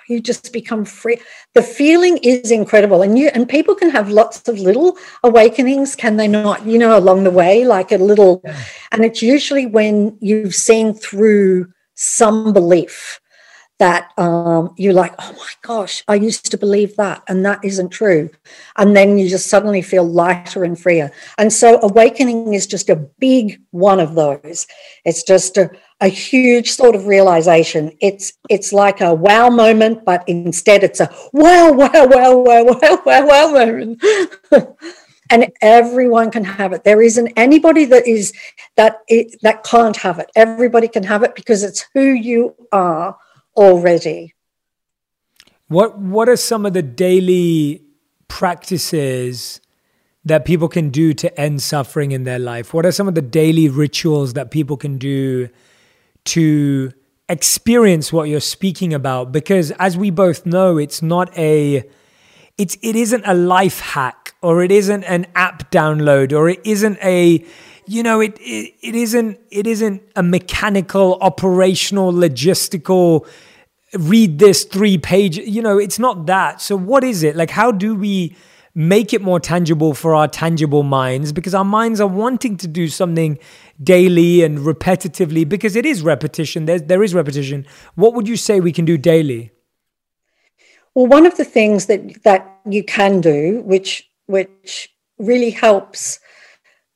you 0.07 0.19
just 0.19 0.51
become 0.53 0.85
free 0.85 1.17
the 1.53 1.61
feeling 1.61 2.17
is 2.17 2.51
incredible 2.51 3.01
and 3.01 3.17
you 3.17 3.29
and 3.33 3.49
people 3.49 3.75
can 3.75 3.89
have 3.89 4.09
lots 4.09 4.47
of 4.47 4.59
little 4.59 4.97
awakenings 5.23 5.95
can 5.95 6.17
they 6.17 6.27
not 6.27 6.65
you 6.65 6.77
know 6.77 6.97
along 6.97 7.23
the 7.23 7.31
way 7.31 7.65
like 7.65 7.91
a 7.91 7.97
little 7.97 8.41
and 8.91 9.03
it's 9.03 9.21
usually 9.21 9.65
when 9.65 10.17
you've 10.21 10.55
seen 10.55 10.93
through 10.93 11.67
some 11.95 12.53
belief 12.53 13.19
that 13.79 14.11
um, 14.17 14.73
you're 14.75 14.93
like, 14.93 15.13
oh 15.19 15.31
my 15.33 15.49
gosh, 15.61 16.03
I 16.07 16.15
used 16.15 16.49
to 16.49 16.57
believe 16.57 16.95
that, 16.95 17.21
and 17.27 17.45
that 17.45 17.63
isn't 17.63 17.89
true. 17.89 18.29
And 18.75 18.95
then 18.95 19.19
you 19.19 19.29
just 19.29 19.47
suddenly 19.47 19.83
feel 19.83 20.03
lighter 20.03 20.63
and 20.63 20.79
freer. 20.79 21.11
And 21.37 21.53
so, 21.53 21.79
awakening 21.81 22.53
is 22.53 22.65
just 22.65 22.89
a 22.89 22.95
big 22.95 23.61
one 23.71 23.99
of 23.99 24.15
those. 24.15 24.65
It's 25.05 25.23
just 25.23 25.57
a, 25.57 25.69
a 25.99 26.07
huge 26.07 26.71
sort 26.71 26.95
of 26.95 27.07
realization. 27.07 27.91
It's 28.01 28.33
it's 28.49 28.71
like 28.71 29.01
a 29.01 29.13
wow 29.13 29.49
moment, 29.49 30.05
but 30.05 30.23
instead 30.27 30.83
it's 30.83 30.99
a 30.99 31.09
wow, 31.33 31.71
wow, 31.71 31.89
wow, 31.93 32.37
wow, 32.37 32.63
wow, 32.63 33.01
wow, 33.05 33.27
wow 33.27 33.51
moment. 33.51 34.03
and 35.29 35.51
everyone 35.61 36.31
can 36.31 36.43
have 36.43 36.73
it. 36.73 36.83
There 36.83 37.01
isn't 37.01 37.33
anybody 37.35 37.85
that 37.85 38.07
is 38.07 38.33
that 38.75 39.01
it, 39.07 39.39
that 39.41 39.63
can't 39.63 39.97
have 39.97 40.19
it. 40.19 40.29
Everybody 40.35 40.87
can 40.87 41.03
have 41.03 41.23
it 41.23 41.35
because 41.35 41.63
it's 41.63 41.85
who 41.93 42.03
you 42.03 42.55
are 42.71 43.17
already. 43.55 44.35
What 45.67 45.97
What 45.97 46.29
are 46.29 46.37
some 46.37 46.65
of 46.65 46.73
the 46.73 46.83
daily 46.83 47.83
practices 48.27 49.61
that 50.23 50.45
people 50.45 50.67
can 50.67 50.89
do 50.89 51.13
to 51.13 51.39
end 51.39 51.61
suffering 51.61 52.11
in 52.11 52.23
their 52.23 52.39
life? 52.39 52.73
What 52.73 52.85
are 52.85 52.91
some 52.91 53.07
of 53.07 53.15
the 53.15 53.21
daily 53.21 53.67
rituals 53.67 54.33
that 54.33 54.51
people 54.51 54.77
can 54.77 54.97
do 54.97 55.49
to 56.27 56.91
experience 57.29 58.13
what 58.13 58.29
you're 58.29 58.39
speaking 58.39 58.93
about? 58.93 59.31
Because 59.31 59.71
as 59.71 59.97
we 59.97 60.09
both 60.09 60.45
know, 60.45 60.77
it's 60.77 61.01
not 61.01 61.35
a 61.37 61.83
it's 62.57 62.77
it 62.81 62.95
isn't 62.95 63.23
a 63.25 63.33
life 63.33 63.79
hack 63.79 64.33
or 64.41 64.63
it 64.63 64.71
isn't 64.71 65.03
an 65.03 65.27
app 65.35 65.71
download 65.71 66.33
or 66.33 66.49
it 66.49 66.59
isn't 66.63 66.97
a 67.03 67.43
you 67.85 68.03
know 68.03 68.19
it, 68.19 68.37
it 68.39 68.73
it 68.81 68.95
isn't 68.95 69.39
it 69.51 69.67
isn't 69.67 70.01
a 70.15 70.23
mechanical 70.23 71.17
operational 71.21 72.11
logistical 72.11 73.27
read 73.93 74.39
this 74.39 74.63
three 74.65 74.97
page 74.97 75.37
you 75.37 75.61
know 75.61 75.77
it's 75.77 75.99
not 75.99 76.25
that 76.25 76.59
so 76.61 76.75
what 76.75 77.03
is 77.03 77.23
it 77.23 77.35
like 77.35 77.51
how 77.51 77.71
do 77.71 77.95
we 77.95 78.35
make 78.77 79.11
it 79.11 79.23
more 79.23 79.39
tangible 79.39 79.95
for 79.95 80.13
our 80.13 80.27
tangible 80.27 80.83
minds 80.83 81.31
because 81.31 81.55
our 81.55 81.65
minds 81.65 81.99
are 81.99 82.07
wanting 82.07 82.55
to 82.55 82.67
do 82.67 82.87
something 82.87 83.39
daily 83.83 84.43
and 84.43 84.59
repetitively 84.59 85.49
because 85.49 85.75
it 85.75 85.83
is 85.83 86.03
repetition. 86.03 86.65
There, 86.65 86.79
there 86.79 87.01
is 87.01 87.15
repetition. 87.15 87.65
What 87.95 88.13
would 88.13 88.27
you 88.27 88.37
say 88.37 88.59
we 88.59 88.71
can 88.71 88.85
do 88.85 88.95
daily? 88.95 89.49
Well 90.93 91.07
one 91.07 91.25
of 91.25 91.37
the 91.37 91.43
things 91.43 91.87
that 91.87 92.23
that 92.23 92.59
you 92.69 92.83
can 92.83 93.19
do 93.19 93.61
which 93.65 94.07
which 94.27 94.89
really 95.17 95.49
helps 95.49 96.19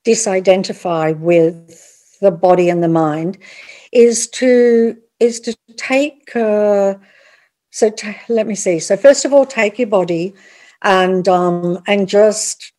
disidentify 0.05 1.17
with 1.17 2.19
the 2.21 2.29
body 2.29 2.69
and 2.69 2.83
the 2.83 2.87
mind 2.87 3.39
is 3.91 4.27
to 4.27 4.97
is 5.19 5.39
to 5.39 5.55
take, 5.77 6.35
uh, 6.35 6.95
so 7.71 7.89
t- 7.89 8.17
let 8.29 8.45
me 8.45 8.55
see. 8.55 8.79
So 8.79 8.97
first 8.97 9.25
of 9.25 9.33
all, 9.33 9.45
take 9.45 9.79
your 9.79 9.87
body 9.87 10.33
and, 10.83 11.27
um, 11.27 11.81
and 11.87 12.07
just 12.07 12.73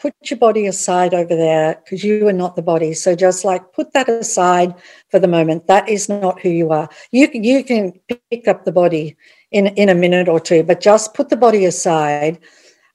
put 0.00 0.14
your 0.24 0.38
body 0.38 0.66
aside 0.66 1.12
over 1.12 1.36
there 1.36 1.78
because 1.84 2.02
you 2.02 2.26
are 2.26 2.32
not 2.32 2.56
the 2.56 2.62
body. 2.62 2.94
So 2.94 3.14
just 3.14 3.44
like 3.44 3.72
put 3.72 3.92
that 3.92 4.08
aside 4.08 4.74
for 5.10 5.18
the 5.18 5.28
moment. 5.28 5.66
That 5.66 5.88
is 5.88 6.08
not 6.08 6.40
who 6.40 6.48
you 6.48 6.70
are. 6.70 6.88
You 7.10 7.28
can, 7.28 7.44
you 7.44 7.62
can 7.62 7.92
pick 8.30 8.48
up 8.48 8.64
the 8.64 8.72
body 8.72 9.16
in, 9.52 9.68
in 9.68 9.90
a 9.90 9.94
minute 9.94 10.28
or 10.28 10.40
two, 10.40 10.62
but 10.62 10.80
just 10.80 11.14
put 11.14 11.28
the 11.28 11.36
body 11.36 11.66
aside 11.66 12.38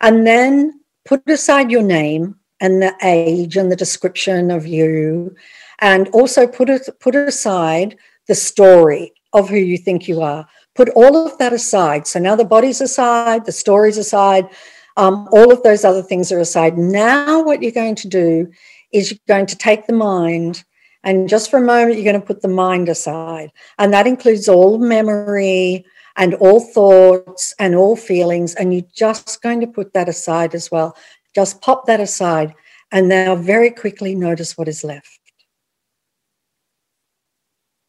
and 0.01 0.25
then 0.25 0.79
put 1.05 1.27
aside 1.29 1.69
your 1.69 1.83
name 1.83 2.35
and 2.59 2.81
the 2.81 2.93
age 3.03 3.55
and 3.55 3.71
the 3.71 3.75
description 3.75 4.49
of 4.49 4.65
you 4.65 5.35
and 5.79 6.07
also 6.09 6.47
put 6.47 6.69
it, 6.69 6.89
put 6.99 7.15
aside 7.15 7.97
the 8.27 8.35
story 8.35 9.13
of 9.33 9.49
who 9.49 9.57
you 9.57 9.77
think 9.77 10.07
you 10.07 10.21
are. 10.21 10.47
Put 10.76 10.89
all 10.89 11.26
of 11.26 11.38
that 11.38 11.53
aside. 11.53 12.05
So 12.05 12.19
now 12.19 12.36
the 12.36 12.45
body's 12.45 12.82
aside, 12.82 13.45
the 13.45 13.51
story's 13.51 13.97
aside, 13.97 14.49
um, 14.97 15.28
all 15.32 15.51
of 15.51 15.63
those 15.63 15.84
other 15.84 16.01
things 16.01 16.32
are 16.32 16.39
aside. 16.39 16.78
Now, 16.78 17.43
what 17.43 17.61
you're 17.61 17.71
going 17.71 17.95
to 17.95 18.07
do 18.07 18.51
is 18.91 19.11
you're 19.11 19.19
going 19.28 19.45
to 19.47 19.57
take 19.57 19.88
the 19.88 19.93
mind, 19.93 20.63
and 21.03 21.28
just 21.28 21.51
for 21.51 21.57
a 21.57 21.65
moment, 21.65 21.95
you're 21.95 22.11
going 22.11 22.19
to 22.19 22.26
put 22.26 22.41
the 22.41 22.47
mind 22.47 22.89
aside. 22.89 23.51
And 23.78 23.93
that 23.93 24.07
includes 24.07 24.47
all 24.47 24.78
memory 24.78 25.86
and 26.15 26.34
all 26.36 26.61
thoughts 26.61 27.53
and 27.59 27.76
all 27.76 27.95
feelings. 27.95 28.55
And 28.55 28.73
you're 28.73 28.88
just 28.93 29.41
going 29.41 29.59
to 29.61 29.67
put 29.67 29.93
that 29.93 30.09
aside 30.09 30.55
as 30.55 30.71
well. 30.71 30.95
Just 31.36 31.61
pop 31.61 31.86
that 31.88 31.99
aside. 31.99 32.53
And 32.91 33.09
now, 33.09 33.36
very 33.36 33.69
quickly, 33.69 34.15
notice 34.15 34.57
what 34.57 34.67
is 34.67 34.84
left 34.84 35.19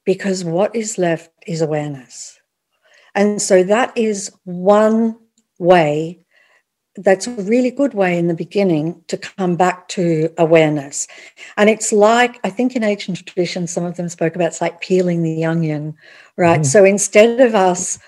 because 0.07 0.45
what 0.45 0.75
is 0.75 0.97
left 0.97 1.31
is 1.47 1.61
awareness. 1.61 2.41
And 3.17 3.43
so 3.43 3.65
that 3.65 3.97
is 3.97 4.31
one 4.45 5.19
way 5.59 6.21
that's 6.99 7.27
a 7.27 7.33
really 7.33 7.71
good 7.71 7.93
way 7.93 8.19
in 8.19 8.27
the 8.27 8.35
beginning 8.35 9.03
to 9.09 9.19
come 9.19 9.57
back 9.57 9.87
to 9.89 10.33
awareness. 10.39 11.07
And 11.59 11.69
it's 11.69 11.93
like, 11.93 12.41
I 12.43 12.49
think 12.49 12.75
in 12.75 12.83
ancient 12.83 13.27
traditions, 13.27 13.71
some 13.71 13.85
of 13.85 13.97
them 13.97 14.09
spoke 14.09 14.35
about 14.35 14.47
it's 14.47 14.63
like 14.63 14.81
peeling 14.81 15.23
the 15.23 15.45
onion, 15.45 15.95
right? 16.39 16.61
Mm. 16.61 16.67
So 16.67 16.85
instead 16.85 17.41
of 17.41 17.55
us 17.55 17.99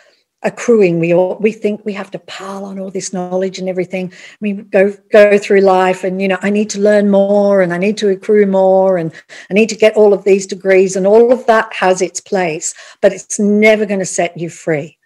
accruing. 0.43 1.01
We 1.01 1.13
all, 1.13 1.37
we 1.41 1.53
think 1.53 1.85
we 1.85 1.93
have 1.95 2.11
to 2.13 2.19
pile 2.21 2.65
on 2.65 2.79
all 2.79 2.91
this 2.91 3.13
knowledge 3.13 3.59
and 3.59 3.69
everything. 3.69 4.13
We 4.41 4.53
go 4.53 4.95
go 5.11 5.39
through 5.39 5.61
life, 5.61 6.05
and 6.05 6.23
you 6.23 6.29
know, 6.29 6.39
I 6.43 6.51
need 6.51 6.71
to 6.71 6.81
learn 6.81 7.11
more, 7.11 7.61
and 7.61 7.73
I 7.73 7.79
need 7.79 7.97
to 7.99 8.09
accrue 8.09 8.47
more, 8.47 8.97
and 8.97 9.13
I 9.51 9.55
need 9.55 9.69
to 9.71 9.77
get 9.77 9.97
all 9.97 10.13
of 10.13 10.25
these 10.25 10.47
degrees, 10.47 10.97
and 10.97 11.07
all 11.07 11.33
of 11.33 11.47
that 11.47 11.73
has 11.75 12.01
its 12.01 12.21
place, 12.21 12.75
but 13.03 13.13
it's 13.13 13.39
never 13.39 13.87
going 13.87 14.01
to 14.01 14.07
set 14.07 14.39
you 14.39 14.49
free. 14.49 14.98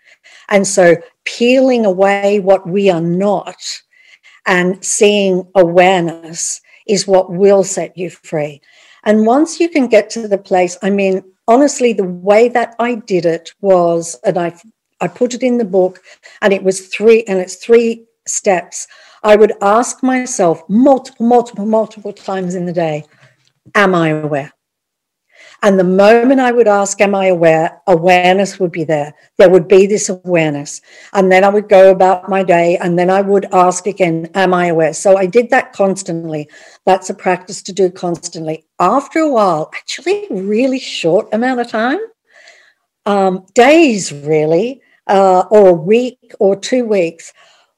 And 0.52 0.66
so, 0.66 0.96
peeling 1.24 1.86
away 1.86 2.38
what 2.38 2.68
we 2.68 2.90
are 2.90 3.00
not 3.00 3.56
and 4.46 4.84
seeing 4.84 5.48
awareness 5.54 6.60
is 6.86 7.06
what 7.06 7.32
will 7.32 7.64
set 7.64 7.96
you 7.96 8.10
free. 8.10 8.60
And 9.04 9.26
once 9.26 9.58
you 9.58 9.68
can 9.68 9.88
get 9.88 10.10
to 10.10 10.28
the 10.28 10.38
place, 10.38 10.76
I 10.82 10.90
mean, 10.90 11.24
honestly, 11.48 11.94
the 11.94 12.04
way 12.04 12.48
that 12.50 12.74
I 12.78 12.96
did 12.96 13.24
it 13.24 13.52
was, 13.60 14.16
and 14.24 14.38
I 14.38 14.54
I 15.00 15.08
put 15.08 15.34
it 15.34 15.42
in 15.42 15.56
the 15.58 15.64
book, 15.64 16.00
and 16.42 16.52
it 16.52 16.62
was 16.62 16.86
three, 16.88 17.24
and 17.24 17.38
it's 17.40 17.56
three 17.56 18.04
steps. 18.26 18.86
I 19.24 19.36
would 19.36 19.54
ask 19.62 20.02
myself 20.02 20.62
multiple, 20.68 21.26
multiple, 21.26 21.66
multiple 21.66 22.12
times 22.12 22.54
in 22.54 22.66
the 22.66 22.72
day, 22.72 23.04
Am 23.74 23.94
I 23.94 24.08
aware? 24.08 24.52
And 25.64 25.78
the 25.78 25.84
moment 25.84 26.40
I 26.40 26.50
would 26.50 26.66
ask, 26.66 27.00
Am 27.00 27.14
I 27.14 27.26
aware? 27.26 27.80
awareness 27.86 28.58
would 28.58 28.72
be 28.72 28.82
there. 28.82 29.14
There 29.38 29.48
would 29.48 29.68
be 29.68 29.86
this 29.86 30.08
awareness. 30.08 30.80
And 31.12 31.30
then 31.30 31.44
I 31.44 31.48
would 31.50 31.68
go 31.68 31.92
about 31.92 32.28
my 32.28 32.42
day 32.42 32.76
and 32.78 32.98
then 32.98 33.10
I 33.10 33.20
would 33.20 33.46
ask 33.52 33.86
again, 33.86 34.28
Am 34.34 34.52
I 34.52 34.66
aware? 34.66 34.92
So 34.92 35.16
I 35.16 35.26
did 35.26 35.50
that 35.50 35.72
constantly. 35.72 36.48
That's 36.84 37.10
a 37.10 37.14
practice 37.14 37.62
to 37.62 37.72
do 37.72 37.90
constantly. 37.90 38.66
After 38.80 39.20
a 39.20 39.30
while, 39.30 39.70
actually, 39.72 40.26
really 40.30 40.80
short 40.80 41.28
amount 41.32 41.60
of 41.60 41.68
time, 41.68 42.00
um, 43.06 43.46
days 43.54 44.12
really, 44.12 44.82
uh, 45.06 45.44
or 45.50 45.68
a 45.68 45.72
week 45.72 46.34
or 46.40 46.56
two 46.56 46.84
weeks, 46.84 47.32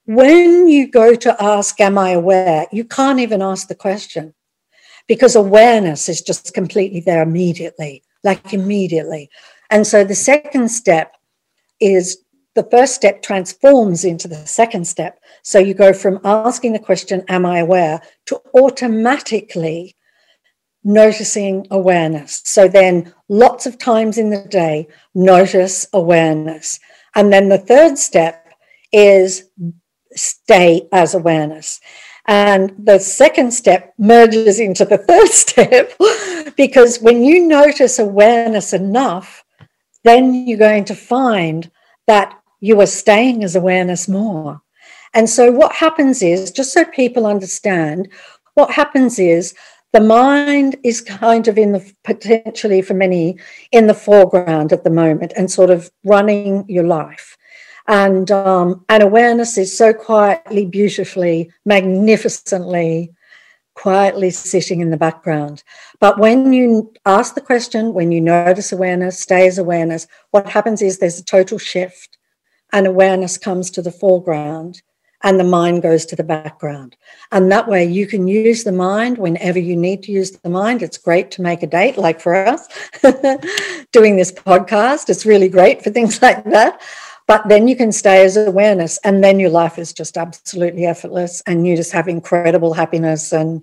when 0.06 0.68
you 0.68 0.90
go 0.90 1.14
to 1.14 1.42
ask, 1.42 1.78
Am 1.80 1.98
I 1.98 2.10
aware? 2.10 2.66
you 2.72 2.84
can't 2.84 3.20
even 3.20 3.42
ask 3.42 3.68
the 3.68 3.74
question 3.74 4.32
because 5.06 5.36
awareness 5.36 6.08
is 6.08 6.22
just 6.22 6.54
completely 6.54 7.00
there 7.00 7.22
immediately, 7.22 8.02
like 8.22 8.52
immediately. 8.52 9.30
And 9.70 9.86
so 9.86 10.04
the 10.04 10.14
second 10.14 10.68
step 10.70 11.16
is 11.80 12.18
the 12.54 12.66
first 12.70 12.94
step 12.94 13.22
transforms 13.22 14.04
into 14.04 14.28
the 14.28 14.46
second 14.46 14.86
step. 14.86 15.18
So 15.42 15.58
you 15.58 15.74
go 15.74 15.92
from 15.92 16.20
asking 16.24 16.72
the 16.72 16.78
question, 16.78 17.24
Am 17.28 17.44
I 17.44 17.58
aware? 17.58 18.00
to 18.26 18.40
automatically 18.54 19.96
noticing 20.84 21.66
awareness. 21.70 22.42
So 22.44 22.68
then 22.68 23.12
lots 23.28 23.66
of 23.66 23.78
times 23.78 24.18
in 24.18 24.30
the 24.30 24.46
day, 24.48 24.86
notice 25.14 25.86
awareness. 25.92 26.78
And 27.14 27.32
then 27.32 27.48
the 27.48 27.58
third 27.58 27.98
step 27.98 28.52
is 28.92 29.48
stay 30.14 30.86
as 30.92 31.14
awareness. 31.14 31.80
And 32.26 32.72
the 32.78 32.98
second 32.98 33.52
step 33.52 33.92
merges 33.98 34.58
into 34.58 34.84
the 34.84 34.98
third 34.98 35.28
step 35.30 35.92
because 36.56 37.00
when 37.00 37.22
you 37.22 37.46
notice 37.46 37.98
awareness 37.98 38.72
enough, 38.72 39.44
then 40.04 40.46
you're 40.46 40.58
going 40.58 40.84
to 40.86 40.94
find 40.94 41.70
that 42.06 42.38
you 42.60 42.80
are 42.80 42.86
staying 42.86 43.44
as 43.44 43.56
awareness 43.56 44.08
more. 44.08 44.60
And 45.12 45.28
so, 45.28 45.50
what 45.50 45.72
happens 45.72 46.22
is, 46.22 46.50
just 46.50 46.72
so 46.72 46.84
people 46.84 47.26
understand, 47.26 48.08
what 48.54 48.70
happens 48.72 49.18
is 49.18 49.54
the 49.92 50.00
mind 50.00 50.76
is 50.82 51.00
kind 51.00 51.46
of 51.46 51.56
in 51.56 51.72
the 51.72 51.92
potentially 52.02 52.82
for 52.82 52.94
many 52.94 53.38
in 53.70 53.86
the 53.86 53.94
foreground 53.94 54.72
at 54.72 54.82
the 54.82 54.90
moment 54.90 55.32
and 55.36 55.50
sort 55.50 55.70
of 55.70 55.90
running 56.04 56.64
your 56.68 56.84
life 56.84 57.36
and 57.86 58.30
um, 58.30 58.84
and 58.88 59.02
awareness 59.02 59.58
is 59.58 59.76
so 59.76 59.92
quietly 59.92 60.64
beautifully 60.64 61.50
magnificently 61.64 63.12
quietly 63.74 64.30
sitting 64.30 64.80
in 64.80 64.90
the 64.90 64.96
background. 64.96 65.62
But 65.98 66.18
when 66.18 66.52
you 66.52 66.92
ask 67.06 67.34
the 67.34 67.40
question, 67.40 67.92
when 67.92 68.12
you 68.12 68.20
notice 68.20 68.72
awareness, 68.72 69.18
stay 69.18 69.46
as 69.46 69.58
awareness, 69.58 70.06
what 70.30 70.48
happens 70.48 70.80
is 70.80 70.98
there's 70.98 71.18
a 71.18 71.24
total 71.24 71.58
shift 71.58 72.16
and 72.72 72.86
awareness 72.86 73.36
comes 73.36 73.70
to 73.72 73.82
the 73.82 73.92
foreground 73.92 74.80
and 75.22 75.40
the 75.40 75.44
mind 75.44 75.82
goes 75.82 76.04
to 76.06 76.16
the 76.16 76.22
background. 76.22 76.96
And 77.32 77.50
that 77.50 77.66
way 77.66 77.84
you 77.84 78.06
can 78.06 78.28
use 78.28 78.62
the 78.62 78.72
mind 78.72 79.16
whenever 79.18 79.58
you 79.58 79.74
need 79.74 80.02
to 80.04 80.12
use 80.12 80.32
the 80.32 80.50
mind. 80.50 80.82
It's 80.82 80.98
great 80.98 81.30
to 81.32 81.42
make 81.42 81.62
a 81.62 81.66
date, 81.66 81.96
like 81.96 82.20
for 82.20 82.34
us 82.34 82.68
doing 83.92 84.16
this 84.16 84.30
podcast. 84.30 85.08
It's 85.08 85.24
really 85.24 85.48
great 85.48 85.82
for 85.82 85.90
things 85.90 86.20
like 86.20 86.44
that. 86.44 86.80
But 87.26 87.48
then 87.48 87.68
you 87.68 87.76
can 87.76 87.90
stay 87.90 88.24
as 88.24 88.36
awareness, 88.36 88.98
and 89.04 89.24
then 89.24 89.40
your 89.40 89.50
life 89.50 89.78
is 89.78 89.92
just 89.92 90.16
absolutely 90.18 90.84
effortless, 90.84 91.42
and 91.46 91.66
you 91.66 91.76
just 91.76 91.92
have 91.92 92.06
incredible 92.06 92.74
happiness, 92.74 93.32
and 93.32 93.62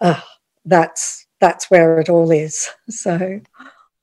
uh, 0.00 0.20
that's 0.64 1.26
that's 1.40 1.70
where 1.70 1.98
it 2.00 2.08
all 2.08 2.30
is. 2.30 2.68
So, 2.90 3.40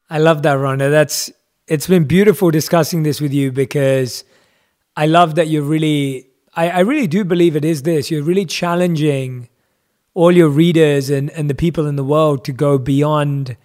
I 0.10 0.18
love 0.18 0.44
that, 0.44 0.58
Rhonda. 0.58 0.90
That's 0.90 1.32
it's 1.68 1.88
been 1.88 2.06
beautiful 2.06 2.52
discussing 2.52 3.04
this 3.04 3.22
with 3.22 3.34
you 3.34 3.52
because 3.52 4.24
I 4.98 5.06
love 5.06 5.36
that 5.36 5.48
you're 5.48 5.64
really 5.64 6.28
I, 6.56 6.70
I 6.70 6.80
really 6.80 7.08
do 7.08 7.24
believe 7.24 7.56
it 7.56 7.66
is 7.66 7.84
this. 7.84 8.12
You're 8.12 8.24
really 8.24 8.46
challenging 8.46 9.50
all 10.14 10.32
your 10.32 10.50
readers 10.50 11.10
and, 11.10 11.32
and 11.32 11.50
the 11.50 11.56
people 11.56 11.88
in 11.88 11.96
the 11.96 12.04
world 12.04 12.46
to 12.46 12.52
go 12.52 12.78
beyond 12.78 13.58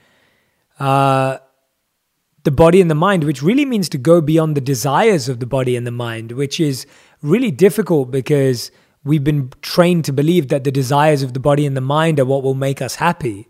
uh, 0.79 1.39
the 2.45 2.51
body 2.51 2.81
and 2.81 2.91
the 2.91 2.95
mind, 2.95 3.25
which 3.25 3.43
really 3.43 3.65
means 3.65 3.89
to 3.91 3.99
go 3.99 4.21
beyond 4.21 4.57
the 4.57 4.61
desires 4.61 5.29
of 5.29 5.41
the 5.41 5.47
body 5.47 5.77
and 5.77 5.87
the 5.87 5.91
mind, 5.93 6.33
which 6.33 6.61
is 6.61 6.87
really 7.23 7.51
difficult 7.51 8.11
because 8.11 8.71
we've 9.05 9.25
been 9.25 9.51
trained 9.63 10.05
to 10.05 10.13
believe 10.13 10.49
that 10.49 10.65
the 10.65 10.71
desires 10.71 11.23
of 11.23 11.35
the 11.35 11.41
body 11.41 11.67
and 11.67 11.77
the 11.77 11.81
mind 11.81 12.21
are 12.21 12.25
what 12.25 12.43
will 12.43 12.55
make 12.55 12.81
us 12.81 12.97
happy. 12.97 13.49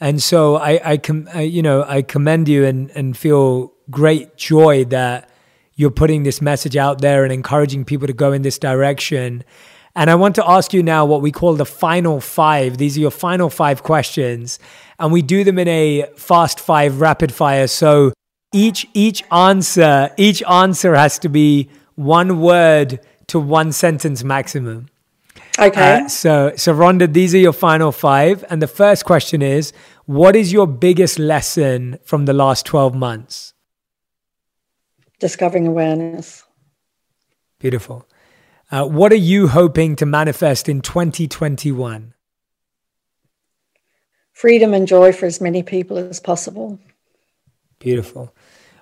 And 0.00 0.22
so 0.22 0.56
I, 0.56 0.80
I, 0.92 0.96
com- 0.96 1.28
I 1.34 1.42
you 1.42 1.62
know, 1.62 1.84
I 1.86 2.02
commend 2.02 2.48
you 2.48 2.64
and, 2.64 2.90
and 2.90 3.16
feel 3.16 3.72
great 3.90 4.36
joy 4.36 4.84
that 4.86 5.30
you're 5.74 5.90
putting 5.90 6.22
this 6.22 6.40
message 6.42 6.76
out 6.76 7.00
there 7.00 7.24
and 7.24 7.32
encouraging 7.32 7.84
people 7.84 8.06
to 8.06 8.12
go 8.12 8.32
in 8.32 8.42
this 8.42 8.58
direction. 8.58 9.44
And 9.96 10.10
I 10.10 10.14
want 10.14 10.34
to 10.36 10.48
ask 10.48 10.72
you 10.72 10.82
now 10.82 11.04
what 11.04 11.20
we 11.20 11.32
call 11.32 11.54
the 11.54 11.66
final 11.66 12.20
five. 12.20 12.78
These 12.78 12.96
are 12.96 13.00
your 13.00 13.10
final 13.10 13.50
five 13.50 13.82
questions. 13.82 14.58
And 15.00 15.12
we 15.12 15.22
do 15.22 15.44
them 15.44 15.58
in 15.58 15.68
a 15.68 16.06
fast 16.16 16.60
five 16.60 17.00
rapid 17.00 17.32
fire. 17.32 17.66
So 17.66 18.12
each 18.52 18.86
each 18.94 19.24
answer, 19.32 20.10
each 20.16 20.42
answer 20.44 20.94
has 20.94 21.18
to 21.20 21.28
be 21.28 21.68
one 21.96 22.40
word 22.40 23.00
to 23.28 23.40
one 23.40 23.72
sentence 23.72 24.22
maximum. 24.22 24.86
Okay. 25.58 26.02
Uh, 26.02 26.08
so 26.08 26.52
so 26.56 26.74
Rhonda, 26.74 27.12
these 27.12 27.34
are 27.34 27.38
your 27.38 27.52
final 27.52 27.92
five. 27.92 28.44
And 28.50 28.62
the 28.62 28.68
first 28.68 29.04
question 29.04 29.42
is, 29.42 29.72
what 30.06 30.36
is 30.36 30.52
your 30.52 30.66
biggest 30.66 31.18
lesson 31.18 31.98
from 32.04 32.26
the 32.26 32.32
last 32.32 32.66
12 32.66 32.94
months? 32.94 33.54
discovering 35.20 35.68
awareness. 35.68 36.44
Beautiful. 37.60 38.08
Uh, 38.70 38.86
what 38.86 39.12
are 39.12 39.16
you 39.16 39.48
hoping 39.48 39.94
to 39.96 40.06
manifest 40.06 40.68
in 40.68 40.80
2021? 40.80 42.14
Freedom 44.40 44.72
and 44.72 44.88
joy 44.88 45.12
for 45.12 45.26
as 45.26 45.38
many 45.38 45.62
people 45.62 45.98
as 45.98 46.18
possible. 46.18 46.78
Beautiful. 47.78 48.34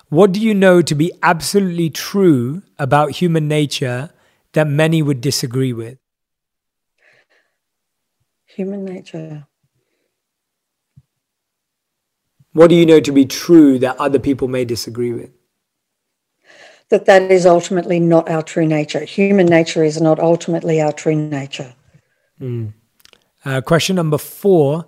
What 0.07 0.31
do 0.31 0.39
you 0.39 0.53
know 0.53 0.81
to 0.81 0.95
be 0.95 1.11
absolutely 1.21 1.89
true 1.89 2.63
about 2.77 3.11
human 3.11 3.49
nature 3.49 4.09
that 4.53 4.67
many 4.67 5.01
would 5.01 5.19
disagree 5.19 5.73
with? 5.73 5.97
Human 8.45 8.85
nature. 8.85 9.47
What 12.53 12.69
do 12.69 12.75
you 12.75 12.85
know 12.85 13.01
to 13.01 13.11
be 13.11 13.25
true 13.25 13.79
that 13.79 13.97
other 13.97 14.19
people 14.19 14.47
may 14.47 14.63
disagree 14.63 15.11
with? 15.11 15.31
that 16.87 17.05
that 17.05 17.29
is 17.29 17.45
ultimately 17.45 17.99
not 17.99 18.29
our 18.29 18.41
true 18.41 18.65
nature. 18.65 19.01
Human 19.01 19.45
nature 19.45 19.83
is 19.83 19.99
not 19.99 20.19
ultimately 20.19 20.79
our 20.81 20.93
true 20.93 21.15
nature. 21.15 21.75
Mm. 22.41 22.73
Uh, 23.45 23.59
question 23.61 23.97
number 23.97 24.17
four 24.17 24.85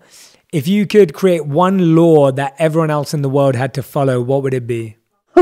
If 0.52 0.68
you 0.68 0.86
could 0.86 1.14
create 1.14 1.46
one 1.46 1.96
law 1.96 2.30
that 2.34 2.56
everyone 2.60 2.90
else 2.90 3.14
in 3.14 3.22
the 3.22 3.30
world 3.30 3.56
had 3.56 3.74
to 3.76 3.84
follow, 3.84 4.20
what 4.20 4.44
would 4.44 4.54
it 4.54 4.68
be? 4.68 4.98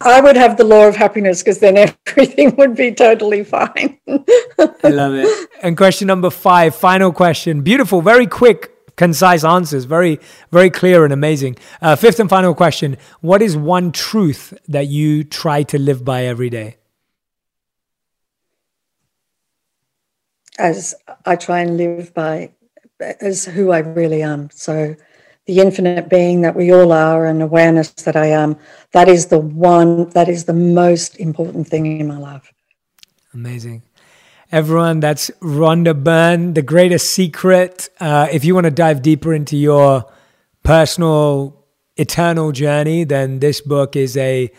I 0.00 0.20
would 0.22 0.36
have 0.36 0.58
the 0.58 0.64
law 0.64 0.86
of 0.86 0.94
happiness 0.94 1.42
because 1.42 1.60
then 1.60 1.78
everything 2.06 2.54
would 2.56 2.76
be 2.76 2.92
totally 2.92 3.44
fine. 3.44 3.98
I 4.06 4.88
love 4.88 5.14
it. 5.14 5.48
And 5.62 5.76
question 5.76 6.06
number 6.06 6.28
five, 6.28 6.74
final 6.74 7.12
question. 7.12 7.62
Beautiful, 7.62 8.02
very 8.02 8.26
quick 8.26 8.70
concise 8.96 9.42
answers, 9.42 9.86
very, 9.86 10.20
very 10.52 10.68
clear 10.68 11.02
and 11.04 11.14
amazing. 11.14 11.56
Uh, 11.80 11.96
fifth 11.96 12.20
and 12.20 12.28
final 12.28 12.54
question 12.54 12.98
What 13.22 13.40
is 13.40 13.56
one 13.56 13.90
truth 13.90 14.52
that 14.68 14.88
you 14.88 15.24
try 15.24 15.62
to 15.64 15.78
live 15.78 16.04
by 16.04 16.26
every 16.26 16.50
day? 16.50 16.76
As 20.58 20.94
I 21.24 21.36
try 21.36 21.60
and 21.60 21.76
live 21.76 22.12
by, 22.14 22.50
as 23.20 23.44
who 23.44 23.70
I 23.70 23.78
really 23.78 24.22
am. 24.22 24.50
So, 24.52 24.96
the 25.46 25.60
infinite 25.60 26.10
being 26.10 26.42
that 26.42 26.54
we 26.54 26.72
all 26.72 26.92
are 26.92 27.24
and 27.24 27.42
awareness 27.42 27.90
that 27.92 28.16
I 28.16 28.26
am, 28.26 28.56
that 28.92 29.08
is 29.08 29.26
the 29.26 29.38
one, 29.38 30.10
that 30.10 30.28
is 30.28 30.44
the 30.44 30.52
most 30.52 31.16
important 31.16 31.68
thing 31.68 32.00
in 32.00 32.06
my 32.06 32.18
life. 32.18 32.52
Amazing 33.32 33.82
everyone. 34.50 35.00
That's 35.00 35.30
Rhonda 35.40 36.02
Byrne, 36.02 36.54
The 36.54 36.62
Greatest 36.62 37.10
Secret. 37.10 37.88
Uh, 38.00 38.28
if 38.30 38.44
you 38.44 38.54
want 38.54 38.64
to 38.64 38.70
dive 38.70 39.02
deeper 39.02 39.34
into 39.34 39.56
your 39.56 40.10
personal 40.62 41.66
eternal 41.96 42.52
journey, 42.52 43.04
then 43.04 43.40
this 43.40 43.60
book 43.60 43.96
is 43.96 44.16
a 44.16 44.50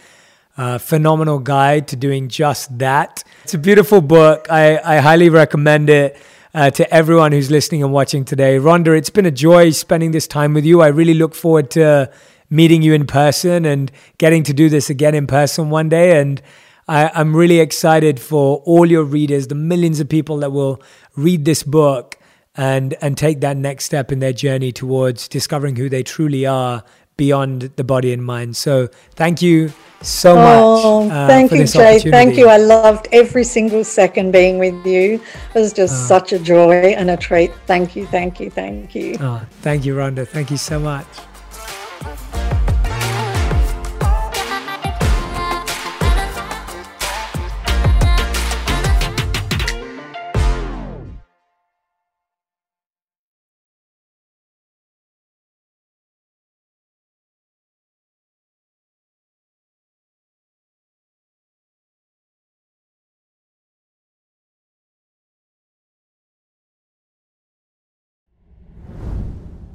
uh, 0.60 0.78
phenomenal 0.78 1.40
guide 1.40 1.88
to 1.88 1.96
doing 1.96 2.28
just 2.28 2.78
that. 2.80 3.24
It's 3.44 3.54
a 3.54 3.58
beautiful 3.58 4.02
book. 4.02 4.48
I, 4.52 4.78
I 4.84 4.98
highly 4.98 5.30
recommend 5.30 5.90
it. 5.90 6.18
Uh, 6.52 6.72
to 6.72 6.92
everyone 6.92 7.32
who's 7.32 7.52
listening 7.52 7.84
and 7.84 7.94
watching 7.94 8.26
today. 8.26 8.58
Rhonda, 8.58 8.98
it's 8.98 9.12
been 9.12 9.28
a 9.28 9.32
joy 9.32 9.70
spending 9.70 10.10
this 10.10 10.26
time 10.26 10.56
with 10.56 10.66
you. 10.66 10.82
I 10.82 10.88
really 10.88 11.14
look 11.14 11.36
forward 11.36 11.70
to 11.72 12.12
meeting 12.50 12.82
you 12.82 12.96
in 12.96 13.06
person 13.06 13.66
and 13.66 13.92
getting 14.18 14.42
to 14.46 14.52
do 14.52 14.68
this 14.68 14.90
again 14.90 15.14
in 15.14 15.28
person 15.28 15.70
one 15.70 15.90
day. 15.90 16.20
And 16.20 16.42
I, 16.88 17.22
am 17.22 17.36
really 17.36 17.60
excited 17.60 18.20
for 18.20 18.64
all 18.66 18.88
your 18.88 19.04
readers, 19.04 19.46
the 19.46 19.54
millions 19.54 20.00
of 20.00 20.10
people 20.10 20.38
that 20.38 20.52
will 20.52 20.82
read 21.16 21.46
this 21.46 21.62
book 21.62 22.18
and 22.56 22.96
and 23.00 23.16
take 23.16 23.42
that 23.42 23.56
next 23.56 23.86
step 23.86 24.12
in 24.12 24.18
their 24.18 24.34
journey 24.34 24.72
towards 24.72 25.28
discovering 25.28 25.76
who 25.76 25.88
they 25.88 26.02
truly 26.02 26.48
are 26.48 26.84
beyond 27.20 27.70
the 27.76 27.84
body 27.84 28.14
and 28.14 28.24
mind. 28.24 28.56
So 28.56 28.88
thank 29.16 29.42
you 29.42 29.74
so 30.02 30.32
oh, 30.38 31.04
much. 31.04 31.12
Uh, 31.12 31.28
thank 31.28 31.52
you, 31.52 31.66
Jay. 31.66 32.00
Thank 32.00 32.38
you. 32.38 32.48
I 32.48 32.56
loved 32.56 33.10
every 33.12 33.44
single 33.44 33.84
second 33.84 34.32
being 34.32 34.58
with 34.58 34.86
you. 34.86 35.22
It 35.54 35.60
was 35.60 35.74
just 35.74 35.94
oh. 35.94 36.08
such 36.08 36.32
a 36.32 36.40
joy 36.40 36.96
and 36.96 37.10
a 37.12 37.18
treat. 37.18 37.52
Thank 37.68 37.98
you, 37.98 38.08
thank 38.08 38.40
you, 38.40 38.50
thank 38.50 38.96
you. 38.96 39.18
Oh, 39.20 39.46
thank 39.62 39.86
you, 39.86 39.96
Rhonda. 39.96 40.26
Thank 40.26 40.50
you 40.50 40.58
so 40.58 40.80
much. 40.80 41.06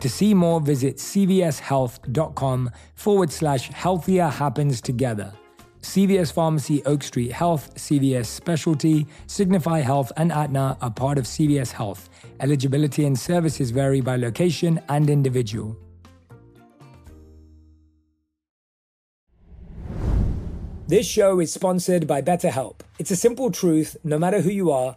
To 0.00 0.08
see 0.08 0.34
more, 0.34 0.60
visit 0.60 0.96
cvshealth.com 0.96 2.70
forward 2.94 3.32
slash 3.32 3.68
healthier 3.70 4.28
happens 4.28 4.80
together. 4.80 5.32
CVS 5.80 6.32
Pharmacy, 6.32 6.82
Oak 6.84 7.02
Street 7.02 7.30
Health, 7.30 7.74
CVS 7.74 8.24
Specialty, 8.24 9.06
Signify 9.26 9.80
Health, 9.80 10.10
and 10.16 10.32
Aetna 10.32 10.78
are 10.80 10.90
part 10.90 11.18
of 11.18 11.24
CVS 11.24 11.72
Health. 11.72 12.08
Eligibility 12.40 13.04
and 13.04 13.18
services 13.18 13.70
vary 13.70 14.00
by 14.00 14.16
location 14.16 14.80
and 14.88 15.10
individual. 15.10 15.76
This 20.86 21.06
show 21.06 21.40
is 21.40 21.52
sponsored 21.52 22.06
by 22.06 22.20
BetterHelp. 22.20 22.80
It's 22.98 23.10
a 23.10 23.16
simple 23.16 23.50
truth 23.50 23.96
no 24.04 24.18
matter 24.18 24.40
who 24.40 24.50
you 24.50 24.70
are, 24.70 24.96